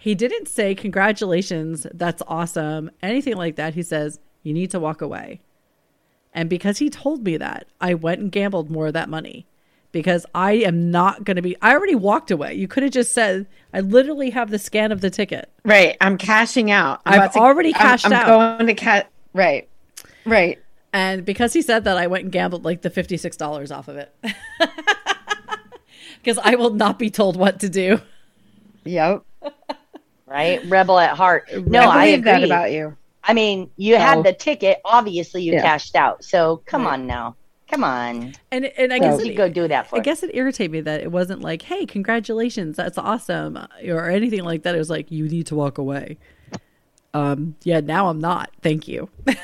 He 0.01 0.15
didn't 0.15 0.47
say 0.47 0.77
congratulations, 0.77 1.85
that's 1.93 2.23
awesome, 2.29 2.91
anything 3.03 3.37
like 3.37 3.57
that. 3.57 3.75
He 3.75 3.83
says 3.83 4.21
you 4.45 4.55
need 4.55 4.71
to 4.71 4.79
walk 4.79 5.03
away. 5.03 5.41
And 6.33 6.49
because 6.49 6.79
he 6.79 6.89
told 6.89 7.25
me 7.25 7.37
that, 7.37 7.67
I 7.81 7.95
went 7.95 8.21
and 8.21 8.31
gambled 8.31 8.71
more 8.71 8.87
of 8.87 8.93
that 8.93 9.09
money 9.09 9.48
because 9.93 10.27
I 10.35 10.53
am 10.53 10.91
not 10.91 11.25
going 11.25 11.37
to 11.37 11.43
be. 11.43 11.57
I 11.63 11.73
already 11.73 11.95
walked 11.95 12.31
away. 12.31 12.55
You 12.55 12.69
could 12.69 12.83
have 12.83 12.93
just 12.93 13.13
said, 13.13 13.47
I 13.73 13.81
literally 13.81 14.31
have 14.31 14.51
the 14.51 14.59
scan 14.59 14.93
of 14.93 15.01
the 15.01 15.11
ticket. 15.11 15.51
Right. 15.65 15.97
I'm 16.01 16.19
cashing 16.19 16.71
out. 16.71 17.01
I'm 17.07 17.15
I've 17.15 17.19
about 17.21 17.33
to- 17.35 17.39
already 17.41 17.75
I'm- 17.75 17.99
I'm, 18.05 18.13
out. 18.13 18.27
going 18.59 18.67
to 18.67 18.75
cash. 18.75 19.07
Right. 19.33 19.69
Right. 20.25 20.59
And 20.93 21.25
because 21.25 21.53
he 21.53 21.63
said 21.63 21.85
that, 21.85 21.97
I 21.99 22.07
went 22.07 22.25
and 22.25 22.33
gambled 22.33 22.65
like 22.65 22.83
the 22.83 22.91
$56 22.91 23.71
off 23.77 23.89
of 23.89 23.97
it. 23.97 24.15
Because 26.23 26.39
I 26.45 26.57
will 26.57 26.71
not 26.75 26.99
be 26.99 27.11
told 27.11 27.37
what 27.37 27.61
to 27.61 27.69
do. 27.69 28.01
Yep. 28.85 29.23
Right? 30.27 30.61
Rebel 30.67 30.99
at 30.99 31.17
heart. 31.17 31.49
No, 31.55 31.81
I, 31.81 31.85
I 31.87 32.05
believe 32.11 32.25
that 32.25 32.35
agree. 32.37 32.49
about 32.51 32.71
you. 32.71 32.95
I 33.25 33.33
mean, 33.33 33.71
you 33.79 33.95
Oh. 33.95 33.99
had 33.99 34.25
the 34.25 34.35
ticket. 34.35 34.79
Obviously, 34.85 35.43
you 35.43 35.55
Yeah. 35.55 35.63
cashed 35.63 35.97
out. 35.97 36.23
So 36.23 36.61
come 36.67 36.85
Right. 36.85 36.93
on 36.95 37.07
now. 37.07 37.35
Come 37.71 37.85
on. 37.85 38.35
And 38.51 38.65
and 38.65 38.93
I 38.93 38.99
guess 38.99 39.25
you 39.25 39.33
it, 39.33 39.37
go 39.37 39.49
do 39.49 39.69
that 39.69 39.89
for. 39.89 39.97
I 39.97 40.01
guess 40.01 40.23
it 40.23 40.31
irritated 40.35 40.73
me 40.73 40.81
that 40.81 41.03
it 41.03 41.13
wasn't 41.13 41.43
like, 41.43 41.63
"Hey, 41.63 41.85
congratulations, 41.87 42.77
that's 42.77 42.97
awesome," 42.97 43.59
or 43.87 44.09
anything 44.09 44.45
like 44.45 44.63
that. 44.63 44.75
It 44.75 44.79
was 44.79 44.91
like, 44.91 45.11
"You 45.11 45.29
need 45.29 45.47
to 45.49 45.55
walk 45.55 45.79
away." 45.79 46.17
Um, 47.13 47.57
yeah, 47.65 47.81
now 47.81 48.09
I'm 48.09 48.21
not. 48.21 48.51
Thank 48.63 48.89
you. 48.89 49.11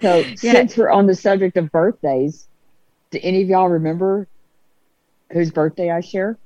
So 0.00 0.24
since 0.34 0.76
we're 0.76 0.90
on 0.90 1.06
the 1.06 1.14
subject 1.14 1.56
of 1.56 1.70
birthdays, 1.70 2.48
do 3.10 3.18
any 3.22 3.42
of 3.42 3.48
y'all 3.48 3.68
remember 3.68 4.26
whose 5.30 5.50
birthday 5.50 5.90
I 5.90 6.00
share? 6.00 6.38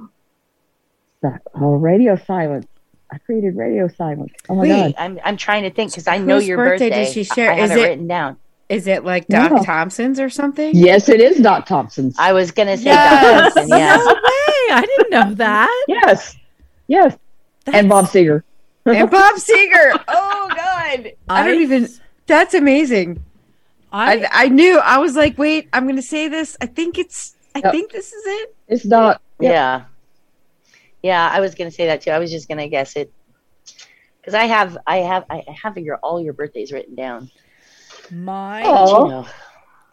Oh, 1.55 1.76
radio 1.76 2.16
silence. 2.16 2.66
I 3.13 3.19
created 3.19 3.57
radio 3.57 3.89
silence. 3.89 4.33
Oh 4.49 4.55
my 4.55 4.63
Wait, 4.63 4.69
god. 4.69 4.95
I'm 4.99 5.21
I'm 5.25 5.37
trying 5.37 5.65
to 5.65 5.71
think 5.71 5.91
because 5.93 6.09
I 6.09 6.17
know 6.19 6.37
Whose 6.37 6.49
your 6.49 6.57
birthday 6.57 6.89
birthday. 6.89 7.05
does 7.05 7.13
she 7.13 7.25
share? 7.25 7.51
I, 7.51 7.55
I 7.55 7.57
have 7.59 7.71
Is 7.73 7.77
it 7.77 7.81
it- 7.81 7.89
written 7.89 8.07
down. 8.09 8.37
Is 8.69 8.87
it 8.87 9.05
like 9.05 9.27
Doc 9.29 9.53
No. 9.53 9.63
Thompson's 9.63 10.19
or 10.19 10.31
something? 10.31 10.75
Yes, 10.75 11.11
it 11.11 11.21
is 11.21 11.37
Doc 11.41 11.67
Thompson's. 11.67 12.17
I 12.19 12.33
was 12.33 12.53
gonna 12.53 12.79
say 12.79 12.85
Yes. 12.85 13.55
Doc 13.55 13.55
Thompson, 13.55 13.69
yes. 13.79 13.99
No 14.07 14.13
way! 14.15 14.75
I 14.75 14.81
didn't 14.87 15.11
know 15.11 15.35
that. 15.35 15.85
yes. 15.89 16.37
Yes. 16.87 17.17
And 17.67 17.89
Bob 17.91 18.07
Seger. 18.07 18.43
and 18.87 19.11
Bob 19.11 19.35
Seger. 19.37 20.03
Oh 20.09 20.49
God, 20.57 21.13
I 21.29 21.47
don't 21.47 21.61
even. 21.61 21.87
That's 22.27 22.55
amazing. 22.55 23.23
I, 23.93 24.27
I 24.33 24.49
knew. 24.49 24.79
I 24.79 24.97
was 24.99 25.17
like, 25.17 25.37
wait, 25.37 25.69
I'm 25.75 25.83
going 25.85 25.97
to 25.97 26.03
say 26.03 26.29
this. 26.29 26.57
I 26.63 26.67
think 26.67 26.97
it's. 26.99 27.37
I 27.55 27.59
Yep. 27.59 27.73
think 27.73 27.93
this 27.93 28.11
is 28.15 28.23
it. 28.25 28.57
It's 28.69 28.85
Doc. 28.85 29.21
Yep. 29.41 29.53
Yeah. 29.53 29.83
Yeah, 31.03 31.28
I 31.32 31.40
was 31.40 31.55
gonna 31.55 31.70
say 31.70 31.86
that 31.86 32.03
too. 32.03 32.11
I 32.11 32.18
was 32.18 32.30
just 32.30 32.48
gonna 32.48 32.68
guess 32.68 32.96
it. 32.96 33.12
Because 34.20 34.34
I 34.34 34.44
have 34.44 34.78
I 34.86 34.98
have 34.98 35.24
I 35.30 35.44
have 35.62 35.76
your 35.78 35.96
all 35.96 36.20
your 36.20 36.32
birthdays 36.32 36.72
written 36.72 36.94
down. 36.94 37.30
My 38.11 38.62
Oh. 38.64 39.05
You 39.05 39.11
know. 39.11 39.26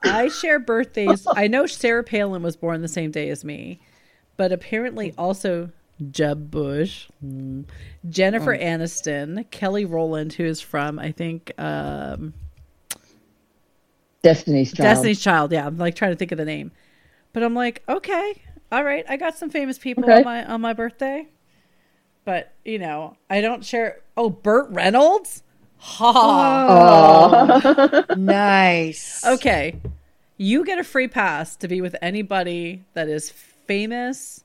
I 0.03 0.27
share 0.29 0.59
birthdays. 0.59 1.27
I 1.35 1.47
know 1.47 1.65
Sarah 1.65 2.03
Palin 2.03 2.41
was 2.41 2.55
born 2.55 2.81
the 2.81 2.87
same 2.87 3.11
day 3.11 3.29
as 3.29 3.43
me, 3.43 3.81
but 4.37 4.51
apparently 4.51 5.13
also 5.17 5.71
Jeb 6.11 6.49
Bush, 6.49 7.09
mm, 7.23 7.65
Jennifer 8.07 8.57
Aniston, 8.57 9.49
Kelly 9.51 9.83
Rowland, 9.83 10.33
who 10.33 10.45
is 10.45 10.61
from 10.61 10.99
I 10.99 11.11
think 11.11 11.51
um, 11.59 12.33
Destiny's 14.21 14.73
Child. 14.73 14.85
Destiny's 14.85 15.21
Child. 15.21 15.51
Yeah, 15.51 15.67
I'm 15.67 15.77
like 15.77 15.95
trying 15.95 16.11
to 16.11 16.15
think 16.15 16.31
of 16.31 16.37
the 16.37 16.45
name, 16.45 16.71
but 17.33 17.43
I'm 17.43 17.53
like, 17.53 17.83
okay, 17.89 18.41
all 18.71 18.83
right, 18.83 19.05
I 19.09 19.17
got 19.17 19.37
some 19.37 19.49
famous 19.49 19.77
people 19.77 20.03
Okay. 20.03 20.17
on 20.19 20.23
my 20.23 20.45
on 20.45 20.61
my 20.61 20.73
birthday, 20.73 21.27
but 22.25 22.53
you 22.65 22.79
know, 22.79 23.15
I 23.29 23.41
don't 23.41 23.63
share. 23.65 23.99
Oh, 24.17 24.29
Burt 24.29 24.69
Reynolds. 24.71 25.43
Ha. 25.77 26.67
Oh. 26.69 28.03
Nice. 28.17 29.23
Okay. 29.25 29.79
You 30.37 30.63
get 30.65 30.77
a 30.79 30.83
free 30.83 31.07
pass 31.07 31.55
to 31.57 31.67
be 31.67 31.81
with 31.81 31.95
anybody 32.01 32.83
that 32.93 33.07
is 33.09 33.29
famous 33.29 34.43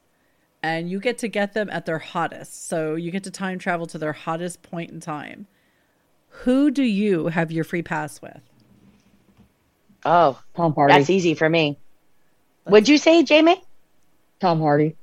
and 0.62 0.89
you 0.91 0.99
get 1.01 1.18
to 1.18 1.29
get 1.29 1.53
them 1.55 1.68
at 1.70 1.87
their 1.87 1.99
hottest. 1.99 2.68
So 2.68 2.95
you 2.95 3.11
get 3.11 3.25
to 3.25 3.31
time 3.31 3.59
travel 3.59 3.87
to 3.89 3.99
their 3.99 4.12
hottest 4.12 4.62
point 4.62 4.91
in 4.91 5.01
time. 5.01 5.47
Who 6.29 6.70
do 6.70 6.83
you 6.83 7.27
have 7.29 7.53
your 7.53 7.64
free 7.64 7.83
pass 7.83 8.20
with? 8.22 8.41
Oh, 10.05 10.41
Tom 10.55 10.75
Hardy. 10.75 10.93
that's 10.95 11.11
easy 11.11 11.35
for 11.35 11.49
me. 11.49 11.79
Would 12.66 12.89
you 12.89 12.99
say, 12.99 13.22
Jamie? 13.22 13.62
Tom 14.41 14.61
Hardy. 14.61 14.97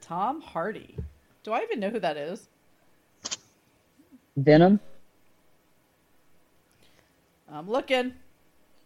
Tom 0.00 0.40
Hardy. 0.40 0.96
Do 1.44 1.52
I 1.52 1.62
even 1.62 1.80
know 1.80 1.90
who 1.90 2.00
that 2.00 2.16
is? 2.16 2.48
Venom. 4.36 4.80
I'm 7.50 7.68
looking. 7.68 8.14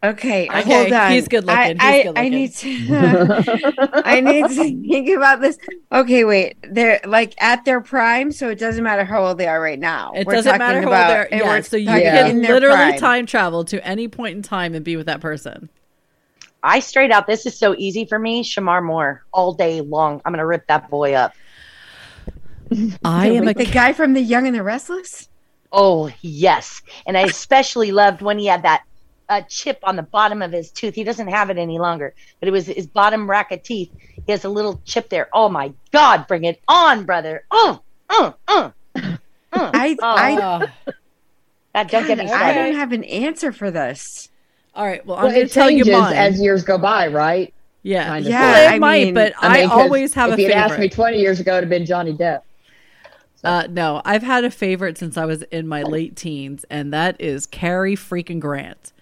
Okay, 0.05 0.47
Okay, 0.49 0.63
hold 0.63 0.93
on. 0.93 1.11
he's 1.11 1.27
good 1.27 1.45
looking, 1.47 1.59
I, 1.59 1.73
he's 1.73 1.83
I, 1.83 2.03
good 2.03 2.19
I 2.19 2.29
need 2.29 2.53
to. 2.53 4.03
I 4.05 4.21
need 4.21 4.47
to 4.51 4.89
think 4.89 5.09
about 5.17 5.41
this. 5.41 5.59
Okay, 5.91 6.23
wait. 6.25 6.57
They're 6.63 7.01
like 7.07 7.35
at 7.43 7.65
their 7.65 7.81
prime, 7.81 8.31
so 8.31 8.49
it 8.51 8.59
doesn't 8.59 8.85
matter 8.85 9.05
how 9.05 9.25
old 9.25 9.39
they 9.39 9.49
are 9.49 9.61
right 9.61 9.79
now. 9.79 10.13
It 10.15 10.27
We're 10.27 10.35
doesn't 10.35 10.59
matter 10.59 10.83
how 10.83 10.89
about- 10.89 11.11
old 11.11 11.29
they're. 11.31 11.39
Yeah, 11.41 11.61
so 11.63 11.77
you 11.77 11.87
talking 11.87 12.03
Yeah. 12.03 12.27
in 12.27 12.43
can 12.43 12.43
literally 12.53 12.77
prime. 12.77 12.99
time 12.99 13.27
travel 13.27 13.65
to 13.65 13.85
any 13.87 14.07
point 14.07 14.37
in 14.37 14.43
time 14.43 14.75
and 14.75 14.85
be 14.85 14.97
with 14.97 15.07
that 15.07 15.21
person. 15.21 15.71
I 16.67 16.81
straight 16.81 17.13
out. 17.13 17.29
This 17.29 17.47
is 17.47 17.57
so 17.57 17.77
easy 17.79 18.07
for 18.07 18.19
me. 18.19 18.43
Shemar 18.43 18.83
Moore 18.83 19.25
all 19.33 19.53
day 19.55 19.81
long. 19.81 20.21
I'm 20.25 20.33
gonna 20.33 20.45
rip 20.45 20.67
that 20.67 20.91
boy 20.91 21.15
up. 21.15 21.33
I 23.05 23.29
am 23.29 23.47
a 23.47 23.55
the 23.55 23.67
guy 23.67 23.93
from 23.93 24.15
The 24.15 24.21
Young 24.21 24.49
and 24.49 24.57
the 24.57 24.65
Restless. 24.65 25.29
Oh 25.71 26.11
yes, 26.23 26.83
and 27.07 27.17
I 27.17 27.23
especially 27.23 27.93
loved 27.93 28.21
when 28.21 28.39
he 28.41 28.47
had 28.47 28.65
that 28.65 28.83
uh, 29.29 29.43
chip 29.43 29.79
on 29.85 29.95
the 29.95 30.03
bottom 30.03 30.43
of 30.43 30.51
his 30.51 30.73
tooth. 30.73 30.97
He 30.97 31.05
doesn't 31.05 31.29
have 31.29 31.51
it 31.51 31.57
any 31.57 31.79
longer, 31.79 32.15
but 32.41 32.49
it 32.49 32.53
was 32.53 32.67
his 32.67 32.89
bottom 32.89 33.31
rack 33.31 33.53
of 33.53 33.63
teeth. 33.63 33.93
He 34.27 34.33
has 34.33 34.45
a 34.45 34.49
little 34.49 34.81
chip 34.85 35.09
there. 35.09 35.29
Oh 35.33 35.49
my 35.49 35.73
God, 35.93 36.27
bring 36.27 36.45
it 36.45 36.61
on, 36.67 37.05
brother! 37.05 37.45
Oh, 37.53 37.81
uh, 38.11 38.33
uh, 38.49 38.71
uh. 38.97 39.11
I, 39.53 39.97
Oh, 40.03 40.17
I, 40.17 40.33
Uh, 40.33 40.67
God, 41.75 41.89
don't 41.91 42.07
get 42.09 42.19
me 42.19 42.29
I 42.29 42.53
don't 42.53 42.75
have 42.75 42.91
an 42.91 43.05
answer 43.05 43.53
for 43.53 43.71
this. 43.71 44.31
All 44.77 44.87
right. 44.87 45.05
Well, 45.07 45.17
I'm 45.17 45.25
Well, 45.25 45.33
going 45.33 45.45
it 45.45 45.49
to 45.49 45.55
tell 45.55 45.71
you 45.71 45.85
changes 45.85 46.01
mine. 46.01 46.17
as 46.17 46.41
years 46.41 46.63
go 46.63 46.79
by, 46.79 47.09
right? 47.09 47.53
yeah, 47.83 48.07
kind 48.07 48.25
of 48.25 48.31
Yeah, 48.31 48.41
Well, 48.41 48.65
it 48.73 48.75
I 48.75 48.79
might, 48.79 49.05
mean- 49.07 49.15
but 49.15 49.33
I 49.41 49.63
I, 49.63 49.65
always 49.67 50.13
have 50.15 50.31
a 50.31 50.37
favorite. 50.37 50.43
if 50.45 50.49
you'd 50.49 50.55
favorite. 50.55 50.71
asked 50.73 50.81
me 50.81 50.89
20 50.89 51.19
years 51.21 51.41
ago, 51.41 51.53
it'd 51.53 51.65
have 51.65 51.71
been 51.71 51.87
Johnny 51.87 52.13
Depp. 52.13 52.41
Uh, 53.45 53.67
no, 53.71 54.03
I've 54.05 54.23
had 54.25 54.45
a 54.45 54.51
favorite 54.51 54.99
since 54.99 55.17
I 55.17 55.25
was 55.25 55.43
in 55.45 55.69
my 55.69 55.83
late 55.83 56.17
teens, 56.17 56.65
and 56.69 56.93
that 56.93 57.21
is 57.21 57.47
Cary 57.47 57.95
freaking 57.95 58.41
Grant. 58.41 58.93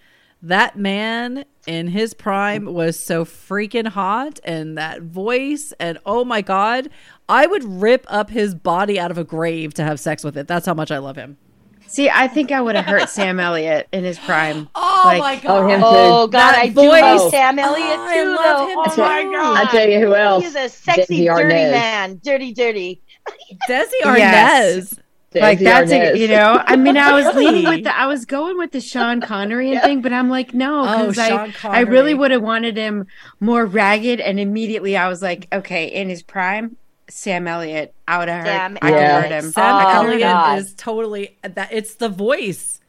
That 0.43 0.77
man 0.77 1.47
in 1.67 1.87
his 1.89 2.13
prime 2.13 2.67
was 2.67 2.99
so 2.99 3.25
freaking 3.25 3.89
hot, 3.89 4.41
and 4.45 4.77
that 4.77 5.01
voice, 5.01 5.73
and 5.81 5.97
oh 6.05 6.23
my 6.27 6.43
god, 6.43 6.91
I 7.27 7.47
would 7.47 7.65
rip 7.65 8.05
up 8.09 8.29
his 8.29 8.55
body 8.55 9.01
out 9.01 9.11
of 9.11 9.17
a 9.17 9.25
grave 9.25 9.73
to 9.75 9.85
have 9.85 9.99
sex 9.99 10.23
with 10.23 10.37
it. 10.37 10.47
That's 10.47 10.67
how 10.67 10.75
much 10.75 10.91
I 10.91 10.99
love 10.99 11.17
him. 11.17 11.39
See, 11.87 12.11
I 12.11 12.27
think 12.29 12.51
I 12.51 12.61
would 12.61 12.75
have 12.77 12.87
hurt 12.87 13.09
Sam 13.09 13.39
Elliott 13.39 13.89
in 13.93 14.05
his 14.05 14.19
prime. 14.19 14.69
Oh 14.77 15.03
Like- 15.07 15.21
my 15.21 15.37
god! 15.37 15.51
Oh, 15.65 15.69
him 15.69 15.81
oh, 15.85 15.91
too. 15.91 15.97
Oh 15.99 16.27
God, 16.29 16.39
That 16.39 16.59
I 16.59 16.69
do 16.69 16.75
voice. 16.75 17.03
love 17.03 17.21
oh, 17.21 17.31
Sam 17.31 17.59
Elliott 17.59 17.99
Oh, 17.99 18.07
I 18.09 18.15
too. 18.23 18.29
love 18.31 18.39
though. 18.59 18.67
him 18.69 18.79
oh 18.79 18.97
my 18.97 19.23
God, 19.25 19.57
I 19.59 19.71
tell 19.71 19.87
you 19.89 20.01
who 20.01 20.15
else. 20.15 20.45
He's 20.45 20.55
a 20.57 20.69
sexy, 20.71 21.21
Desi 21.21 21.27
dirty 21.37 21.55
Arnaz. 21.55 21.71
man. 21.73 22.21
Dirty, 22.25 22.53
dirty. 22.55 23.03
Desi 23.69 23.91
Arnaz. 24.03 24.17
Yes. 24.19 24.95
like 25.35 25.59
Desi 25.59 25.65
that's 25.65 25.91
a, 25.93 26.17
you 26.19 26.29
know 26.29 26.63
i 26.65 26.77
mean 26.77 26.97
i 26.97 27.11
was 27.13 27.35
leaning 27.37 27.65
with 27.65 27.83
the 27.85 27.99
i 27.99 28.07
was 28.07 28.25
going 28.25 28.57
with 28.57 28.71
the 28.71 28.81
sean 28.81 29.21
connery 29.21 29.67
and 29.71 29.75
Yeah. 29.75 29.83
thing 29.83 30.01
but 30.01 30.13
i'm 30.13 30.31
like 30.31 30.55
no 30.55 30.85
Oh, 30.87 31.09
because 31.11 31.17
Sean 31.27 31.53
i 31.73 31.79
i 31.79 31.81
really 31.81 32.15
would 32.15 32.31
have 32.31 32.41
wanted 32.43 32.77
him 32.77 33.07
more 33.41 33.67
ragged 33.67 34.21
and 34.21 34.39
immediately 34.39 34.97
i 34.97 35.09
was 35.09 35.23
like 35.23 35.49
okay 35.53 35.87
in 35.87 36.09
his 36.09 36.23
prime 36.23 36.77
sam 37.09 37.47
elliott 37.47 37.95
out 38.09 38.29
of 38.29 38.35
have 38.35 38.47
Sam 38.47 38.73
heard 38.73 38.79
i 38.83 38.91
could 38.91 38.95
Elliott. 38.99 39.23
hurt 39.23 39.33
him 39.45 39.51
Sam 39.53 39.75
Oh, 39.87 39.89
Elliott. 40.07 40.21
God. 40.21 40.59
is 40.59 40.75
totally 40.75 41.37
that. 41.43 41.69
It's 41.73 41.95
the 41.97 42.09
voice. 42.09 42.81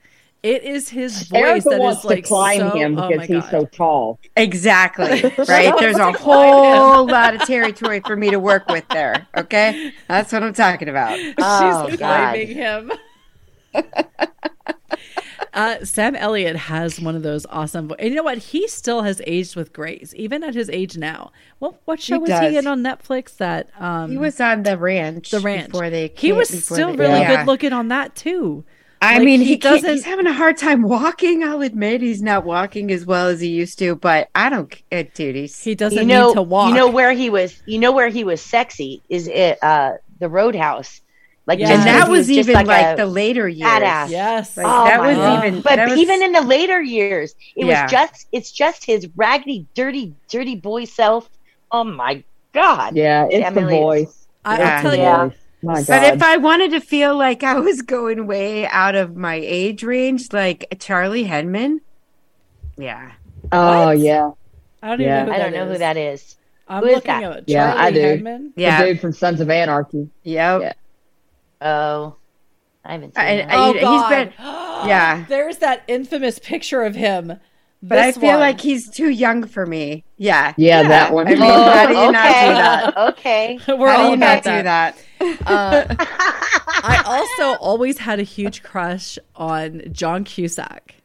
It 0.44 0.64
is 0.64 0.90
his 0.90 1.24
voice 1.24 1.42
Erica 1.66 1.70
that 1.70 1.80
wants 1.80 2.00
is 2.02 2.06
like 2.06 2.16
to 2.24 2.28
climb 2.28 2.60
so, 2.60 2.70
him 2.70 3.00
oh 3.00 3.08
because 3.10 3.28
my 3.30 3.36
he's 3.36 3.50
so 3.50 3.66
tall. 3.66 4.20
exactly 4.38 5.22
right 5.48 5.74
there's 5.80 5.98
a 5.98 6.12
to 6.12 6.18
climb 6.18 6.64
him. 6.64 6.78
whole 6.78 7.08
lot 7.08 7.34
of 7.34 7.42
territory 7.48 8.00
for 8.06 8.16
me 8.16 8.30
to 8.30 8.40
work 8.40 8.68
with 8.70 8.88
there 8.90 9.26
okay 9.36 9.92
that's 10.08 10.32
what 10.32 10.44
i'm 10.44 10.54
talking 10.54 10.88
about 10.88 11.18
Oh, 11.40 11.88
She's 11.90 11.98
God. 12.00 12.36
him. 12.38 12.92
uh, 15.56 15.84
Sam 15.84 16.16
Elliott 16.16 16.56
has 16.56 17.00
one 17.00 17.16
of 17.16 17.24
those 17.24 17.46
awesome. 17.48 17.88
Vo- 17.88 17.96
and 17.96 18.10
you 18.10 18.16
know 18.16 18.24
what? 18.24 18.38
He 18.38 18.68
still 18.68 19.02
has 19.04 19.22
aged 19.26 19.56
with 19.56 19.74
grace, 19.74 20.14
even 20.16 20.44
at 20.44 20.54
his 20.54 20.70
age 20.70 20.98
now. 20.98 21.32
What 21.60 21.76
what 21.86 22.00
show 22.02 22.20
was 22.20 22.30
does. 22.30 22.52
he 22.52 22.58
in 22.58 22.68
on 22.68 22.84
Netflix? 22.84 23.38
That 23.38 23.70
um, 23.82 24.12
he 24.12 24.18
was 24.18 24.40
on 24.40 24.64
the 24.64 24.78
ranch 24.78 25.32
the 25.32 25.40
ranch. 25.40 25.72
before 25.72 25.90
they 25.90 26.12
he 26.16 26.32
was 26.32 26.50
still 26.50 26.92
they- 26.92 26.98
really 26.98 27.20
yeah. 27.22 27.38
good 27.38 27.48
looking 27.48 27.74
on 27.74 27.88
that 27.88 28.16
too. 28.16 28.64
I 29.02 29.16
Like, 29.18 29.26
mean, 29.26 29.40
he 29.42 29.48
he, 29.50 29.56
doesn't- 29.58 29.90
He's 29.90 30.06
having 30.06 30.26
a 30.26 30.34
hard 30.34 30.58
time 30.58 30.82
walking. 30.82 31.44
I'll 31.44 31.62
admit 31.62 32.02
he's 32.02 32.22
not 32.24 32.44
walking 32.46 32.92
as 32.92 33.06
well 33.06 33.28
as 33.28 33.40
he 33.42 33.50
used 33.50 33.78
to, 33.80 33.96
but 33.96 34.30
I 34.34 34.50
don't. 34.50 34.74
Uh, 34.92 35.04
dude, 35.14 35.36
he's 35.36 35.62
He 35.64 35.76
doesn't 35.76 36.00
you 36.00 36.06
know, 36.06 36.28
need 36.30 36.36
to 36.36 36.42
walk. 36.42 36.70
You 36.70 36.76
know 36.76 36.90
where 36.90 37.12
he 37.12 37.30
was. 37.30 37.62
You 37.66 37.78
know 37.80 37.92
where 37.92 38.08
he 38.10 38.24
was 38.24 38.42
sexy 38.42 39.02
is 39.10 39.28
it 39.28 39.62
uh 39.64 39.94
the 40.20 40.30
Roadhouse. 40.30 41.02
Like, 41.48 41.60
Yeah. 41.60 41.74
and 41.74 41.84
that 41.84 42.06
he 42.08 42.12
was 42.12 42.32
even 42.32 42.54
like, 42.66 42.94
a 42.94 42.96
the 42.98 43.06
later 43.06 43.48
years. 43.48 43.70
badass. 43.70 44.10
yes. 44.10 44.58
Like, 44.58 44.66
Oh 44.68 44.86
that 44.86 45.00
was 45.02 45.16
God. 45.16 45.46
even. 45.46 45.62
But 45.62 45.80
was- 45.90 45.98
even 46.00 46.24
in 46.24 46.32
the 46.32 46.42
later 46.42 46.82
years, 46.82 47.36
it 47.56 47.66
Yeah. 47.68 47.84
was 47.84 47.92
just 47.92 48.28
it's 48.32 48.52
just 48.52 48.84
his 48.86 49.08
raggedy, 49.16 49.68
dirty, 49.76 50.16
dirty 50.30 50.56
boy 50.56 50.86
self. 50.86 51.30
Oh 51.72 51.84
my 51.84 52.24
god. 52.54 52.96
Yeah, 52.96 53.28
it's 53.30 53.44
Sam 53.44 53.54
the 53.54 53.62
voice. 53.62 54.28
I, 54.44 54.58
Yeah. 54.58 54.76
I'll 54.76 54.82
tell 54.82 54.96
you. 54.96 55.02
Yeah. 55.02 55.30
But 55.64 56.04
if 56.14 56.22
I 56.22 56.38
wanted 56.38 56.72
to 56.72 56.80
feel 56.80 57.16
like 57.18 57.44
I 57.44 57.60
was 57.60 57.82
going 57.82 58.28
way 58.28 58.68
out 58.68 58.94
of 58.96 59.16
my 59.16 59.36
age 59.36 59.84
range, 59.84 60.32
like 60.34 60.76
Charlie 60.80 61.26
Hunnam, 61.26 61.80
yeah, 62.78 63.12
oh 63.52 63.88
What? 63.88 64.00
yeah, 64.00 64.32
I 64.84 64.90
don't 64.90 65.00
Yeah. 65.02 65.24
even 65.24 65.28
know 65.28 65.34
who 65.34 65.34
I 65.34 65.44
don't 65.44 65.54
know 65.54 65.66
who 65.66 65.72
is. 65.74 65.80
that 65.80 65.98
is. 65.98 66.36
I'm 66.68 66.82
Who 66.84 66.90
is 66.90 66.96
looking 66.96 67.22
that? 67.22 67.38
at 67.38 67.50
Yeah, 67.50 67.68
Charlie 67.74 67.82
I 67.82 67.92
do. 67.92 68.24
Hunnam. 68.24 68.52
yeah, 68.56 68.82
the 68.82 68.88
dude 68.88 69.00
from 69.02 69.14
Sons 69.14 69.40
of 69.42 69.50
Anarchy. 69.50 70.10
yep. 70.24 70.62
Yeah. 70.62 70.74
Oh. 71.62 72.16
I 72.84 72.92
haven't 72.94 73.16
seen 73.16 73.24
I- 73.26 73.36
that. 73.38 73.52
I- 73.52 73.56
Oh 73.70 73.74
he's 73.74 73.82
God! 73.82 74.10
been- 74.10 74.34
yeah. 74.88 75.26
There's 75.30 75.58
that 75.58 75.84
infamous 75.88 76.40
picture 76.40 76.84
of 76.84 76.96
him. 76.96 77.40
But 77.84 78.00
I 78.00 78.12
feel 78.14 78.32
one. 78.32 78.40
like 78.40 78.62
he's 78.62 78.90
too 78.90 79.10
young 79.10 79.46
for 79.46 79.66
me. 79.68 80.06
Yeah. 80.18 80.54
Yeah, 80.58 80.88
that 80.88 81.14
one. 81.14 81.28
I 81.28 81.32
mean, 81.32 81.44
Oh, 81.44 81.72
how 81.72 81.86
do 81.86 81.94
you 81.94 82.12
not 82.12 82.26
okay. 82.26 82.48
do 82.48 82.54
that? 82.56 82.98
Okay. 83.10 83.60
we're 83.78 83.90
how 83.90 83.98
do 83.98 84.04
all 84.04 84.10
you 84.10 84.16
about 84.16 84.44
not 84.46 84.58
do 84.58 84.64
that? 84.64 84.98
Uh, 85.46 85.86
I 86.00 87.04
also 87.06 87.60
always 87.62 88.00
had 88.00 88.20
a 88.20 88.24
huge 88.24 88.64
crush 88.64 89.20
on 89.36 89.84
John 89.92 90.24
Cusack. 90.24 90.96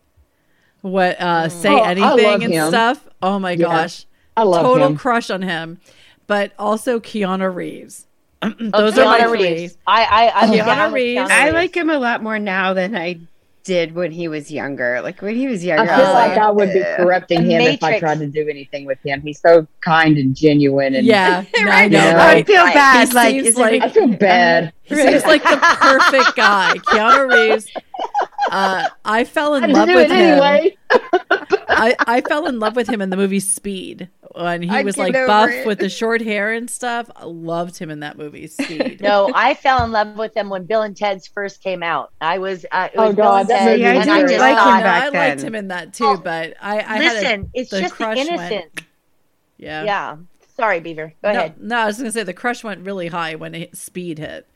What 0.81 1.21
uh, 1.21 1.49
say 1.51 1.69
Oh, 1.69 1.83
anything 1.83 2.45
and 2.45 2.53
him. 2.53 2.69
stuff? 2.69 3.07
Oh 3.21 3.39
my 3.39 3.53
Yeah. 3.53 3.67
gosh, 3.67 4.07
I 4.37 4.45
love 4.45 4.63
total 4.65 4.87
him. 4.89 4.97
crush 4.97 5.29
on 5.29 5.43
him. 5.43 5.79
But 6.27 6.53
also 6.59 6.99
Keanu 7.01 7.55
Reeves. 7.55 8.07
Oh, 8.43 8.49
Those 8.59 8.99
are 8.99 9.05
my 9.05 9.21
Keanu 9.21 9.29
three. 9.29 9.53
Reeves. 9.55 9.77
I, 9.87 10.05
I, 10.05 10.41
I'm 10.43 10.51
Keanu 10.51 10.93
Reeves. 10.93 11.21
Keanu 11.21 11.31
I 11.31 11.51
like 11.51 11.77
him 11.77 11.91
a 11.91 11.99
lot 11.99 12.23
more 12.23 12.39
now 12.39 12.73
than 12.73 12.97
I 12.97 13.21
did 13.65 13.95
when 13.95 14.11
he 14.11 14.29
was 14.29 14.51
younger. 14.51 15.01
Like 15.03 15.21
when 15.21 15.37
he 15.37 15.47
was 15.47 15.63
I 15.63 15.69
younger, 15.69 15.87
feel 15.95 15.99
was 16.05 16.15
like 16.15 16.39
I 16.39 16.51
would 16.51 16.73
be 16.73 16.83
corrupting 16.97 17.45
The 17.45 17.51
him 17.55 17.61
if 17.63 17.83
I 17.85 17.99
tried 17.99 18.19
to 18.21 18.27
do 18.27 18.49
anything 18.49 18.87
with 18.87 18.99
him. 19.05 19.21
He's 19.21 19.41
so 19.41 19.67
kind 19.83 20.17
and 20.17 20.35
genuine, 20.35 20.95
and 20.95 21.07
Yeah, 21.07 21.45
no, 21.57 21.69
I 21.71 21.89
know. 21.89 21.99
You 22.07 22.13
know, 22.13 22.19
I 22.19 22.43
feel 22.43 22.65
bad. 22.65 23.09
He 23.09 23.15
like, 23.15 23.35
seems 23.45 23.57
like- 23.57 23.83
I 23.83 23.89
feel 23.91 24.09
bad. 24.09 24.73
He 24.85 24.97
seems 24.97 25.25
like 25.25 25.43
the 25.43 25.59
perfect 25.59 26.35
guy. 26.37 26.75
Keanu 26.79 27.29
Reeves. 27.31 27.71
Uh, 28.51 28.89
I 29.05 29.25
fell 29.25 29.55
in 29.55 29.65
I 29.65 29.67
love 29.69 29.89
with 29.89 29.97
it 29.97 30.11
him. 30.11 30.17
anyway. 30.43 30.77
I, 31.69 31.95
I 32.01 32.21
fell 32.23 32.47
in 32.47 32.59
love 32.59 32.77
with 32.77 32.89
him 32.89 33.01
in 33.01 33.11
the 33.11 33.17
movie 33.17 33.41
Speed 33.41 34.09
when 34.35 34.63
he 34.63 34.69
I 34.71 34.83
was 34.83 34.97
like 34.99 35.13
buff 35.13 35.51
it. 35.51 35.67
with 35.67 35.79
the 35.79 35.89
short 35.89 36.21
hair 36.21 36.53
and 36.53 36.69
stuff. 36.69 37.09
I 37.17 37.25
loved 37.25 37.79
him 37.79 37.91
in 37.91 38.01
that 38.01 38.19
movie 38.19 38.47
Speed. 38.49 39.01
No, 39.01 39.31
I 39.35 39.55
fell 39.55 39.85
in 39.85 39.93
love 39.93 40.17
with 40.17 40.37
him 40.37 40.49
when 40.51 40.65
Bill 40.65 40.83
and 40.83 40.97
Ted's 40.97 41.27
first 41.29 41.63
came 41.63 41.83
out. 41.83 42.13
I 42.21 42.39
was, 42.39 42.67
uh, 42.71 42.89
it 42.93 42.99
Oh, 42.99 43.07
was 43.09 43.15
Bill 43.17 43.25
God, 43.25 43.41
and 43.43 43.49
that 43.51 43.59
Ted, 43.61 43.71
movie 43.79 43.87
I 43.87 43.93
and 44.03 44.11
I 44.11 44.21
just 44.23 44.39
like 44.39 44.51
him 44.51 44.57
thought, 44.57 44.79
No, 44.79 44.83
back 44.85 45.03
I 45.03 45.05
liked 45.29 45.37
then. 45.39 45.47
him 45.47 45.55
in 45.55 45.69
that 45.69 45.95
too, 45.95 46.17
but 46.23 46.55
I, 46.61 46.79
I 46.79 46.83
had 46.83 47.01
a, 47.01 47.15
listen, 47.21 47.51
it's 47.55 47.71
the 47.71 47.81
just 47.81 47.97
the 47.99 48.05
crush 48.05 48.29
went- 48.29 48.81
yeah. 49.59 49.85
Yeah. 49.85 50.17
Sorry, 50.57 50.81
Beaver. 50.81 51.15
Go 51.23 51.33
no, 51.33 51.39
ahead. 51.39 51.55
no, 51.61 51.77
I 51.79 51.87
was 51.87 51.97
gonna 51.99 52.13
say 52.13 52.23
the 52.25 52.35
crush 52.35 52.63
went 52.65 52.85
really 52.85 53.07
high 53.09 53.37
when 53.37 53.55
it, 53.55 53.77
Speed 53.77 54.19
hit. 54.19 54.47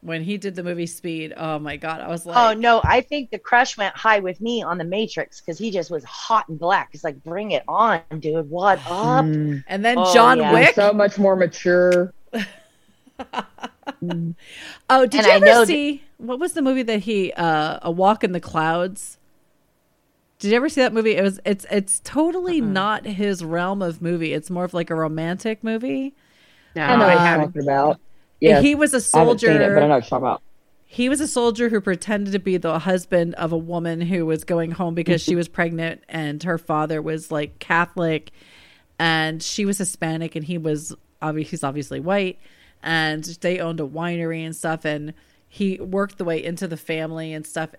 When 0.00 0.22
he 0.22 0.38
did 0.38 0.54
the 0.54 0.62
movie 0.62 0.86
Speed, 0.86 1.34
oh 1.36 1.58
my 1.58 1.76
god, 1.76 2.00
I 2.00 2.06
was 2.08 2.24
like, 2.24 2.36
Oh 2.36 2.52
no, 2.58 2.80
I 2.84 3.00
think 3.00 3.30
the 3.30 3.38
crush 3.38 3.76
went 3.76 3.96
high 3.96 4.20
with 4.20 4.40
me 4.40 4.62
on 4.62 4.78
the 4.78 4.84
Matrix 4.84 5.40
because 5.40 5.58
he 5.58 5.72
just 5.72 5.90
was 5.90 6.04
hot 6.04 6.48
and 6.48 6.56
black. 6.58 6.90
It's 6.92 7.02
like, 7.02 7.20
bring 7.24 7.50
it 7.50 7.64
on, 7.66 8.00
dude. 8.20 8.48
What 8.48 8.78
up? 8.86 9.24
Mm. 9.24 9.64
and 9.66 9.84
then 9.84 9.96
Oh, 9.98 10.14
John 10.14 10.38
yeah. 10.38 10.52
Wick. 10.52 10.74
so 10.76 10.92
much 10.92 11.18
more 11.18 11.34
mature. 11.34 12.12
Oh, 14.90 15.06
did 15.06 15.20
And 15.20 15.26
you 15.26 15.32
I 15.32 15.34
ever 15.36 15.46
know 15.46 15.60
that- 15.60 15.66
see 15.66 16.02
what 16.18 16.38
was 16.38 16.52
the 16.52 16.62
movie 16.62 16.82
that 16.84 17.00
he 17.00 17.32
uh 17.32 17.78
A 17.82 17.90
Walk 17.90 18.22
in 18.22 18.32
the 18.32 18.40
Clouds? 18.40 19.18
Did 20.38 20.50
you 20.52 20.56
ever 20.56 20.68
see 20.68 20.80
that 20.82 20.92
movie? 20.92 21.16
It 21.16 21.22
was 21.22 21.40
it's 21.44 21.66
it's 21.70 22.00
totally 22.04 22.60
not 22.60 23.04
his 23.06 23.44
realm 23.44 23.82
of 23.82 24.00
movie. 24.00 24.32
It's 24.34 24.50
more 24.50 24.64
of 24.64 24.74
like 24.74 24.90
a 24.90 24.94
romantic 24.94 25.64
movie. 25.64 26.14
No, 26.76 26.82
I 26.84 26.96
know 26.96 27.04
I 27.04 27.06
what 27.06 27.12
you're 27.14 27.18
haven't. 27.20 27.46
talking 27.46 27.62
about. 27.62 28.00
Yeah, 28.40 28.60
He 28.60 28.74
was 28.74 28.92
a 28.94 29.16
I 29.16 29.20
haven't 29.20 29.40
seen 29.40 29.50
it, 29.50 29.58
but 29.58 29.62
I 29.62 29.68
know 29.68 29.68
soldier. 29.68 29.88
what 29.88 29.88
you're 29.88 30.00
talking 30.02 30.16
about. 30.18 30.42
He 30.90 31.08
was 31.08 31.20
a 31.20 31.28
soldier 31.28 31.68
who 31.68 31.80
pretended 31.80 32.32
to 32.32 32.38
be 32.38 32.56
the 32.56 32.78
husband 32.78 33.34
of 33.34 33.52
a 33.52 33.58
woman 33.58 34.00
who 34.00 34.24
was 34.24 34.44
going 34.44 34.70
home 34.70 34.94
because 34.94 35.20
she 35.22 35.34
was 35.40 35.46
pregnant 35.48 36.02
and 36.08 36.42
her 36.44 36.56
father 36.58 37.02
was 37.02 37.30
like 37.30 37.58
Catholic 37.58 38.30
and 38.98 39.42
she 39.42 39.64
was 39.64 39.78
Hispanic 39.78 40.34
and 40.34 40.44
he 40.44 40.56
was 40.58 40.94
obviously 41.20 41.50
he's 41.50 41.64
obviously 41.64 42.00
white 42.00 42.38
and 42.82 43.24
they 43.40 43.58
owned 43.58 43.80
a 43.80 43.86
winery 43.86 44.44
and 44.46 44.54
stuff 44.56 44.84
and 44.84 45.12
he 45.48 45.78
worked 45.78 46.16
the 46.18 46.24
way 46.24 46.42
into 46.42 46.66
the 46.68 46.76
family 46.76 47.32
and 47.32 47.46
stuff. 47.46 47.70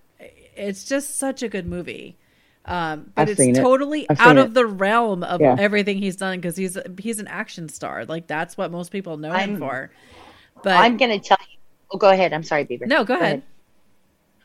It's 0.55 0.83
just 0.83 1.17
such 1.17 1.41
a 1.41 1.49
good 1.49 1.65
movie. 1.65 2.17
Um, 2.65 3.11
but 3.15 3.23
I've 3.23 3.29
it's 3.29 3.39
seen 3.39 3.55
it. 3.55 3.59
totally 3.61 4.07
I've 4.09 4.19
out 4.19 4.37
of 4.37 4.47
it. 4.47 4.53
the 4.53 4.65
realm 4.67 5.23
of 5.23 5.41
Yeah. 5.41 5.55
everything 5.57 5.97
he's 5.97 6.15
done 6.17 6.37
because 6.39 6.55
he's 6.57 6.77
he's 6.99 7.19
an 7.19 7.27
action 7.27 7.69
star. 7.69 8.05
Like 8.05 8.27
that's 8.27 8.55
what 8.57 8.71
most 8.71 8.91
people 8.91 9.17
know 9.17 9.29
him 9.31 9.35
I'm- 9.51 9.57
for. 9.57 9.89
But 10.63 10.77
I'm 10.77 10.97
gonna 10.97 11.19
tell 11.19 11.37
you. 11.39 11.57
Oh, 11.91 11.97
go 11.97 12.09
ahead. 12.09 12.33
I'm 12.33 12.43
sorry, 12.43 12.65
Beaver. 12.65 12.85
no, 12.85 13.03
go 13.03 13.15
ahead. 13.15 13.43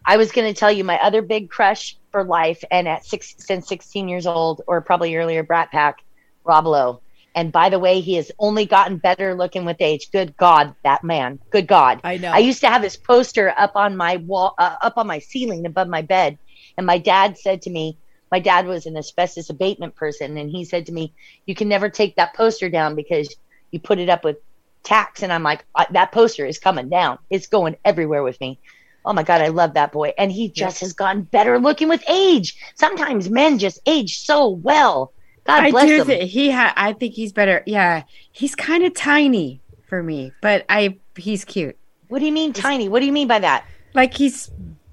I 0.07 0.17
was 0.17 0.33
going 0.33 0.53
to 0.53 0.59
tell 0.59 0.71
you 0.71 0.85
my 0.85 0.99
other 1.03 1.23
big 1.23 1.51
crush 1.51 1.97
for 2.11 2.25
life, 2.25 2.62
and 2.71 2.87
at 2.87 3.07
six, 3.07 3.35
since 3.39 3.69
16 3.69 4.09
years 4.09 4.27
old, 4.27 4.62
or 4.67 4.81
probably 4.83 5.17
earlier, 5.17 5.43
Brat 5.43 5.71
Pack, 5.71 5.97
Rob 6.45 6.67
Lowe. 6.67 7.01
And 7.35 7.51
by 7.51 7.69
the 7.69 7.79
way, 7.79 8.01
he 8.01 8.15
has 8.15 8.31
only 8.39 8.65
gotten 8.65 8.99
better 8.99 9.35
looking 9.35 9.65
with 9.65 9.81
age. 9.81 10.11
Good 10.12 10.37
God, 10.37 10.75
that 10.85 11.03
man. 11.03 11.41
Good 11.51 11.67
God. 11.67 12.01
I 12.05 12.19
know. 12.19 12.31
I 12.31 12.39
used 12.39 12.61
to 12.61 12.69
have 12.69 12.83
his 12.83 12.97
poster 12.97 13.53
up 13.57 13.73
on 13.75 13.97
my 13.97 14.17
wall, 14.17 14.55
uh, 14.59 14.77
up 14.83 14.95
on 14.99 15.07
my 15.07 15.19
ceiling 15.19 15.67
above 15.67 15.89
my 15.89 16.03
bed. 16.03 16.39
And 16.77 16.87
my 16.87 16.99
dad 16.99 17.37
said 17.39 17.62
to 17.62 17.71
me, 17.71 17.99
my 18.31 18.39
dad 18.41 18.67
was 18.67 18.87
an 18.87 18.97
asbestos 18.97 19.51
abatement 19.51 19.97
person, 19.97 20.37
and 20.37 20.51
he 20.51 20.65
said 20.65 20.87
to 20.87 20.93
me, 20.93 21.15
"You 21.47 21.55
can 21.55 21.69
never 21.69 21.89
take 21.89 22.17
that 22.17 22.35
poster 22.35 22.69
down 22.69 22.97
because 22.97 23.35
you 23.71 23.81
put 23.81 23.99
it 23.99 24.09
up 24.09 24.25
with 24.25 24.39
tax." 24.85 25.22
And 25.22 25.32
I'm 25.32 25.43
like, 25.43 25.64
"That 25.91 26.12
poster 26.12 26.47
is 26.47 26.59
coming 26.59 26.89
down. 26.89 27.18
It's 27.30 27.47
going 27.49 27.76
everywhere 27.85 28.22
with 28.22 28.41
me." 28.41 28.59
Oh 29.07 29.12
my 29.12 29.22
God, 29.22 29.43
I 29.43 29.49
love 29.49 29.74
that 29.74 29.93
boy, 29.93 30.12
and 30.16 30.32
he 30.32 30.49
just 30.49 30.80
has 30.80 30.93
gotten 30.95 31.22
better 31.22 31.59
looking 31.59 31.89
with 31.89 32.03
age. 32.09 32.57
Sometimes 32.74 33.28
men 33.28 33.59
just 33.59 33.80
age 33.87 34.18
so 34.24 34.49
well. 34.49 35.12
God 35.45 35.62
I 35.64 35.70
bless 35.70 35.87
do 35.87 36.01
him. 36.01 36.07
think 36.07 36.30
he 36.30 36.51
ha- 36.51 36.72
I 36.74 36.95
think 36.95 37.12
he's 37.12 37.32
better. 37.32 37.62
Yeah, 37.66 38.05
he's 38.32 38.55
kind 38.55 38.82
of 38.82 38.95
tiny 38.95 39.61
for 39.89 40.03
me, 40.03 40.32
but 40.41 40.64
I 40.70 40.99
he's 41.16 41.45
cute. 41.45 41.76
what 42.09 42.20
do 42.20 42.24
you 42.26 42.32
mean 42.32 42.53
tiny? 42.55 42.89
What 42.89 43.01
do 43.01 43.07
you 43.07 43.12
mean 43.12 43.28
by 43.28 43.41
that? 43.41 43.66
Like 43.93 44.14
he's 44.14 44.51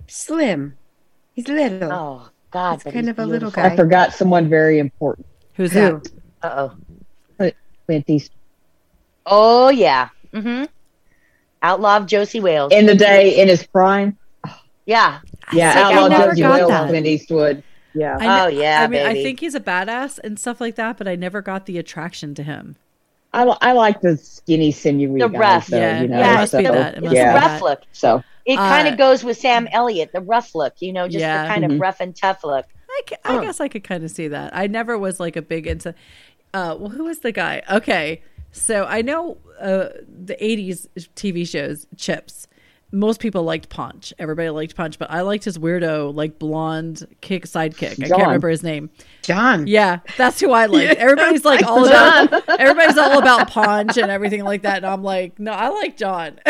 slim. 0.08 0.76
He's 1.34 1.48
little. 1.48 1.92
Oh 1.92 2.30
God, 2.52 2.82
He's 2.84 2.84
kind 2.84 2.96
he's 2.98 3.08
of 3.08 3.20
a 3.20 3.26
little 3.26 3.50
guy. 3.50 3.68
I 3.68 3.76
forgot 3.78 4.12
someone 4.14 4.50
very 4.50 4.80
important. 4.80 5.26
Who's 5.56 5.72
Who? 5.72 6.02
that? 6.02 6.12
Uh 6.44 6.68
oh. 7.40 7.52
Clint 7.86 8.10
Eastwood. 8.10 8.38
Oh 9.26 9.70
yeah. 9.70 10.10
Mm-hmm. 10.34 10.66
Outlaw 11.64 11.98
of 11.98 12.06
Josey 12.08 12.40
Wales. 12.40 12.72
In 12.74 12.86
the 12.86 12.96
day, 12.96 13.40
in 13.40 13.48
his 13.48 13.66
prime. 13.66 14.18
yeah. 14.86 15.20
Yeah, 15.54 15.74
Like, 15.82 15.96
Outlaw 15.96 16.18
Josey 16.32 16.44
Wales, 16.44 16.70
that. 16.70 16.90
Clint 16.90 17.06
Eastwood. 17.06 17.64
Yeah. 17.94 18.18
I 18.20 18.44
Oh, 18.44 18.48
yeah, 18.48 18.84
I 18.84 18.88
mean, 18.88 19.06
I 19.06 19.14
think 19.16 19.42
he's 19.42 19.54
a 19.54 19.60
badass 19.60 20.18
and 20.24 20.40
stuff 20.40 20.62
like 20.62 20.76
that, 20.76 20.98
but 20.98 21.08
I 21.10 21.16
never 21.16 21.42
got 21.42 21.66
the 21.66 21.78
attraction 21.78 22.34
to 22.36 22.44
him. 22.44 22.78
I, 23.34 23.44
I 23.62 23.74
like 23.74 24.02
the 24.02 24.18
skinny, 24.18 24.72
sinewy 24.72 25.20
The 25.20 25.28
guys, 25.28 25.40
rough. 25.40 25.68
though, 25.68 25.78
Yeah, 25.78 26.02
you 26.02 26.08
know, 26.08 26.18
yeah, 26.20 26.32
it 26.34 26.36
must 26.38 26.58
be 26.58 26.66
so, 26.66 26.72
that. 26.72 26.98
It 26.98 27.04
must 27.04 27.16
yeah. 27.16 27.34
the 27.34 27.40
rough 27.48 27.62
look. 27.62 27.82
So 27.92 28.24
It 28.46 28.56
kind 28.56 28.88
Uh, 28.88 28.92
of 28.92 28.98
goes 28.98 29.24
with 29.24 29.38
Sam 29.38 29.68
Elliott, 29.72 30.12
the 30.14 30.22
rough 30.22 30.56
look, 30.56 30.74
you 30.80 30.94
know, 30.94 31.08
just 31.08 31.20
Yeah. 31.20 31.44
the 31.44 31.50
kind 31.50 31.64
Mhm. 31.66 31.74
of 31.76 31.80
rough 31.82 32.00
and 32.00 32.16
tough 32.16 32.44
look. 32.44 32.66
I, 32.90 33.02
ca- 33.08 33.18
I 33.26 33.42
guess 33.46 33.60
I 33.60 33.68
could 33.68 33.84
kind 33.84 34.04
of 34.04 34.10
see 34.12 34.28
that. 34.30 34.56
I 34.56 34.68
never 34.68 34.98
was 34.98 35.20
like 35.20 35.36
a 35.36 35.42
big 35.42 35.68
into. 35.68 35.94
Uh, 36.54 36.76
well, 36.80 36.90
who 36.90 37.04
was 37.06 37.20
the 37.20 37.32
guy? 37.32 37.62
Okay, 37.72 38.22
so 38.52 38.86
I 38.86 39.02
know 39.02 39.38
uh, 39.60 39.90
the 40.08 40.36
'80s 40.42 40.88
TV 41.16 41.48
shows 41.48 41.88
Chips. 41.98 42.48
Most 42.94 43.22
people 43.22 43.44
liked 43.44 43.70
Ponch. 43.70 44.14
Everybody 44.20 44.50
liked 44.50 44.76
Ponch, 44.76 45.00
but 45.00 45.10
I 45.10 45.22
liked 45.22 45.46
his 45.46 45.58
weirdo, 45.58 46.14
like 46.14 46.38
blonde 46.40 47.08
kick 47.22 47.46
sidekick. 47.46 48.04
I 48.04 48.10
can't 48.10 48.22
remember 48.24 48.50
his 48.50 48.64
name. 48.64 48.90
Jon. 49.22 49.66
Yeah, 49.66 50.00
that's 50.18 50.42
who 50.42 50.52
I 50.52 50.66
like. 50.66 50.90
Everybody's 50.98 51.46
like 51.46 51.66
all 51.66 51.86
about. 51.86 52.50
Everybody's 52.60 52.98
all 52.98 53.18
about 53.18 53.50
Ponch 53.50 53.98
and 53.98 54.12
everything 54.12 54.44
like 54.44 54.64
that, 54.64 54.78
and 54.78 54.86
I'm 54.86 55.04
like, 55.04 55.40
no, 55.40 55.54
I 55.54 55.70
like 55.70 55.96
Jon. 55.96 56.40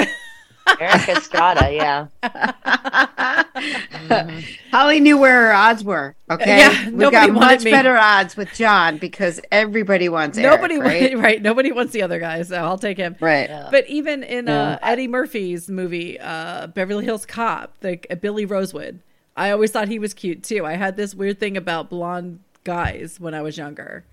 Erik 0.80 1.09
Estrada, 1.09 1.72
yeah. 1.72 2.07
Holly 4.72 4.99
knew 4.99 5.18
where 5.18 5.47
her 5.47 5.53
odds 5.53 5.84
were. 5.84 6.16
Okay, 6.30 6.57
Yeah, 6.59 6.89
we 6.89 7.09
got 7.12 7.32
much 7.32 7.64
me. 7.64 7.72
better 7.72 7.97
odds 7.97 8.36
with 8.38 8.51
Jon 8.53 8.97
because 8.97 9.39
everybody 9.51 10.07
wants 10.09 10.38
nobody, 10.38 10.76
Eric, 10.76 10.86
right? 10.86 11.16
wa- 11.16 11.22
right? 11.24 11.41
Nobody 11.41 11.72
wants 11.72 11.93
the 11.93 12.01
other 12.03 12.20
guy, 12.20 12.41
so 12.43 12.57
I'll 12.57 12.78
take 12.78 12.97
him. 12.97 13.16
right. 13.20 13.49
But 13.72 13.88
even 13.89 14.24
in 14.24 14.47
uh, 14.49 14.78
Eddie 14.82 15.07
Murphy's 15.07 15.70
movie, 15.70 16.20
uh, 16.20 16.68
Beverly 16.68 17.05
Hills 17.05 17.26
Cop, 17.26 17.74
the 17.82 17.99
uh, 18.09 18.16
Billy 18.16 18.45
Rosewood, 18.45 18.99
I 19.36 19.51
always 19.51 19.72
thought 19.72 19.88
he 19.88 19.99
was 19.99 20.14
cute 20.14 20.43
too. 20.43 20.66
I 20.66 20.74
had 20.74 20.97
this 20.97 21.16
weird 21.16 21.39
thing 21.39 21.57
about 21.57 21.89
blonde 21.89 22.39
guys 22.64 23.20
when 23.20 23.34
I 23.34 23.41
was 23.41 23.57
younger. 23.57 24.05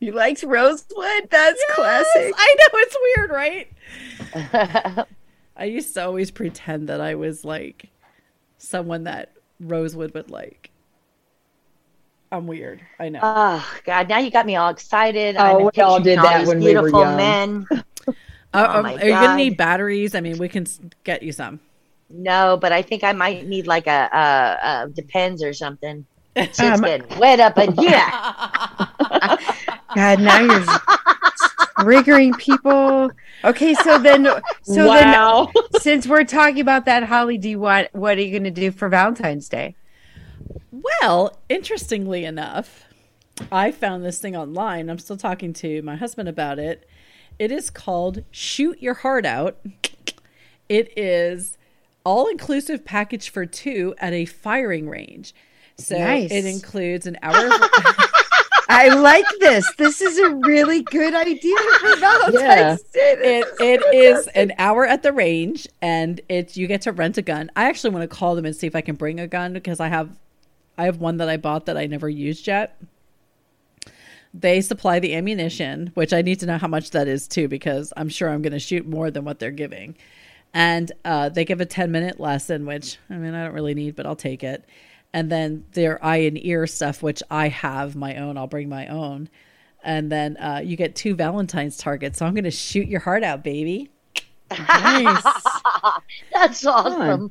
You 0.00 0.12
liked 0.12 0.42
Rosewood? 0.42 1.28
That's 1.30 1.62
classic. 1.74 2.32
I 2.36 2.54
know 2.58 2.68
it's 2.74 2.96
weird, 3.16 3.30
right? 3.30 5.06
I 5.60 5.64
used 5.64 5.92
to 5.94 6.04
always 6.04 6.30
pretend 6.30 6.88
that 6.88 7.02
I 7.02 7.14
was 7.14 7.44
like 7.44 7.90
someone 8.56 9.04
that 9.04 9.32
Rosewood 9.60 10.14
would 10.14 10.30
like. 10.30 10.70
I'm 12.32 12.46
weird. 12.46 12.80
I 12.98 13.10
know. 13.10 13.20
Oh 13.22 13.70
God, 13.84 14.08
now 14.08 14.18
you 14.18 14.30
got 14.30 14.46
me 14.46 14.56
all 14.56 14.70
excited. 14.70 15.36
Oh, 15.36 15.40
I'm 15.40 15.56
we 15.58 15.62
all 15.64 15.70
picturing 15.70 16.02
did 16.02 16.18
all 16.18 16.24
that 16.24 16.38
these 16.38 16.48
when 16.48 16.60
we 16.60 16.74
were 16.74 16.82
beautiful 16.82 17.00
young. 17.00 17.16
men. 17.16 17.66
Uh, 18.52 18.66
oh 18.68 18.78
um, 18.78 18.82
my 18.82 18.96
are 18.96 19.04
you 19.04 19.12
gonna 19.12 19.36
need 19.36 19.56
batteries? 19.56 20.16
I 20.16 20.20
mean, 20.20 20.36
we 20.36 20.48
can 20.48 20.66
get 21.04 21.22
you 21.22 21.30
some. 21.30 21.60
No, 22.08 22.58
but 22.60 22.72
I 22.72 22.82
think 22.82 23.04
I 23.04 23.12
might 23.12 23.46
need 23.46 23.68
like 23.68 23.86
a, 23.86 24.08
a, 24.12 24.86
a 24.86 24.88
depends 24.88 25.40
or 25.40 25.52
something. 25.52 26.04
Shit's 26.36 26.58
Um, 26.58 26.80
getting 26.80 27.18
wet 27.20 27.38
up 27.38 27.56
in 27.58 27.76
here. 27.76 27.92
God, 29.94 30.20
now 30.20 30.40
you're 30.40 30.64
triggering 31.78 32.36
people. 32.38 33.12
Okay, 33.44 33.74
so 33.74 33.98
then, 33.98 34.28
so 34.62 34.88
wow. 34.88 35.50
then, 35.54 35.64
since 35.80 36.06
we're 36.06 36.24
talking 36.24 36.60
about 36.60 36.84
that, 36.84 37.04
Holly, 37.04 37.38
do 37.38 37.48
you 37.48 37.58
want? 37.58 37.88
What 37.92 38.18
are 38.18 38.20
you 38.20 38.30
going 38.30 38.44
to 38.44 38.50
do 38.50 38.70
for 38.70 38.88
Valentine's 38.88 39.48
Day? 39.48 39.76
Well, 40.70 41.38
interestingly 41.48 42.24
enough, 42.24 42.84
I 43.50 43.70
found 43.70 44.04
this 44.04 44.18
thing 44.18 44.36
online. 44.36 44.88
I'm 44.90 44.98
still 44.98 45.16
talking 45.16 45.52
to 45.54 45.82
my 45.82 45.96
husband 45.96 46.28
about 46.28 46.58
it. 46.58 46.88
It 47.38 47.50
is 47.50 47.70
called 47.70 48.24
Shoot 48.30 48.82
Your 48.82 48.94
Heart 48.94 49.24
Out. 49.24 49.58
It 50.68 50.96
is 50.96 51.56
all 52.04 52.26
inclusive 52.26 52.84
package 52.84 53.30
for 53.30 53.46
two 53.46 53.94
at 53.98 54.12
a 54.12 54.24
firing 54.26 54.88
range. 54.88 55.34
So 55.76 55.98
Nice. 55.98 56.30
it 56.30 56.44
includes 56.44 57.06
an 57.06 57.16
hour 57.22 57.46
of 57.46 57.52
I 58.70 58.88
like 58.94 59.26
this. 59.40 59.70
This 59.76 60.00
is 60.00 60.18
a 60.18 60.30
really 60.30 60.82
good 60.82 61.14
idea 61.14 61.56
for 61.80 61.96
Valentine's 61.96 62.40
Yeah. 62.42 62.76
Day. 62.94 63.38
it, 63.40 63.46
it 63.60 63.94
is 63.94 64.26
an 64.28 64.52
hour 64.58 64.86
at 64.86 65.02
the 65.02 65.12
range 65.12 65.66
and 65.82 66.20
it's 66.28 66.56
you 66.56 66.66
get 66.66 66.82
to 66.82 66.92
rent 66.92 67.18
a 67.18 67.22
gun. 67.22 67.50
I 67.56 67.64
actually 67.64 67.90
want 67.90 68.08
to 68.08 68.16
call 68.16 68.34
them 68.36 68.44
and 68.44 68.54
see 68.54 68.66
if 68.66 68.76
I 68.76 68.80
can 68.80 68.94
bring 68.94 69.18
a 69.20 69.26
gun 69.26 69.52
because 69.52 69.80
I 69.80 69.88
have 69.88 70.10
I 70.78 70.84
have 70.84 70.98
one 70.98 71.18
that 71.18 71.28
I 71.28 71.36
bought 71.36 71.66
that 71.66 71.76
I 71.76 71.86
never 71.86 72.08
used 72.08 72.46
yet. 72.46 72.80
They 74.32 74.60
supply 74.60 75.00
the 75.00 75.14
ammunition, 75.14 75.90
which 75.94 76.12
I 76.12 76.22
need 76.22 76.38
to 76.40 76.46
know 76.46 76.56
how 76.56 76.68
much 76.68 76.90
that 76.92 77.08
is 77.08 77.26
too, 77.26 77.48
because 77.48 77.92
I'm 77.96 78.08
sure 78.08 78.30
I'm 78.30 78.42
going 78.42 78.52
to 78.52 78.60
shoot 78.60 78.86
more 78.86 79.10
than 79.10 79.24
what 79.24 79.40
they're 79.40 79.50
giving. 79.50 79.96
And 80.54 80.90
uh, 81.04 81.28
they 81.28 81.44
give 81.44 81.60
a 81.60 81.66
10 81.66 81.90
minute 81.90 82.20
lesson, 82.20 82.64
which 82.64 82.98
I 83.10 83.14
mean, 83.14 83.34
I 83.34 83.44
don't 83.44 83.54
really 83.54 83.74
need, 83.74 83.96
but 83.96 84.06
I'll 84.06 84.16
take 84.16 84.42
it. 84.44 84.64
And 85.12 85.30
then 85.30 85.64
their 85.72 86.02
eye 86.04 86.18
and 86.18 86.42
ear 86.44 86.66
stuff, 86.66 87.02
which 87.02 87.22
I 87.30 87.48
have 87.48 87.96
my 87.96 88.16
own. 88.16 88.36
I'll 88.36 88.46
bring 88.46 88.68
my 88.68 88.86
own. 88.86 89.28
And 89.82 90.10
then 90.12 90.36
uh, 90.36 90.60
you 90.64 90.76
get 90.76 90.94
two 90.94 91.14
Valentine's 91.14 91.76
targets. 91.78 92.18
So 92.18 92.26
I'm 92.26 92.34
going 92.34 92.44
to 92.44 92.50
shoot 92.50 92.86
your 92.86 93.00
heart 93.00 93.24
out, 93.24 93.42
baby. 93.42 93.90
Nice. 94.50 95.22
That's 96.32 96.64
awesome. 96.66 97.30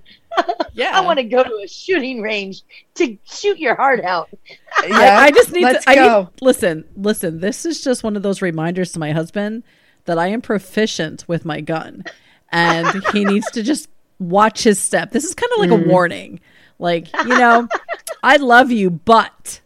Yeah. 0.73 0.91
I 0.97 1.01
want 1.01 1.19
to 1.19 1.23
go 1.23 1.43
to 1.43 1.61
a 1.63 1.67
shooting 1.67 2.21
range 2.21 2.63
to 2.95 3.17
shoot 3.29 3.57
your 3.59 3.75
heart 3.75 4.03
out. 4.03 4.29
I, 4.77 5.27
I 5.27 5.31
just 5.31 5.51
need 5.51 5.63
let's 5.63 5.83
to 5.85 5.91
I 5.91 5.95
go. 5.95 6.19
Need, 6.21 6.29
listen, 6.41 6.85
listen. 6.95 7.39
This 7.39 7.65
is 7.65 7.81
just 7.83 8.03
one 8.03 8.15
of 8.15 8.23
those 8.23 8.41
reminders 8.41 8.91
to 8.93 8.99
my 8.99 9.11
husband 9.11 9.63
that 10.05 10.17
I 10.17 10.27
am 10.27 10.41
proficient 10.41 11.25
with 11.27 11.43
my 11.45 11.59
gun, 11.61 12.03
and 12.51 13.03
he 13.11 13.25
needs 13.25 13.51
to 13.51 13.63
just 13.63 13.89
watch 14.17 14.63
his 14.63 14.79
step. 14.79 15.11
This 15.11 15.23
is 15.25 15.35
kind 15.35 15.51
of 15.53 15.59
like 15.59 15.69
Mm. 15.69 15.85
a 15.85 15.89
warning, 15.89 16.39
like 16.79 17.13
you 17.25 17.37
know, 17.37 17.67
I 18.23 18.37
love 18.37 18.71
you, 18.71 18.89
but 18.89 19.61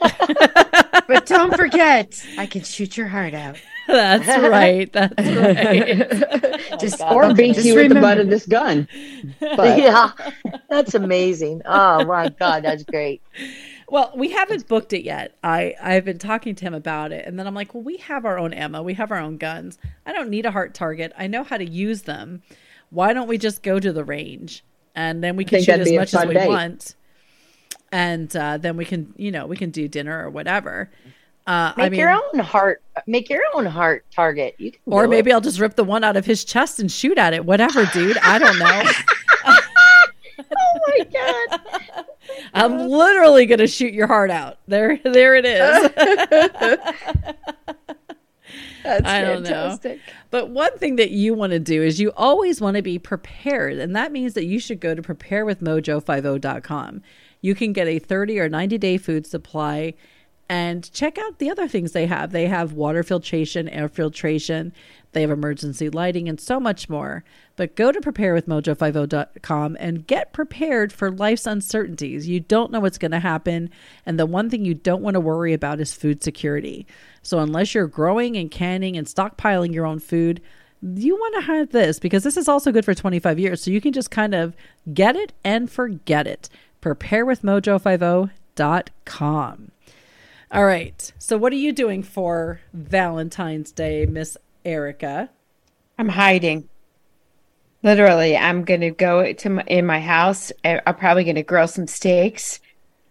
but 0.00 1.26
don't 1.26 1.56
forget, 1.56 2.24
I 2.36 2.46
can 2.46 2.62
shoot 2.62 2.96
your 2.96 3.08
heart 3.08 3.34
out. 3.34 3.56
that's 3.86 4.28
right. 4.28 4.92
That's 4.92 5.14
right. 5.18 6.80
Just 6.80 7.00
oh, 7.00 7.14
or 7.14 7.34
beat 7.34 7.54
just 7.54 7.66
you 7.66 7.74
with 7.74 7.88
the 7.88 8.00
butt 8.00 8.18
of 8.18 8.28
this 8.28 8.46
gun. 8.46 8.86
But 9.40 9.78
yeah, 9.78 10.12
that's 10.68 10.94
amazing. 10.94 11.62
Oh 11.64 12.04
my 12.04 12.28
god, 12.28 12.62
that's 12.62 12.84
great. 12.84 13.22
Well, 13.88 14.12
we 14.14 14.30
haven't 14.30 14.68
booked 14.68 14.92
it 14.92 15.02
yet. 15.02 15.36
I 15.42 15.74
I've 15.82 16.04
been 16.04 16.18
talking 16.18 16.54
to 16.54 16.64
him 16.64 16.74
about 16.74 17.10
it, 17.10 17.26
and 17.26 17.38
then 17.38 17.46
I'm 17.46 17.54
like, 17.54 17.74
well, 17.74 17.82
we 17.82 17.96
have 17.98 18.24
our 18.24 18.38
own 18.38 18.52
ammo, 18.52 18.82
we 18.82 18.94
have 18.94 19.10
our 19.10 19.18
own 19.18 19.38
guns. 19.38 19.78
I 20.06 20.12
don't 20.12 20.30
need 20.30 20.46
a 20.46 20.52
heart 20.52 20.74
target. 20.74 21.12
I 21.18 21.26
know 21.26 21.42
how 21.42 21.56
to 21.56 21.68
use 21.68 22.02
them. 22.02 22.42
Why 22.90 23.12
don't 23.12 23.28
we 23.28 23.38
just 23.38 23.62
go 23.62 23.80
to 23.80 23.92
the 23.92 24.04
range 24.04 24.64
and 24.94 25.22
then 25.22 25.36
we 25.36 25.44
can 25.44 25.62
shoot 25.62 25.80
as 25.80 25.92
much 25.92 26.14
as 26.14 26.26
we 26.26 26.34
date. 26.34 26.48
want, 26.48 26.94
and 27.92 28.34
uh, 28.36 28.58
then 28.58 28.76
we 28.76 28.84
can, 28.84 29.12
you 29.16 29.30
know, 29.30 29.46
we 29.46 29.56
can 29.56 29.70
do 29.70 29.88
dinner 29.88 30.24
or 30.24 30.30
whatever. 30.30 30.90
Uh, 31.46 31.72
Make 31.76 31.86
I 31.86 31.88
mean, 31.88 32.00
your 32.00 32.10
own 32.10 32.38
heart. 32.40 32.82
Make 33.06 33.28
your 33.30 33.42
own 33.54 33.66
heart 33.66 34.04
target. 34.14 34.54
You 34.58 34.72
can. 34.72 34.80
or 34.86 35.08
maybe 35.08 35.30
it. 35.30 35.34
I'll 35.34 35.40
just 35.40 35.58
rip 35.58 35.74
the 35.74 35.84
one 35.84 36.04
out 36.04 36.16
of 36.16 36.24
his 36.26 36.44
chest 36.44 36.78
and 36.78 36.90
shoot 36.92 37.18
at 37.18 37.32
it. 37.32 37.44
Whatever, 37.44 37.86
dude. 37.86 38.18
I 38.18 38.38
don't 38.38 38.58
know. 38.58 38.82
Oh 40.52 40.78
my 40.88 41.04
god. 41.04 42.04
I'm 42.54 42.88
literally 42.88 43.44
gonna 43.46 43.66
shoot 43.66 43.92
your 43.92 44.06
heart 44.06 44.30
out. 44.30 44.58
There, 44.66 44.98
there 45.04 45.34
it 45.36 45.44
is. 45.44 45.90
That's 48.82 49.06
I 49.06 49.20
don't 49.20 49.42
know. 49.42 49.50
fantastic. 49.50 50.00
But 50.30 50.50
one 50.50 50.76
thing 50.78 50.96
that 50.96 51.10
you 51.10 51.34
want 51.34 51.52
to 51.52 51.58
do 51.58 51.82
is 51.82 52.00
you 52.00 52.12
always 52.16 52.60
want 52.60 52.76
to 52.76 52.82
be 52.82 52.98
prepared. 52.98 53.78
And 53.78 53.94
that 53.96 54.12
means 54.12 54.34
that 54.34 54.46
you 54.46 54.58
should 54.58 54.80
go 54.80 54.94
to 54.94 55.02
preparewithmojo50.com. 55.02 57.02
You 57.40 57.54
can 57.54 57.72
get 57.72 57.88
a 57.88 57.98
30 57.98 58.38
or 58.38 58.48
90 58.48 58.78
day 58.78 58.98
food 58.98 59.26
supply 59.26 59.94
and 60.50 60.92
check 60.92 61.16
out 61.16 61.38
the 61.38 61.48
other 61.48 61.66
things 61.68 61.92
they 61.92 62.06
have. 62.06 62.32
They 62.32 62.48
have 62.48 62.72
water 62.72 63.04
filtration, 63.04 63.68
air 63.68 63.88
filtration, 63.88 64.72
they 65.12 65.20
have 65.20 65.30
emergency 65.30 65.88
lighting, 65.88 66.28
and 66.28 66.40
so 66.40 66.58
much 66.58 66.88
more. 66.88 67.22
But 67.54 67.76
go 67.76 67.92
to 67.92 68.00
preparewithmojo50.com 68.00 69.76
and 69.78 70.08
get 70.08 70.32
prepared 70.32 70.92
for 70.92 71.12
life's 71.12 71.46
uncertainties. 71.46 72.26
You 72.26 72.40
don't 72.40 72.72
know 72.72 72.80
what's 72.80 72.98
going 72.98 73.12
to 73.12 73.20
happen. 73.20 73.70
And 74.04 74.18
the 74.18 74.26
one 74.26 74.50
thing 74.50 74.64
you 74.64 74.74
don't 74.74 75.02
want 75.02 75.14
to 75.14 75.20
worry 75.20 75.52
about 75.52 75.78
is 75.78 75.94
food 75.94 76.24
security. 76.24 76.84
So, 77.22 77.38
unless 77.38 77.72
you're 77.72 77.86
growing 77.86 78.36
and 78.36 78.50
canning 78.50 78.96
and 78.96 79.06
stockpiling 79.06 79.72
your 79.72 79.86
own 79.86 80.00
food, 80.00 80.42
you 80.82 81.14
want 81.14 81.36
to 81.36 81.42
have 81.42 81.70
this 81.70 82.00
because 82.00 82.24
this 82.24 82.36
is 82.36 82.48
also 82.48 82.72
good 82.72 82.84
for 82.84 82.94
25 82.94 83.38
years. 83.38 83.62
So, 83.62 83.70
you 83.70 83.80
can 83.80 83.92
just 83.92 84.10
kind 84.10 84.34
of 84.34 84.56
get 84.92 85.14
it 85.14 85.32
and 85.44 85.70
forget 85.70 86.26
it. 86.26 86.48
Preparewithmojo50.com. 86.82 89.70
All 90.52 90.64
right. 90.64 91.12
So, 91.18 91.38
what 91.38 91.52
are 91.52 91.56
you 91.56 91.72
doing 91.72 92.02
for 92.02 92.60
Valentine's 92.72 93.70
Day, 93.70 94.04
Miss 94.06 94.36
Erica? 94.64 95.30
I'm 95.98 96.08
hiding. 96.08 96.68
Literally, 97.82 98.36
I'm 98.36 98.64
gonna 98.64 98.90
go 98.90 99.32
to 99.32 99.48
my, 99.50 99.62
in 99.68 99.86
my 99.86 100.00
house. 100.00 100.50
I- 100.64 100.82
I'm 100.86 100.96
probably 100.96 101.24
gonna 101.24 101.42
grill 101.42 101.68
some 101.68 101.86
steaks. 101.86 102.60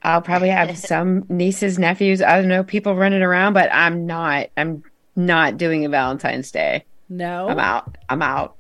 I'll 0.03 0.21
probably 0.21 0.49
have 0.49 0.77
some 0.77 1.25
nieces, 1.29 1.79
nephews. 1.79 2.21
I 2.21 2.39
don't 2.39 2.49
know, 2.49 2.63
people 2.63 2.95
running 2.95 3.21
around, 3.21 3.53
but 3.53 3.69
I'm 3.73 4.05
not. 4.05 4.49
I'm 4.57 4.83
not 5.15 5.57
doing 5.57 5.85
a 5.85 5.89
Valentine's 5.89 6.51
Day. 6.51 6.85
No, 7.07 7.47
I'm 7.49 7.59
out. 7.59 7.97
I'm 8.09 8.21
out. 8.21 8.55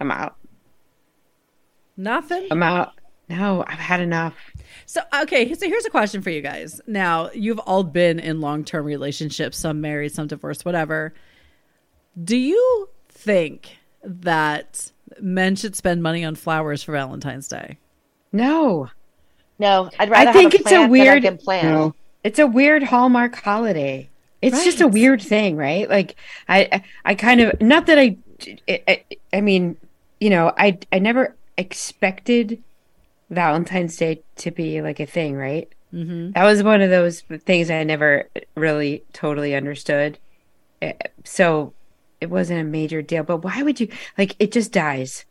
I'm 0.00 0.10
out. 0.10 0.36
nothing. 1.96 2.48
I'm 2.50 2.62
out. 2.62 2.92
No, 3.28 3.64
I've 3.66 3.78
had 3.78 4.00
enough. 4.00 4.34
So, 4.86 5.00
okay, 5.22 5.52
so 5.54 5.66
here's 5.66 5.84
a 5.84 5.90
question 5.90 6.22
for 6.22 6.30
you 6.30 6.40
guys. 6.40 6.80
Now, 6.86 7.30
you've 7.34 7.58
all 7.60 7.82
been 7.82 8.20
in 8.20 8.40
long 8.40 8.64
term 8.64 8.84
relationships, 8.86 9.58
some 9.58 9.80
married, 9.80 10.12
some 10.12 10.28
divorced, 10.28 10.64
whatever. 10.64 11.12
Do 12.22 12.36
you 12.36 12.88
think 13.08 13.78
that 14.04 14.92
men 15.20 15.56
should 15.56 15.74
spend 15.74 16.02
money 16.02 16.24
on 16.24 16.34
flowers 16.36 16.82
for 16.84 16.92
Valentine's 16.92 17.48
Day? 17.48 17.78
No, 18.32 18.90
No, 19.58 19.90
I'd 19.98 20.10
rather. 20.10 20.30
I 20.30 20.32
think 20.32 20.52
have 20.52 20.60
a 20.60 20.64
it's 20.64 20.72
a 20.72 20.86
weird- 20.88 21.22
That 21.22 21.26
I 21.26 21.30
can 21.30 21.38
plant. 21.38 21.64
no. 21.66 21.94
it's 22.22 22.38
a 22.38 22.46
weird 22.46 22.82
Hallmark 22.84 23.34
holiday. 23.36 24.08
It's 24.42 24.62
just 24.64 24.80
a 24.82 24.86
weird 24.86 25.20
thing, 25.22 25.56
right? 25.56 25.88
Like 25.88 26.14
I, 26.48 26.68
I, 26.70 26.82
I 27.06 27.14
kind 27.14 27.40
of 27.40 27.60
not 27.60 27.86
that 27.86 27.98
I, 27.98 28.16
I, 28.68 29.02
I 29.32 29.40
mean, 29.40 29.76
you 30.20 30.30
know, 30.30 30.52
I, 30.56 30.78
I 30.92 30.98
never 31.00 31.34
expected 31.56 32.62
Valentine's 33.30 33.96
Day 33.96 34.22
to 34.36 34.50
be 34.50 34.80
like 34.82 35.00
a 35.00 35.06
thing, 35.06 35.36
right? 35.36 35.68
Mm-hmm. 35.92 36.32
That 36.32 36.44
was 36.44 36.62
one 36.62 36.80
of 36.80 36.90
those 36.90 37.22
things 37.44 37.70
I 37.70 37.82
never 37.84 38.28
really 38.54 39.02
totally 39.12 39.54
understood. 39.54 40.18
Eh, 40.82 40.92
So 41.24 41.72
it 42.20 42.30
wasn't 42.30 42.60
a 42.60 42.64
major 42.64 43.02
deal. 43.02 43.22
But 43.22 43.38
why 43.44 43.62
would 43.62 43.80
you 43.80 43.88
like? 44.18 44.36
It 44.38 44.52
just 44.52 44.72
dies. 44.72 45.24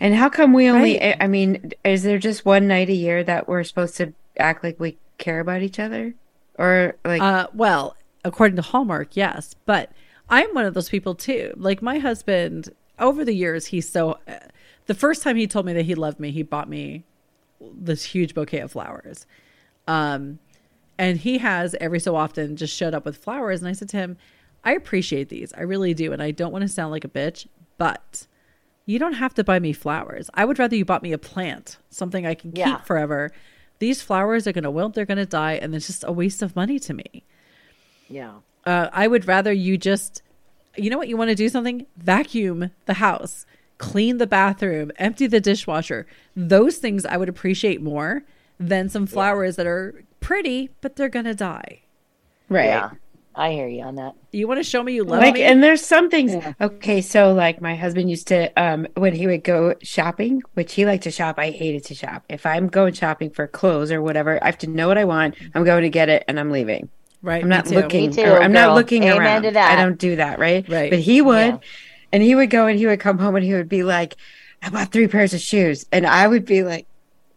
And 0.00 0.14
how 0.14 0.28
come 0.28 0.52
we 0.52 0.68
only? 0.68 0.98
Right. 0.98 1.16
I 1.20 1.24
I 1.24 1.26
mean, 1.28 1.72
is 1.84 2.02
there 2.02 2.18
just 2.18 2.44
one 2.44 2.68
night 2.68 2.88
a 2.88 2.94
year 2.94 3.24
that 3.24 3.48
we're 3.48 3.64
supposed 3.64 3.96
to 3.96 4.12
act 4.38 4.62
like 4.62 4.78
we 4.78 4.98
care 5.16 5.40
about 5.40 5.62
each 5.62 5.78
other, 5.78 6.14
or 6.58 6.96
like? 7.04 7.22
Uh, 7.22 7.48
well, 7.54 7.96
according 8.24 8.56
to 8.56 8.62
Hallmark, 8.62 9.16
yes, 9.16 9.54
but 9.64 9.90
I'm 10.28 10.50
one 10.54 10.66
of 10.66 10.74
those 10.74 10.90
people 10.90 11.14
too. 11.14 11.52
Like 11.56 11.80
my 11.80 11.98
husband, 11.98 12.70
over 12.98 13.24
the 13.24 13.34
years, 13.34 13.66
he's 13.66 13.88
so. 13.88 14.18
The 14.88 14.94
first 14.94 15.22
time 15.22 15.36
he 15.36 15.46
told 15.46 15.64
me 15.64 15.72
that 15.74 15.84
he 15.84 15.94
loved 15.94 16.18
me, 16.18 16.30
he 16.32 16.42
bought 16.42 16.68
me 16.68 17.04
this 17.60 18.02
huge 18.02 18.34
bouquet 18.34 18.58
of 18.60 18.72
flowers. 18.72 19.24
Um, 19.86 20.40
and 20.98 21.16
he 21.18 21.38
has 21.38 21.74
every 21.80 22.00
so 22.00 22.16
often 22.16 22.56
just 22.56 22.76
showed 22.76 22.92
up 22.94 23.04
with 23.04 23.16
flowers, 23.16 23.60
and 23.60 23.68
I 23.68 23.72
said 23.72 23.88
to 23.90 23.96
him, 23.96 24.16
"I 24.64 24.72
appreciate 24.72 25.28
these, 25.28 25.52
I 25.56 25.60
really 25.62 25.94
do, 25.94 26.12
and 26.12 26.20
I 26.22 26.32
don't 26.32 26.50
want 26.52 26.62
to 26.62 26.68
sound 26.68 26.90
like 26.90 27.04
a 27.04 27.08
bitch, 27.08 27.46
but." 27.78 28.26
You 28.86 28.98
don't 28.98 29.12
have 29.12 29.34
to 29.34 29.44
buy 29.44 29.58
me 29.58 29.74
flowers. 29.74 30.30
I 30.32 30.46
would 30.46 30.58
rather 30.58 30.74
you 30.74 30.86
bought 30.86 31.02
me 31.02 31.12
a 31.12 31.18
plant, 31.18 31.76
something 31.90 32.26
I 32.26 32.32
can 32.34 32.52
Yeah. 32.56 32.76
keep 32.76 32.86
forever. 32.86 33.30
These 33.80 34.00
flowers 34.00 34.46
are 34.46 34.52
going 34.52 34.64
to 34.64 34.70
wilt, 34.70 34.94
they're 34.94 35.04
going 35.04 35.18
to 35.18 35.26
die, 35.26 35.56
and 35.60 35.74
it's 35.74 35.88
just 35.88 36.04
a 36.04 36.10
waste 36.10 36.40
of 36.40 36.56
money 36.56 36.78
to 36.78 36.94
me. 36.94 37.22
Yeah. 38.08 38.36
Uh, 38.64 38.88
I 38.90 39.06
would 39.06 39.28
rather 39.28 39.52
you 39.52 39.76
just, 39.76 40.22
you 40.74 40.88
know 40.88 40.96
what, 40.96 41.06
you 41.08 41.18
want 41.18 41.28
to 41.28 41.34
do 41.34 41.50
something? 41.50 41.84
Vacuum 41.98 42.70
the 42.86 42.94
house, 42.94 43.44
clean 43.78 44.18
the 44.18 44.26
bathroom, 44.26 44.90
empty 44.96 45.26
the 45.26 45.40
dishwasher. 45.40 46.06
Those 46.36 46.76
things 46.78 47.06
I 47.06 47.16
would 47.16 47.28
appreciate 47.28 47.80
more 47.80 48.22
than 48.60 48.88
some 48.88 49.06
flowers 49.06 49.56
that 49.56 49.66
are 49.66 50.02
pretty, 50.20 50.70
but 50.80 50.96
they're 50.96 51.08
going 51.08 51.24
to 51.26 51.34
die. 51.34 51.82
right. 52.48 52.66
Yeah. 52.66 52.90
I 53.36 53.52
hear 53.52 53.68
you 53.68 53.84
on 53.84 53.94
that. 53.94 54.14
You 54.32 54.48
want 54.48 54.58
to 54.58 54.64
show 54.64 54.82
me 54.82 54.94
you 54.94 55.04
love 55.04 55.20
like 55.20 55.34
me? 55.34 55.42
and 55.44 55.62
there's 55.62 55.80
some 55.86 56.10
things 56.10 56.34
okay 56.60 57.00
so 57.00 57.32
like 57.32 57.60
my 57.60 57.76
husband 57.76 58.10
used 58.10 58.26
to 58.28 58.50
um 58.60 58.88
when 58.96 59.14
he 59.14 59.28
would 59.28 59.44
go 59.44 59.74
shopping 59.80 60.42
which 60.54 60.74
he 60.74 60.84
liked 60.84 61.04
to 61.04 61.12
shop 61.12 61.38
i 61.38 61.50
hated 61.50 61.84
to 61.84 61.94
shop 61.94 62.24
if 62.28 62.44
i'm 62.44 62.66
going 62.66 62.92
shopping 62.94 63.30
for 63.30 63.46
clothes 63.46 63.92
or 63.92 64.02
whatever 64.02 64.42
i 64.42 64.46
have 64.46 64.58
to 64.58 64.66
know 64.66 64.88
what 64.88 64.98
i 64.98 65.04
want 65.04 65.36
i'm 65.54 65.62
going 65.62 65.82
to 65.82 65.88
get 65.88 66.08
it 66.08 66.24
and 66.26 66.40
i'm 66.40 66.50
leaving 66.50 66.88
right. 67.22 67.44
i'm 67.44 67.48
me 67.48 67.54
not 67.54 67.66
too. 67.66 67.76
looking 67.76 68.10
Me 68.10 68.16
too, 68.16 68.22
or- 68.24 68.42
i'm 68.42 68.50
not 68.50 68.74
looking 68.74 69.04
Amen 69.04 69.18
around 69.20 69.42
to 69.42 69.50
that. 69.52 69.78
i 69.78 69.80
don't 69.80 69.98
do 70.00 70.16
that 70.16 70.40
right 70.40 70.68
Right. 70.68 70.90
but 70.90 70.98
he 70.98 71.20
would 71.22 71.36
Yeah. 71.54 71.58
And 72.12 72.22
he 72.22 72.34
would 72.34 72.50
go 72.50 72.66
and 72.66 72.78
he 72.78 72.86
would 72.86 73.00
come 73.00 73.18
home 73.18 73.34
and 73.36 73.44
he 73.44 73.52
would 73.54 73.68
be 73.68 73.82
like 73.82 74.16
i 74.62 74.68
bought 74.70 74.90
three 74.92 75.08
pairs 75.08 75.34
of 75.34 75.40
shoes. 75.40 75.86
And 75.92 76.06
i 76.06 76.26
would 76.26 76.44
be 76.44 76.62
like 76.62 76.86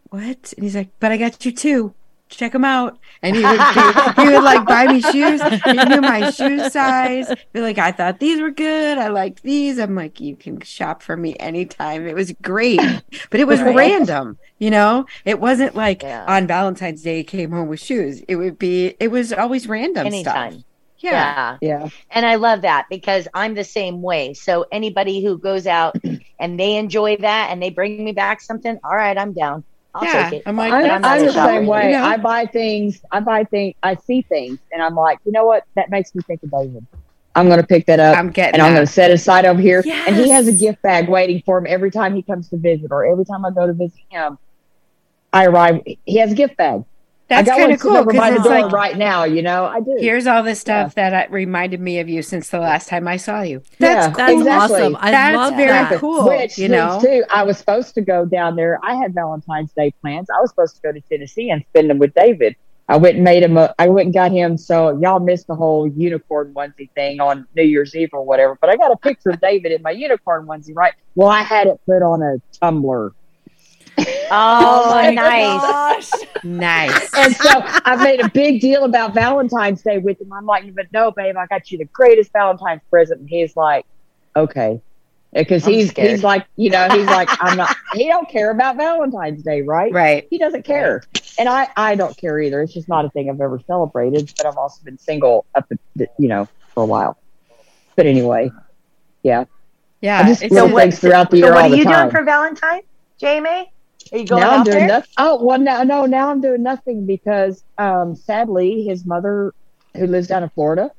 what? 0.10 0.54
And 0.56 0.64
he's 0.64 0.76
like 0.76 0.90
but 1.00 1.12
i 1.12 1.18
got 1.18 1.44
you 1.46 1.52
two. 1.52 1.94
Check 2.30 2.54
them 2.54 2.64
out. 2.64 2.98
And 3.22 3.36
he 3.36 3.44
would 3.44 3.58
be, 3.76 4.22
he 4.22 4.28
would 4.30 4.44
like 4.46 4.66
buy 4.66 4.88
me 4.88 5.02
shoes. 5.02 5.42
He 5.66 5.74
knew 5.74 6.00
my 6.00 6.30
shoe 6.32 6.70
size. 6.70 7.28
Be 7.52 7.60
like 7.60 7.78
i 7.78 7.92
thought 7.92 8.20
these 8.22 8.40
were 8.40 8.52
good. 8.52 8.98
I 8.98 9.10
liked 9.10 9.44
these. 9.44 9.78
I'm 9.78 9.96
like 9.96 10.22
you 10.22 10.38
can 10.38 10.62
shop 10.62 11.02
for 11.04 11.18
me 11.18 11.36
anytime. 11.42 12.08
It 12.08 12.16
was 12.16 12.32
great 12.42 12.80
but 13.30 13.40
it 13.42 13.48
was 13.48 13.62
Right. 13.62 13.76
random 13.76 14.38
you 14.60 14.70
know? 14.70 15.06
It 15.26 15.40
wasn't 15.42 15.76
like 15.76 16.04
Yeah. 16.04 16.24
on 16.28 16.48
valentine's 16.48 17.02
day 17.02 17.18
he 17.18 17.24
came 17.26 17.52
home 17.52 17.68
with 17.68 17.82
shoes. 17.82 18.22
It 18.30 18.38
would 18.38 18.58
be 18.58 18.96
it 19.00 19.10
was 19.12 19.34
always 19.34 19.68
random 19.68 20.08
Anytime. 20.08 20.52
stuff 20.54 20.64
yeah, 21.02 21.58
Yeah. 21.62 21.82
Yeah. 21.82 21.90
And 22.12 22.26
I 22.26 22.36
love 22.36 22.62
that 22.62 22.86
because 22.90 23.28
I'm 23.34 23.56
the 23.56 23.64
same 23.64 24.02
way. 24.02 24.34
So 24.34 24.66
anybody 24.72 25.24
who 25.24 25.38
goes 25.38 25.68
out 25.68 25.96
and 26.40 26.60
they 26.60 26.78
enjoy 26.78 27.18
that 27.18 27.50
and 27.52 27.62
they 27.62 27.70
bring 27.70 28.04
me 28.04 28.12
back 28.12 28.42
something, 28.42 28.80
all 28.84 28.96
right, 28.96 29.18
I'm 29.18 29.34
down. 29.34 29.64
I'll 29.94 30.06
Yeah, 30.06 30.30
take 30.30 30.40
it. 30.40 30.44
I'm 30.46 30.56
like, 30.56 30.72
But 30.72 30.90
I'm, 30.90 31.04
I'm 31.04 31.26
the 31.26 31.34
same 31.34 31.66
way. 31.68 31.88
You 31.88 31.98
know? 31.98 32.04
I 32.04 32.18
buy 32.18 32.46
things. 32.46 33.02
I 33.12 33.20
buy 33.20 33.44
things. 33.44 33.76
I 33.84 33.96
see 33.96 34.22
things, 34.24 34.58
and 34.72 34.82
I'm 34.82 34.96
like, 34.96 35.18
you 35.26 35.32
know 35.32 35.46
what? 35.46 35.64
That 35.76 35.90
makes 35.90 36.16
me 36.16 36.22
think 36.28 36.42
of 36.44 36.52
David. 36.52 36.88
I'm 37.34 37.48
going 37.48 37.62
to 37.62 37.68
pick 37.68 37.86
that 37.86 38.00
up, 38.02 38.18
i'm 38.18 38.30
getting 38.30 38.56
and 38.56 38.62
I'm 38.62 38.74
going 38.74 38.86
to 38.86 38.92
set 38.92 39.10
aside 39.10 39.46
over 39.46 39.62
here. 39.62 39.84
And 40.06 40.16
he 40.18 40.30
has 40.32 40.50
a 40.50 40.52
gift 40.52 40.82
bag 40.82 41.08
waiting 41.08 41.42
for 41.46 41.58
him 41.58 41.66
every 41.68 41.90
time 41.90 42.14
he 42.14 42.24
comes 42.24 42.50
to 42.50 42.58
visit, 42.58 42.92
or 42.92 43.06
every 43.06 43.24
time 43.26 43.46
I 43.46 43.52
go 43.52 43.68
to 43.68 43.74
visit 43.74 44.02
him. 44.10 44.38
I 45.32 45.46
arrive. 45.46 45.82
He 46.06 46.18
has 46.18 46.34
a 46.34 46.36
gift 46.36 46.58
bag. 46.58 46.84
That's 47.32 47.50
kind 47.50 47.72
of 47.72 47.80
sitting 47.80 47.92
cool 47.94 48.06
because 48.06 48.36
it's 48.36 48.46
like 48.46 48.72
right 48.72 48.98
now. 48.98 49.24
You 49.24 49.42
know, 49.42 49.66
I 49.66 49.80
do. 49.80 49.96
here's 50.00 50.28
all 50.28 50.44
the 50.44 50.56
stuff 50.56 50.96
that 50.96 51.14
uh, 51.14 51.32
reminded 51.32 51.80
me 51.80 52.00
of 52.00 52.08
you 52.10 52.22
since 52.22 52.50
the 52.50 52.60
last 52.60 52.88
time 52.90 53.08
i 53.08 53.18
saw 53.18 53.42
you 53.42 53.62
Yeah, 53.80 54.08
that's 54.10 54.18
That's 54.18 54.32
cool. 54.32 54.40
exactly. 54.42 54.82
awesome. 54.82 54.98
I 55.00 55.12
That's 55.12 55.36
love 55.38 55.56
very 55.56 55.68
that. 55.70 56.00
cool. 56.00 56.28
Which 56.28 56.58
you 56.58 56.68
leads 56.68 56.72
know? 56.72 57.00
to, 57.02 57.26
I 57.36 57.44
was 57.44 57.58
supposed 57.58 57.94
to 57.96 58.02
go 58.02 58.26
down 58.26 58.56
there. 58.56 58.80
I 58.84 58.96
had 58.96 59.14
Valentine's 59.14 59.72
Day 59.74 59.94
plans. 60.02 60.30
I 60.30 60.40
was 60.42 60.50
supposed 60.52 60.76
to 60.76 60.82
go 60.82 60.92
to 60.92 61.02
Tennessee 61.02 61.50
and 61.50 61.64
spend 61.70 61.90
them 61.90 61.98
with 62.00 62.14
David. 62.14 62.56
I 62.90 62.98
went 62.98 63.16
and 63.16 63.24
made 63.24 63.42
him. 63.42 63.56
A, 63.58 63.74
I 63.80 63.88
went 63.88 64.08
and 64.08 64.14
got 64.14 64.32
him. 64.32 64.58
So 64.58 65.00
y'all 65.00 65.20
missed 65.20 65.48
the 65.48 65.56
whole 65.56 65.88
unicorn 65.88 66.54
onesie 66.54 66.90
thing 66.92 67.22
on 67.22 67.48
New 67.56 67.64
Year's 67.64 67.96
Eve 67.96 68.10
or 68.12 68.24
whatever. 68.26 68.58
But 68.60 68.70
I 68.70 68.76
got 68.76 68.92
a 68.92 68.98
picture 68.98 69.30
of 69.30 69.40
David 69.40 69.72
in 69.72 69.82
my 69.82 69.92
unicorn 69.92 70.46
onesie, 70.46 70.76
right? 70.76 70.94
Well, 71.16 71.30
I 71.30 71.42
had 71.42 71.68
it 71.68 71.80
put 71.86 72.02
on 72.02 72.22
a 72.22 72.42
tumbler, 72.60 73.14
Oh, 74.34 74.84
oh, 74.86 74.92
my 74.92 75.12
nice. 75.12 75.62
gosh. 76.10 76.12
nice 76.46 77.14
and 77.18 77.36
so 77.36 77.50
I 77.54 77.98
made 78.02 78.22
a 78.22 78.30
big 78.30 78.62
deal 78.62 78.86
about 78.86 79.14
Valentine's 79.14 79.82
Day 79.82 79.98
with 79.98 80.22
him. 80.22 80.32
I'm 80.32 80.46
like, 80.46 80.74
but 80.74 80.86
no, 80.94 81.12
babe, 81.12 81.36
I 81.36 81.48
got 81.48 81.70
you 81.70 81.78
the 81.78 81.84
greatest 81.86 82.32
Valentine's 82.32 82.80
present. 82.90 83.20
And 83.20 83.30
he's 83.30 83.58
like, 83.58 83.86
okay. 84.36 84.82
Because 85.34 85.66
he's 85.66 85.90
scared. 85.90 86.12
he's 86.12 86.24
like, 86.24 86.46
you 86.56 86.70
know, 86.70 86.88
he's 86.90 87.08
like, 87.08 87.28
I'm 87.42 87.58
not. 87.58 87.76
He 87.94 88.08
don't 88.08 88.28
care 88.30 88.52
about 88.52 88.78
Valentine's 88.78 89.44
Day, 89.44 89.62
right? 89.64 89.92
right 89.92 90.28
He 90.30 90.38
doesn't 90.38 90.64
care, 90.64 91.04
and 91.38 91.50
I 91.50 91.68
I 91.76 91.96
don't 91.96 92.16
care 92.16 92.40
either. 92.40 92.62
It's 92.62 92.74
just 92.74 92.88
not 92.88 93.04
a 93.04 93.10
thing 93.10 93.30
I've 93.30 93.40
ever 93.42 93.60
celebrated. 93.68 94.32
But 94.38 94.46
I've 94.46 94.58
also 94.58 94.82
been 94.84 94.98
single 94.98 95.46
up, 95.56 95.70
you 95.98 96.28
know, 96.30 96.48
for 96.74 96.84
a 96.84 96.86
while. 96.86 97.18
But 97.98 98.06
anyway, 98.06 98.50
yeah, 99.24 99.44
yeah 100.00 100.20
I 100.20 100.24
just 100.34 100.50
So 100.54 100.66
what- 100.68 100.84
things 100.84 101.00
throughout 101.00 101.30
the 101.32 101.40
So 101.42 101.46
year 101.46 101.54
what 101.54 101.64
all 101.64 101.68
are 101.68 101.70
the 101.70 101.78
you 101.78 101.84
time. 101.84 102.10
doing 102.10 102.12
for 102.12 102.24
Valentine, 102.24 102.82
Jamie? 103.18 103.72
Are 104.12 104.18
you 104.18 104.26
going 104.26 104.42
now 104.42 104.52
I'm 104.52 104.64
doing 104.64 104.78
there? 104.80 104.88
nothing. 104.88 105.10
Oh, 105.18 105.44
well, 105.44 105.60
now 105.60 105.84
no, 105.84 106.06
now 106.06 106.30
I'm 106.30 106.42
doing 106.42 106.64
nothing 106.64 107.06
because 107.06 107.64
um, 107.78 108.16
sadly 108.16 108.84
his 108.84 109.06
mother, 109.06 109.54
who 109.96 110.08
lives 110.08 110.28
down 110.28 110.44
in 110.44 110.50
Florida, 110.50 110.92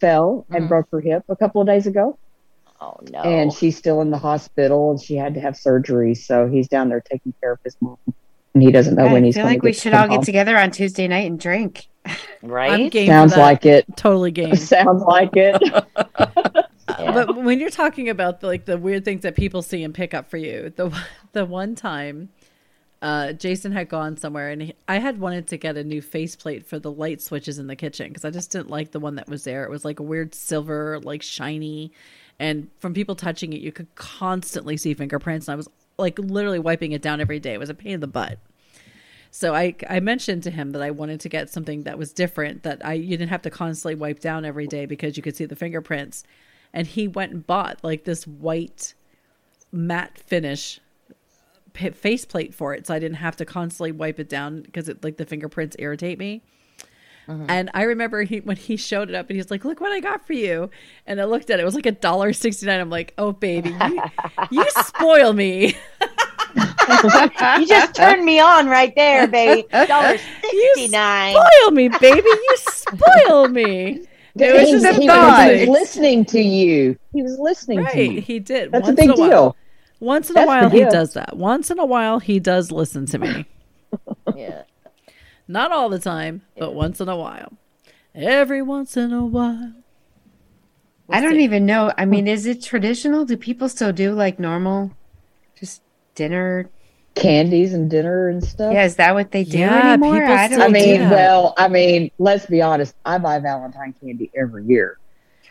fell 0.00 0.46
and 0.52 0.64
Mhm. 0.64 0.68
broke 0.68 0.86
her 0.92 1.00
hip 1.00 1.22
a 1.28 1.36
couple 1.36 1.60
of 1.60 1.66
days 1.66 1.86
ago, 1.86 2.18
Oh 2.80 2.96
no. 3.10 3.20
and 3.22 3.52
she's 3.52 3.76
still 3.76 4.00
in 4.00 4.10
the 4.10 4.18
hospital 4.18 4.90
and 4.90 5.00
she 5.00 5.16
had 5.16 5.34
to 5.34 5.40
have 5.40 5.56
surgery. 5.56 6.14
So 6.14 6.46
he's 6.48 6.68
down 6.68 6.88
there 6.88 7.02
taking 7.02 7.34
care 7.42 7.52
of 7.52 7.58
his 7.64 7.76
mom, 7.80 7.98
and 8.54 8.62
he 8.62 8.70
doesn't 8.70 8.94
know 8.94 9.08
when 9.08 9.24
he's. 9.24 9.36
i 9.36 9.40
he's 9.40 9.44
feel 9.48 9.52
like 9.54 9.62
we 9.62 9.72
should 9.72 9.94
all 9.94 10.06
come 10.06 10.16
get 10.18 10.24
together 10.24 10.56
on 10.56 10.70
tuesday 10.70 11.08
night 11.08 11.26
and 11.30 11.38
drink 11.38 11.86
right? 12.42 12.94
I'm 12.94 13.06
Sounds 13.06 13.36
like 13.36 13.66
it. 13.66 13.84
Totally 13.96 14.30
game. 14.30 14.54
Sounds 14.56 15.02
like 15.02 15.30
it. 15.36 15.60
Yeah. 16.98 17.12
But 17.12 17.36
when 17.36 17.58
you're 17.58 17.68
talking 17.68 18.08
about 18.08 18.40
the, 18.40 18.46
like 18.46 18.64
the 18.64 18.78
weird 18.78 19.04
things 19.04 19.22
that 19.22 19.34
people 19.34 19.60
see 19.60 19.82
and 19.82 19.92
pick 19.92 20.14
up 20.14 20.30
for 20.30 20.36
you, 20.36 20.72
the 20.76 20.96
the 21.32 21.44
one 21.44 21.74
time 21.74 22.30
uh, 23.02 23.32
Jason 23.32 23.72
had 23.72 23.88
gone 23.88 24.16
somewhere 24.16 24.48
and 24.48 24.62
he, 24.62 24.74
I 24.88 24.98
had 24.98 25.20
wanted 25.20 25.48
to 25.48 25.56
get 25.58 25.76
a 25.76 25.84
new 25.84 26.00
faceplate 26.00 26.66
for 26.66 26.78
the 26.78 26.90
light 26.90 27.20
switches 27.20 27.58
in 27.58 27.66
the 27.66 27.76
kitchen 27.76 28.08
because 28.08 28.24
I 28.24 28.30
just 28.30 28.50
didn't 28.50 28.70
like 28.70 28.92
the 28.92 29.00
one 29.00 29.16
that 29.16 29.28
was 29.28 29.44
there. 29.44 29.64
It 29.64 29.70
was 29.70 29.84
like 29.84 30.00
a 30.00 30.02
weird 30.02 30.34
silver, 30.34 30.98
like 31.00 31.22
shiny, 31.22 31.92
and 32.38 32.68
from 32.78 32.94
people 32.94 33.14
touching 33.14 33.52
it, 33.52 33.60
you 33.60 33.72
could 33.72 33.94
constantly 33.94 34.76
see 34.76 34.94
fingerprints. 34.94 35.48
And 35.48 35.52
I 35.52 35.56
was 35.56 35.68
like 35.98 36.18
literally 36.18 36.58
wiping 36.58 36.92
it 36.92 37.02
down 37.02 37.20
every 37.20 37.38
day. 37.38 37.54
It 37.54 37.60
was 37.60 37.70
a 37.70 37.74
pain 37.74 37.92
in 37.92 38.00
the 38.00 38.06
butt. 38.06 38.38
So 39.30 39.54
I 39.54 39.74
I 39.88 40.00
mentioned 40.00 40.42
to 40.44 40.50
him 40.50 40.72
that 40.72 40.82
I 40.82 40.90
wanted 40.90 41.20
to 41.20 41.28
get 41.28 41.50
something 41.50 41.82
that 41.82 41.98
was 41.98 42.12
different 42.12 42.62
that 42.62 42.84
I 42.84 42.94
you 42.94 43.16
didn't 43.16 43.30
have 43.30 43.42
to 43.42 43.50
constantly 43.50 43.94
wipe 43.94 44.20
down 44.20 44.44
every 44.44 44.66
day 44.66 44.86
because 44.86 45.16
you 45.16 45.22
could 45.22 45.36
see 45.36 45.44
the 45.44 45.56
fingerprints. 45.56 46.24
And 46.72 46.86
he 46.86 47.08
went 47.08 47.32
and 47.32 47.46
bought 47.46 47.82
like 47.84 48.04
this 48.04 48.26
white 48.26 48.94
matte 49.72 50.18
finish 50.18 50.80
p- 51.76 51.90
faceplate 51.90 52.54
for 52.54 52.74
it 52.74 52.86
so 52.86 52.94
I 52.94 52.98
didn't 52.98 53.18
have 53.18 53.36
to 53.36 53.44
constantly 53.44 53.92
wipe 53.92 54.18
it 54.18 54.28
down 54.28 54.62
because 54.62 54.88
it 54.88 55.04
like 55.04 55.16
the 55.18 55.26
fingerprints 55.26 55.76
irritate 55.78 56.18
me. 56.18 56.42
Mm-hmm. 57.28 57.46
And 57.48 57.70
I 57.74 57.82
remember 57.82 58.22
he 58.22 58.38
when 58.40 58.56
he 58.56 58.76
showed 58.76 59.08
it 59.08 59.14
up 59.16 59.28
and 59.28 59.36
he's 59.36 59.50
like, 59.50 59.64
"Look 59.64 59.80
what 59.80 59.90
I 59.92 59.98
got 60.00 60.26
for 60.26 60.32
you." 60.32 60.70
And 61.08 61.20
I 61.20 61.24
looked 61.24 61.50
at 61.50 61.58
it; 61.58 61.62
it 61.62 61.64
was 61.64 61.74
like 61.74 61.86
a 61.86 61.90
dollar 61.92 62.32
sixty 62.32 62.66
nine. 62.66 62.80
I'm 62.80 62.88
like, 62.90 63.14
"Oh 63.18 63.32
baby, 63.32 63.70
you, 63.70 64.02
you 64.52 64.64
spoil 64.84 65.32
me." 65.32 65.76
you 67.58 67.66
just 67.66 67.94
turned 67.94 68.24
me 68.24 68.38
on 68.38 68.68
right 68.68 68.94
there, 68.94 69.26
baby. 69.26 69.66
Dollar 69.72 70.18
sixty 70.18 70.88
nine. 70.88 71.34
spoil 71.34 71.70
me, 71.72 71.88
baby. 71.88 72.22
You 72.28 72.56
spoil 72.58 73.48
me. 73.48 74.06
It 74.38 74.52
was 74.52 74.66
he, 74.66 74.72
just 74.72 74.84
a 74.84 74.92
he- 74.92 75.00
he 75.00 75.06
thought. 75.08 75.48
was 75.50 75.68
listening 75.68 76.24
to 76.26 76.38
you. 76.38 76.98
He 77.14 77.22
was 77.22 77.38
listening 77.38 77.78
to 77.78 77.84
Right, 77.84 78.10
you. 78.12 78.20
he 78.20 78.38
did. 78.38 78.70
That's 78.70 78.86
Once 78.86 79.00
a 79.00 79.02
big 79.02 79.04
in 79.06 79.10
a 79.12 79.14
while. 79.16 79.28
deal. 79.30 79.56
Once 80.00 80.28
in 80.28 80.34
That's 80.34 80.44
a 80.44 80.46
the 80.46 80.46
while, 80.46 80.70
he 80.70 80.80
does 80.84 81.14
that. 81.14 81.36
Once 81.36 81.70
in 81.70 81.78
a 81.78 81.86
while, 81.86 82.18
he 82.18 82.38
does 82.38 82.70
listen 82.70 83.06
to 83.06 83.18
me. 83.18 83.46
Yeah. 84.34 84.64
Not 85.48 85.70
all 85.70 85.88
the 85.88 86.00
time, 86.00 86.42
but 86.58 86.74
once 86.74 87.00
in 87.00 87.08
a 87.08 87.16
while. 87.16 87.52
Every 88.14 88.60
once 88.60 88.96
in 88.96 89.12
a 89.12 89.24
while. 89.24 89.72
I 91.08 91.20
don't 91.20 91.40
even 91.40 91.64
know. 91.66 91.92
I 91.96 92.04
hmm. 92.04 92.10
mean, 92.10 92.28
is 92.28 92.46
it 92.46 92.62
traditional? 92.62 93.24
Do 93.24 93.36
people 93.36 93.68
still 93.68 93.92
do 93.92 94.12
like 94.12 94.38
normal, 94.38 94.90
just 95.58 95.82
dinner? 96.14 96.68
Candies 97.14 97.72
and 97.72 97.88
dinner 97.88 98.28
and 98.28 98.44
stuff. 98.44 98.74
Yeah, 98.74 98.84
is 98.84 98.96
that 98.96 99.14
what 99.14 99.30
they 99.30 99.44
do 99.44 99.58
Yeah, 99.58 99.92
anymore? 99.92 100.20
people 100.20 100.34
I 100.34 100.48
don't 100.48 100.60
I 100.60 100.68
mean, 100.68 101.00
that. 101.00 101.10
well, 101.10 101.54
I 101.56 101.68
mean, 101.68 102.10
let's 102.18 102.44
be 102.44 102.60
honest. 102.60 102.94
I 103.06 103.16
buy 103.16 103.38
Valentine 103.38 103.94
candy 104.02 104.30
every 104.34 104.64
year. 104.66 104.98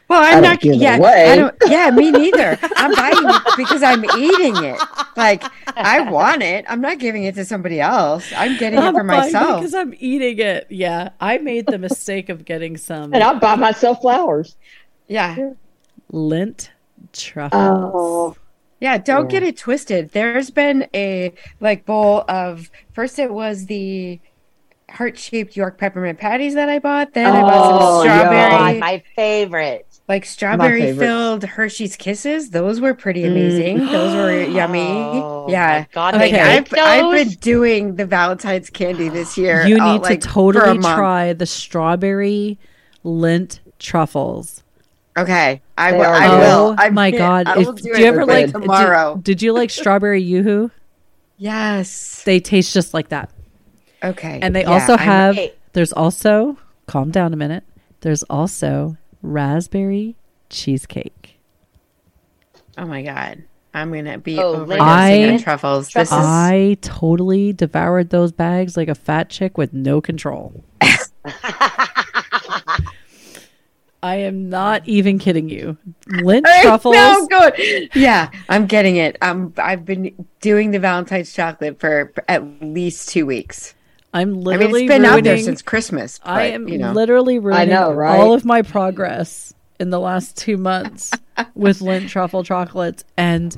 Well, 0.08 0.22
I'm 0.22 0.26
I 0.38 0.42
don't 0.42 0.44
not. 0.44 0.60
give 0.60 0.74
it 0.74 0.78
Yeah, 0.78 0.98
away. 0.98 1.32
I 1.32 1.36
don't. 1.36 1.56
Yeah, 1.68 1.90
me 1.90 2.12
neither. 2.12 2.60
I'm 2.76 2.94
buying 2.94 3.18
it 3.18 3.42
because 3.58 3.82
I'm 3.82 4.06
eating 4.18 4.56
it. 4.64 4.80
Like 5.18 5.44
I 5.76 6.02
want 6.12 6.44
it. 6.44 6.64
I'm 6.70 6.80
not 6.82 7.00
giving 7.00 7.24
it 7.24 7.34
to 7.36 7.46
somebody 7.46 7.82
else. 7.82 8.32
I'm 8.36 8.56
getting 8.58 8.80
it 8.82 8.92
for 8.92 9.04
myself. 9.04 9.60
because 9.62 9.74
I'm 9.74 9.94
eating 9.98 10.38
it. 10.40 10.68
Yeah, 10.70 11.10
I 11.20 11.40
made 11.40 11.66
the 11.66 11.80
mistake 11.80 12.30
of 12.30 12.46
getting 12.46 12.78
some 12.78 13.14
And 13.14 13.24
I 13.24 13.34
buy 13.40 13.56
myself 13.56 14.02
flowers. 14.02 14.56
Yeah, 15.08 15.52
Lindt 16.12 16.70
truffles. 17.14 17.62
Oh, 17.96 18.36
yeah. 18.80 18.98
Don't 19.00 19.26
Yeah. 19.26 19.40
get 19.40 19.44
it 19.44 19.58
twisted. 19.58 20.12
There's 20.12 20.52
been 20.52 20.88
a 20.94 21.34
like 21.60 21.86
bowl 21.86 22.24
of 22.28 22.70
first. 22.94 23.18
It 23.18 23.32
was 23.34 23.66
the 23.66 24.20
heart 24.92 25.18
shaped 25.18 25.56
York 25.58 25.78
peppermint 25.80 26.20
patties 26.20 26.54
that 26.54 26.70
I 26.70 26.78
bought. 26.80 27.14
Then 27.14 27.26
I 27.26 27.42
bought 27.42 27.66
some 27.70 27.80
Oh, 27.82 28.04
yeah. 28.04 28.20
strawberry, 28.20 28.78
my 28.80 29.04
favorite. 29.16 29.88
Like 30.08 30.24
strawberry 30.26 30.96
filled 30.96 31.44
Hershey's 31.44 31.96
Kisses. 31.96 32.52
Those 32.52 32.80
were 32.80 32.94
pretty 32.94 33.24
amazing. 33.24 33.80
Those 33.88 34.14
were 34.16 34.44
yummy. 34.56 34.82
Oh, 34.82 35.48
yeah. 35.50 35.86
God, 35.92 36.14
Like 36.14 36.32
they 36.32 36.40
I've, 36.40 36.72
make 36.72 36.78
I've 36.80 37.12
been 37.12 37.30
doing 37.40 37.96
the 37.96 38.06
Valentine's 38.06 38.70
candy 38.70 39.10
this 39.10 39.36
year. 39.38 39.66
You 39.66 39.80
uh, 39.80 39.94
need 39.94 40.02
like, 40.04 40.22
to 40.22 40.28
totally 40.28 40.78
try 40.78 41.34
the 41.34 41.48
strawberry 41.48 42.60
Lindt 43.04 43.60
truffles. 43.80 44.62
Okay, 45.18 45.62
I 45.78 45.92
They 45.92 45.98
will. 45.98 46.06
I 46.06 46.28
will. 46.40 46.66
Oh 46.72 46.76
I 46.78 46.90
my 46.90 47.10
god! 47.10 47.48
I 47.48 47.60
If, 47.62 47.68
do 47.76 47.94
do 47.94 48.00
you 48.02 48.06
ever 48.06 48.26
like 48.26 48.52
tomorrow? 48.52 49.16
Did, 49.16 49.24
did 49.24 49.42
you 49.44 49.54
like 49.54 49.70
strawberry 49.70 50.22
yoo-hoo? 50.22 50.70
yes. 51.38 52.24
They 52.24 52.40
taste 52.40 52.74
just 52.74 52.94
like 52.94 53.10
that. 53.10 53.30
Okay. 54.04 54.40
And 54.42 54.56
they 54.56 54.62
Yeah, 54.64 54.72
also 54.72 54.94
I'm- 54.98 55.00
have. 55.36 55.40
There's 55.74 55.94
also 55.94 56.58
calm 56.86 57.12
down 57.12 57.34
a 57.34 57.38
minute. 57.38 57.64
There's 58.02 58.24
also 58.24 58.98
raspberry 59.26 60.16
cheesecake. 60.50 61.40
Oh 62.78 62.86
my 62.86 63.02
god. 63.04 63.44
I'm 63.74 63.92
gonna 63.92 64.18
be 64.18 64.40
Oh, 64.40 64.66
overdosing 64.66 65.34
on 65.34 65.40
truffles. 65.40 65.90
This 65.90 66.08
is 66.08 66.14
I 66.14 66.78
totally 66.82 67.52
devoured 67.52 68.10
those 68.10 68.32
bags 68.32 68.78
like 68.78 68.88
a 68.88 68.96
fat 68.96 69.30
chick 69.30 69.58
with 69.58 69.74
no 69.74 70.00
control. 70.00 70.64
I 74.04 74.18
am 74.18 74.50
not 74.50 74.88
even 74.88 75.18
kidding 75.18 75.50
you. 75.50 75.78
Lindt 76.08 76.44
truffles. 76.62 76.96
No, 76.96 77.28
good. 77.28 77.90
Yeah, 77.96 78.30
I'm 78.50 78.68
getting 78.68 78.98
it. 78.98 79.18
Um, 79.22 79.52
I've 79.58 79.84
been 79.84 80.28
doing 80.42 80.70
the 80.72 80.80
Valentine's 80.80 81.34
chocolate 81.34 81.80
for 81.80 82.14
at 82.28 82.62
least 82.62 83.10
two 83.10 83.26
weeks. 83.26 83.74
I'm 84.16 84.30
I 84.30 84.32
mean, 84.32 84.42
literally 84.44 84.86
it's 84.86 84.94
been 84.94 85.02
ruining, 85.02 85.18
out 85.18 85.24
there 85.26 85.38
since 85.40 85.62
Christmas. 85.62 86.22
I 86.24 86.44
am 86.46 86.70
you 86.70 86.78
know. 86.78 86.94
literally 86.94 87.38
ruining 87.38 87.68
know, 87.68 87.92
right? 87.92 88.18
all 88.18 88.34
of 88.34 88.46
my 88.46 88.62
progress 88.62 89.54
in 89.78 89.90
the 89.90 90.00
last 90.00 90.38
two 90.38 90.56
months 90.56 91.12
with 91.54 91.80
Lindt 91.80 92.08
truffle 92.08 92.42
chocolates, 92.42 93.04
and 93.18 93.58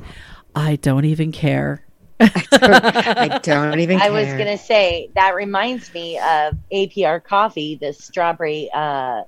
I 0.56 0.74
don't 0.74 1.04
even 1.04 1.30
care. 1.30 1.86
I 2.20 3.38
don't 3.40 3.78
even. 3.78 4.00
I 4.00 4.10
was 4.10 4.26
gonna 4.26 4.58
say 4.58 5.10
that 5.14 5.36
reminds 5.36 5.94
me 5.94 6.18
of 6.18 6.56
APR 6.72 7.22
coffee, 7.22 7.76
the 7.76 7.92
strawberry 7.92 8.68
uh, 8.74 9.22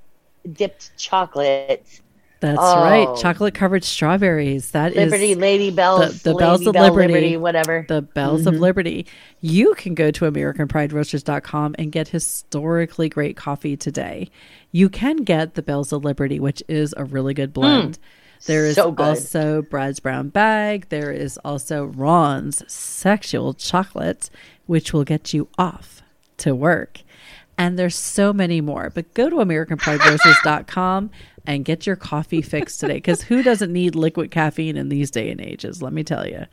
dipped 0.51 0.97
chocolates, 0.97 2.01
That's 2.41 2.57
Oh. 2.59 2.83
right, 2.83 3.07
chocolate 3.17 3.53
covered 3.53 3.83
strawberries. 3.83 4.71
That 4.71 4.93
is 4.93 5.11
Liberty 5.11 5.35
Lady 5.35 5.69
Bells, 5.69 6.23
the 6.23 6.33
Bells 6.33 6.59
Lady 6.61 6.69
of 6.69 6.73
Bell 6.73 6.93
Liberty. 6.93 7.37
whatever. 7.37 7.85
the 7.87 8.01
Bells 8.01 8.47
of 8.47 8.55
mm-hmm. 8.55 8.63
Liberty. 8.63 9.05
You 9.41 9.75
can 9.75 9.93
go 9.93 10.09
to 10.09 10.25
AmericanPrideRoasters.com 10.25 11.75
and 11.77 11.91
get 11.91 12.07
historically 12.07 13.09
great 13.09 13.37
coffee 13.37 13.77
today. 13.77 14.29
You 14.71 14.89
can 14.89 15.17
get 15.17 15.53
the 15.53 15.61
Bells 15.61 15.93
of 15.93 16.03
Liberty, 16.03 16.39
which 16.39 16.63
is 16.67 16.95
a 16.97 17.05
really 17.05 17.35
good 17.35 17.49
hmm. 17.49 17.61
blend. 17.61 17.99
There 18.47 18.65
is 18.65 18.75
so 18.75 18.95
also 18.97 19.61
Brad's 19.61 19.99
Brown 19.99 20.29
Bag. 20.29 20.89
There 20.89 21.11
is 21.11 21.37
also 21.45 21.85
Ron's 21.85 22.63
Sexual 22.71 23.53
Chocolate, 23.53 24.31
which 24.65 24.93
will 24.93 25.03
get 25.03 25.31
you 25.31 25.47
off 25.59 26.01
to 26.37 26.55
work. 26.55 27.01
And 27.57 27.77
there's 27.77 27.95
so 27.95 28.33
many 28.33 28.59
more. 28.61 28.89
But 28.89 29.13
go 29.13 29.29
to 29.29 29.35
AmericanPrideRoasters.com 29.37 31.11
and 31.45 31.65
get 31.65 31.85
your 31.85 31.95
coffee 31.95 32.41
fixed 32.41 32.79
today. 32.79 32.95
Because 32.95 33.21
who 33.23 33.43
doesn't 33.43 33.71
need 33.71 33.93
liquid 33.95 34.31
caffeine 34.31 34.77
in 34.77 34.89
these 34.89 35.11
day 35.11 35.29
and 35.29 35.39
ages? 35.39 35.81
Let 35.81 35.93
me 35.93 36.03
tell 36.03 36.27
you. 36.27 36.45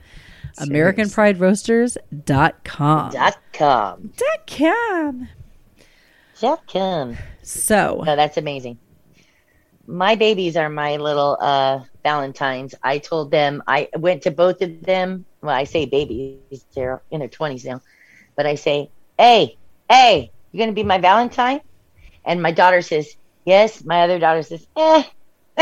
AmericanPrideRoasters.com. 0.59 2.25
Dot 2.25 2.63
com. 2.65 3.11
Dot 4.17 4.47
com. 4.47 5.29
Dot 6.41 6.67
com. 6.73 7.17
So, 7.43 8.03
No, 8.05 8.17
that's 8.17 8.37
amazing. 8.37 8.79
My 9.87 10.15
babies 10.17 10.57
are 10.57 10.69
my 10.69 10.97
little 10.97 11.39
uh, 11.41 11.81
Valentines. 12.03 12.75
I 12.83 12.99
told 12.99 13.31
them 13.31 13.63
I 13.67 13.89
went 13.97 14.23
to 14.23 14.31
both 14.31 14.61
of 14.61 14.83
them. 14.83 15.25
Well, 15.41 15.55
I 15.55 15.65
say 15.65 15.87
babies; 15.87 16.67
they're 16.75 17.01
in 17.11 17.21
their 17.21 17.29
twenties 17.29 17.65
now. 17.65 17.81
But 18.37 18.45
I 18.45 18.55
say, 18.55 18.91
"Hey, 19.19 19.57
hey, 19.89 20.31
you 20.53 20.59
gonna 20.61 20.73
be 20.73 20.83
my 20.85 20.99
Valentine?" 20.99 21.61
And 22.25 22.43
my 22.43 22.53
daughter 22.53 22.83
says, 22.83 23.09
"Yes." 23.45 23.85
My 23.85 24.03
other 24.03 24.19
daughter 24.19 24.43
says, 24.43 24.67
"Eh." 24.77 25.03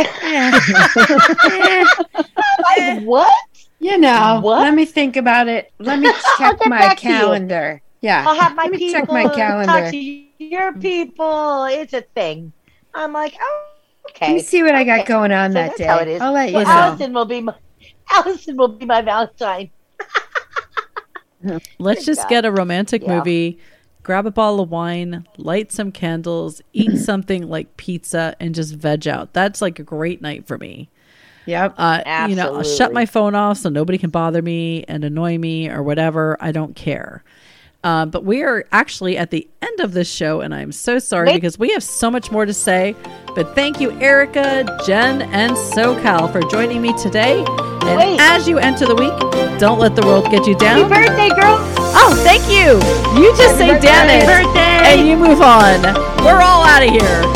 I'm 2.38 2.58
like, 2.62 2.84
what? 2.86 3.32
You 3.78 3.98
know, 3.98 4.42
What? 4.42 4.58
let 4.58 4.74
me 4.74 4.84
think 4.84 5.16
about 5.16 5.48
it. 5.48 5.70
Let 5.78 5.98
me 5.98 6.12
check 6.38 6.64
my 6.64 6.88
back 6.88 6.98
to 7.02 7.12
you. 7.12 7.36
calendar. 7.36 7.82
Yeah, 8.02 8.28
I'll 8.28 8.36
have 8.36 8.54
my 8.54 8.68
let 8.68 8.72
me 8.72 8.78
people 8.78 9.06
check 9.06 9.10
my 9.10 9.24
talk 9.24 9.36
calendar. 9.36 9.90
to 9.90 9.96
your 9.96 10.30
people. 10.38 11.20
It's 11.24 11.48
a 11.48 11.56
thing. 11.64 12.52
I'm 12.94 13.12
like, 13.12 13.34
oh, 13.40 13.70
okay. 14.10 14.26
Let 14.28 14.34
me 14.34 14.40
see 14.40 14.62
what 14.62 14.74
I 14.74 14.84
got 14.84 15.06
going 15.06 15.32
on 15.32 15.52
So 15.52 15.54
that 15.54 15.64
that's 15.64 15.78
day. 15.78 15.86
how 15.86 15.98
it 15.98 16.08
is. 16.08 16.22
I'll 16.22 16.32
let 16.32 16.52
you 16.52 16.54
Well, 16.54 16.66
know. 16.66 16.98
Allison 16.98 17.12
will 17.12 17.24
be 17.26 17.40
my 17.42 17.54
Allison 18.12 18.56
will 18.56 18.68
be 18.68 18.86
my 18.86 19.02
Valentine. 19.02 19.70
let's 21.78 22.04
Good 22.04 22.04
just 22.04 22.20
God. 22.20 22.28
get 22.28 22.44
a 22.44 22.50
romantic 22.50 23.06
Yeah. 23.06 23.06
movie, 23.06 23.58
grab 24.06 24.24
a 24.24 24.30
bottle 24.30 24.60
of 24.60 24.70
wine, 24.70 25.26
light 25.36 25.72
some 25.72 25.90
candles, 25.90 26.62
eat 26.72 26.96
something 27.04 27.48
like 27.48 27.76
pizza, 27.76 28.36
and 28.38 28.54
just 28.54 28.72
veg 28.72 29.08
out. 29.08 29.32
That's 29.32 29.60
like 29.60 29.80
a 29.80 29.82
great 29.82 30.22
night 30.22 30.46
for 30.46 30.56
me. 30.56 30.88
Yep. 31.46 31.74
Uh, 31.76 32.26
you 32.28 32.36
know, 32.36 32.56
I'll 32.56 32.62
shut 32.62 32.92
my 32.92 33.04
phone 33.04 33.34
off 33.34 33.58
so 33.58 33.68
nobody 33.68 33.98
can 33.98 34.10
bother 34.10 34.42
me 34.42 34.84
and 34.84 35.04
annoy 35.04 35.38
me 35.38 35.68
or 35.68 35.82
whatever. 35.82 36.36
I 36.38 36.52
don't 36.52 36.76
care. 36.76 37.24
Uh, 37.86 38.04
but 38.04 38.24
we 38.24 38.42
are 38.42 38.64
actually 38.72 39.16
at 39.16 39.30
the 39.30 39.46
end 39.62 39.78
of 39.78 39.92
this 39.92 40.12
show, 40.12 40.40
and 40.40 40.52
I'm 40.52 40.72
so 40.72 40.98
sorry 40.98 41.32
because 41.32 41.56
we 41.56 41.70
have 41.70 41.84
so 41.84 42.10
much 42.10 42.32
more 42.32 42.44
to 42.44 42.52
say. 42.52 42.96
But 43.32 43.54
thank 43.54 43.80
you, 43.80 43.92
Erica, 44.00 44.64
Jen, 44.84 45.22
and 45.22 45.52
SoCal 45.52 46.32
for 46.32 46.40
joining 46.50 46.82
me 46.82 46.98
today. 46.98 47.44
And 47.46 47.96
Wait. 47.96 48.18
as 48.18 48.48
you 48.48 48.58
enter 48.58 48.86
the 48.86 48.96
week, 48.96 49.60
don't 49.60 49.78
let 49.78 49.94
the 49.94 50.04
world 50.04 50.28
get 50.32 50.48
you 50.48 50.56
down. 50.56 50.90
Happy 50.90 51.06
birthday, 51.06 51.28
girl! 51.28 51.58
Oh, 51.94 52.12
thank 52.24 52.42
you. 52.50 52.74
You 53.22 53.30
just 53.36 53.56
say 53.56 53.78
damn 53.78 54.10
it. 54.10 54.26
birthday. 54.26 54.92
And 54.92 55.06
you 55.06 55.16
move 55.16 55.40
on. 55.40 55.80
We're 56.24 56.42
all 56.42 56.64
out 56.64 56.82
of 56.82 56.90
here. 56.90 57.35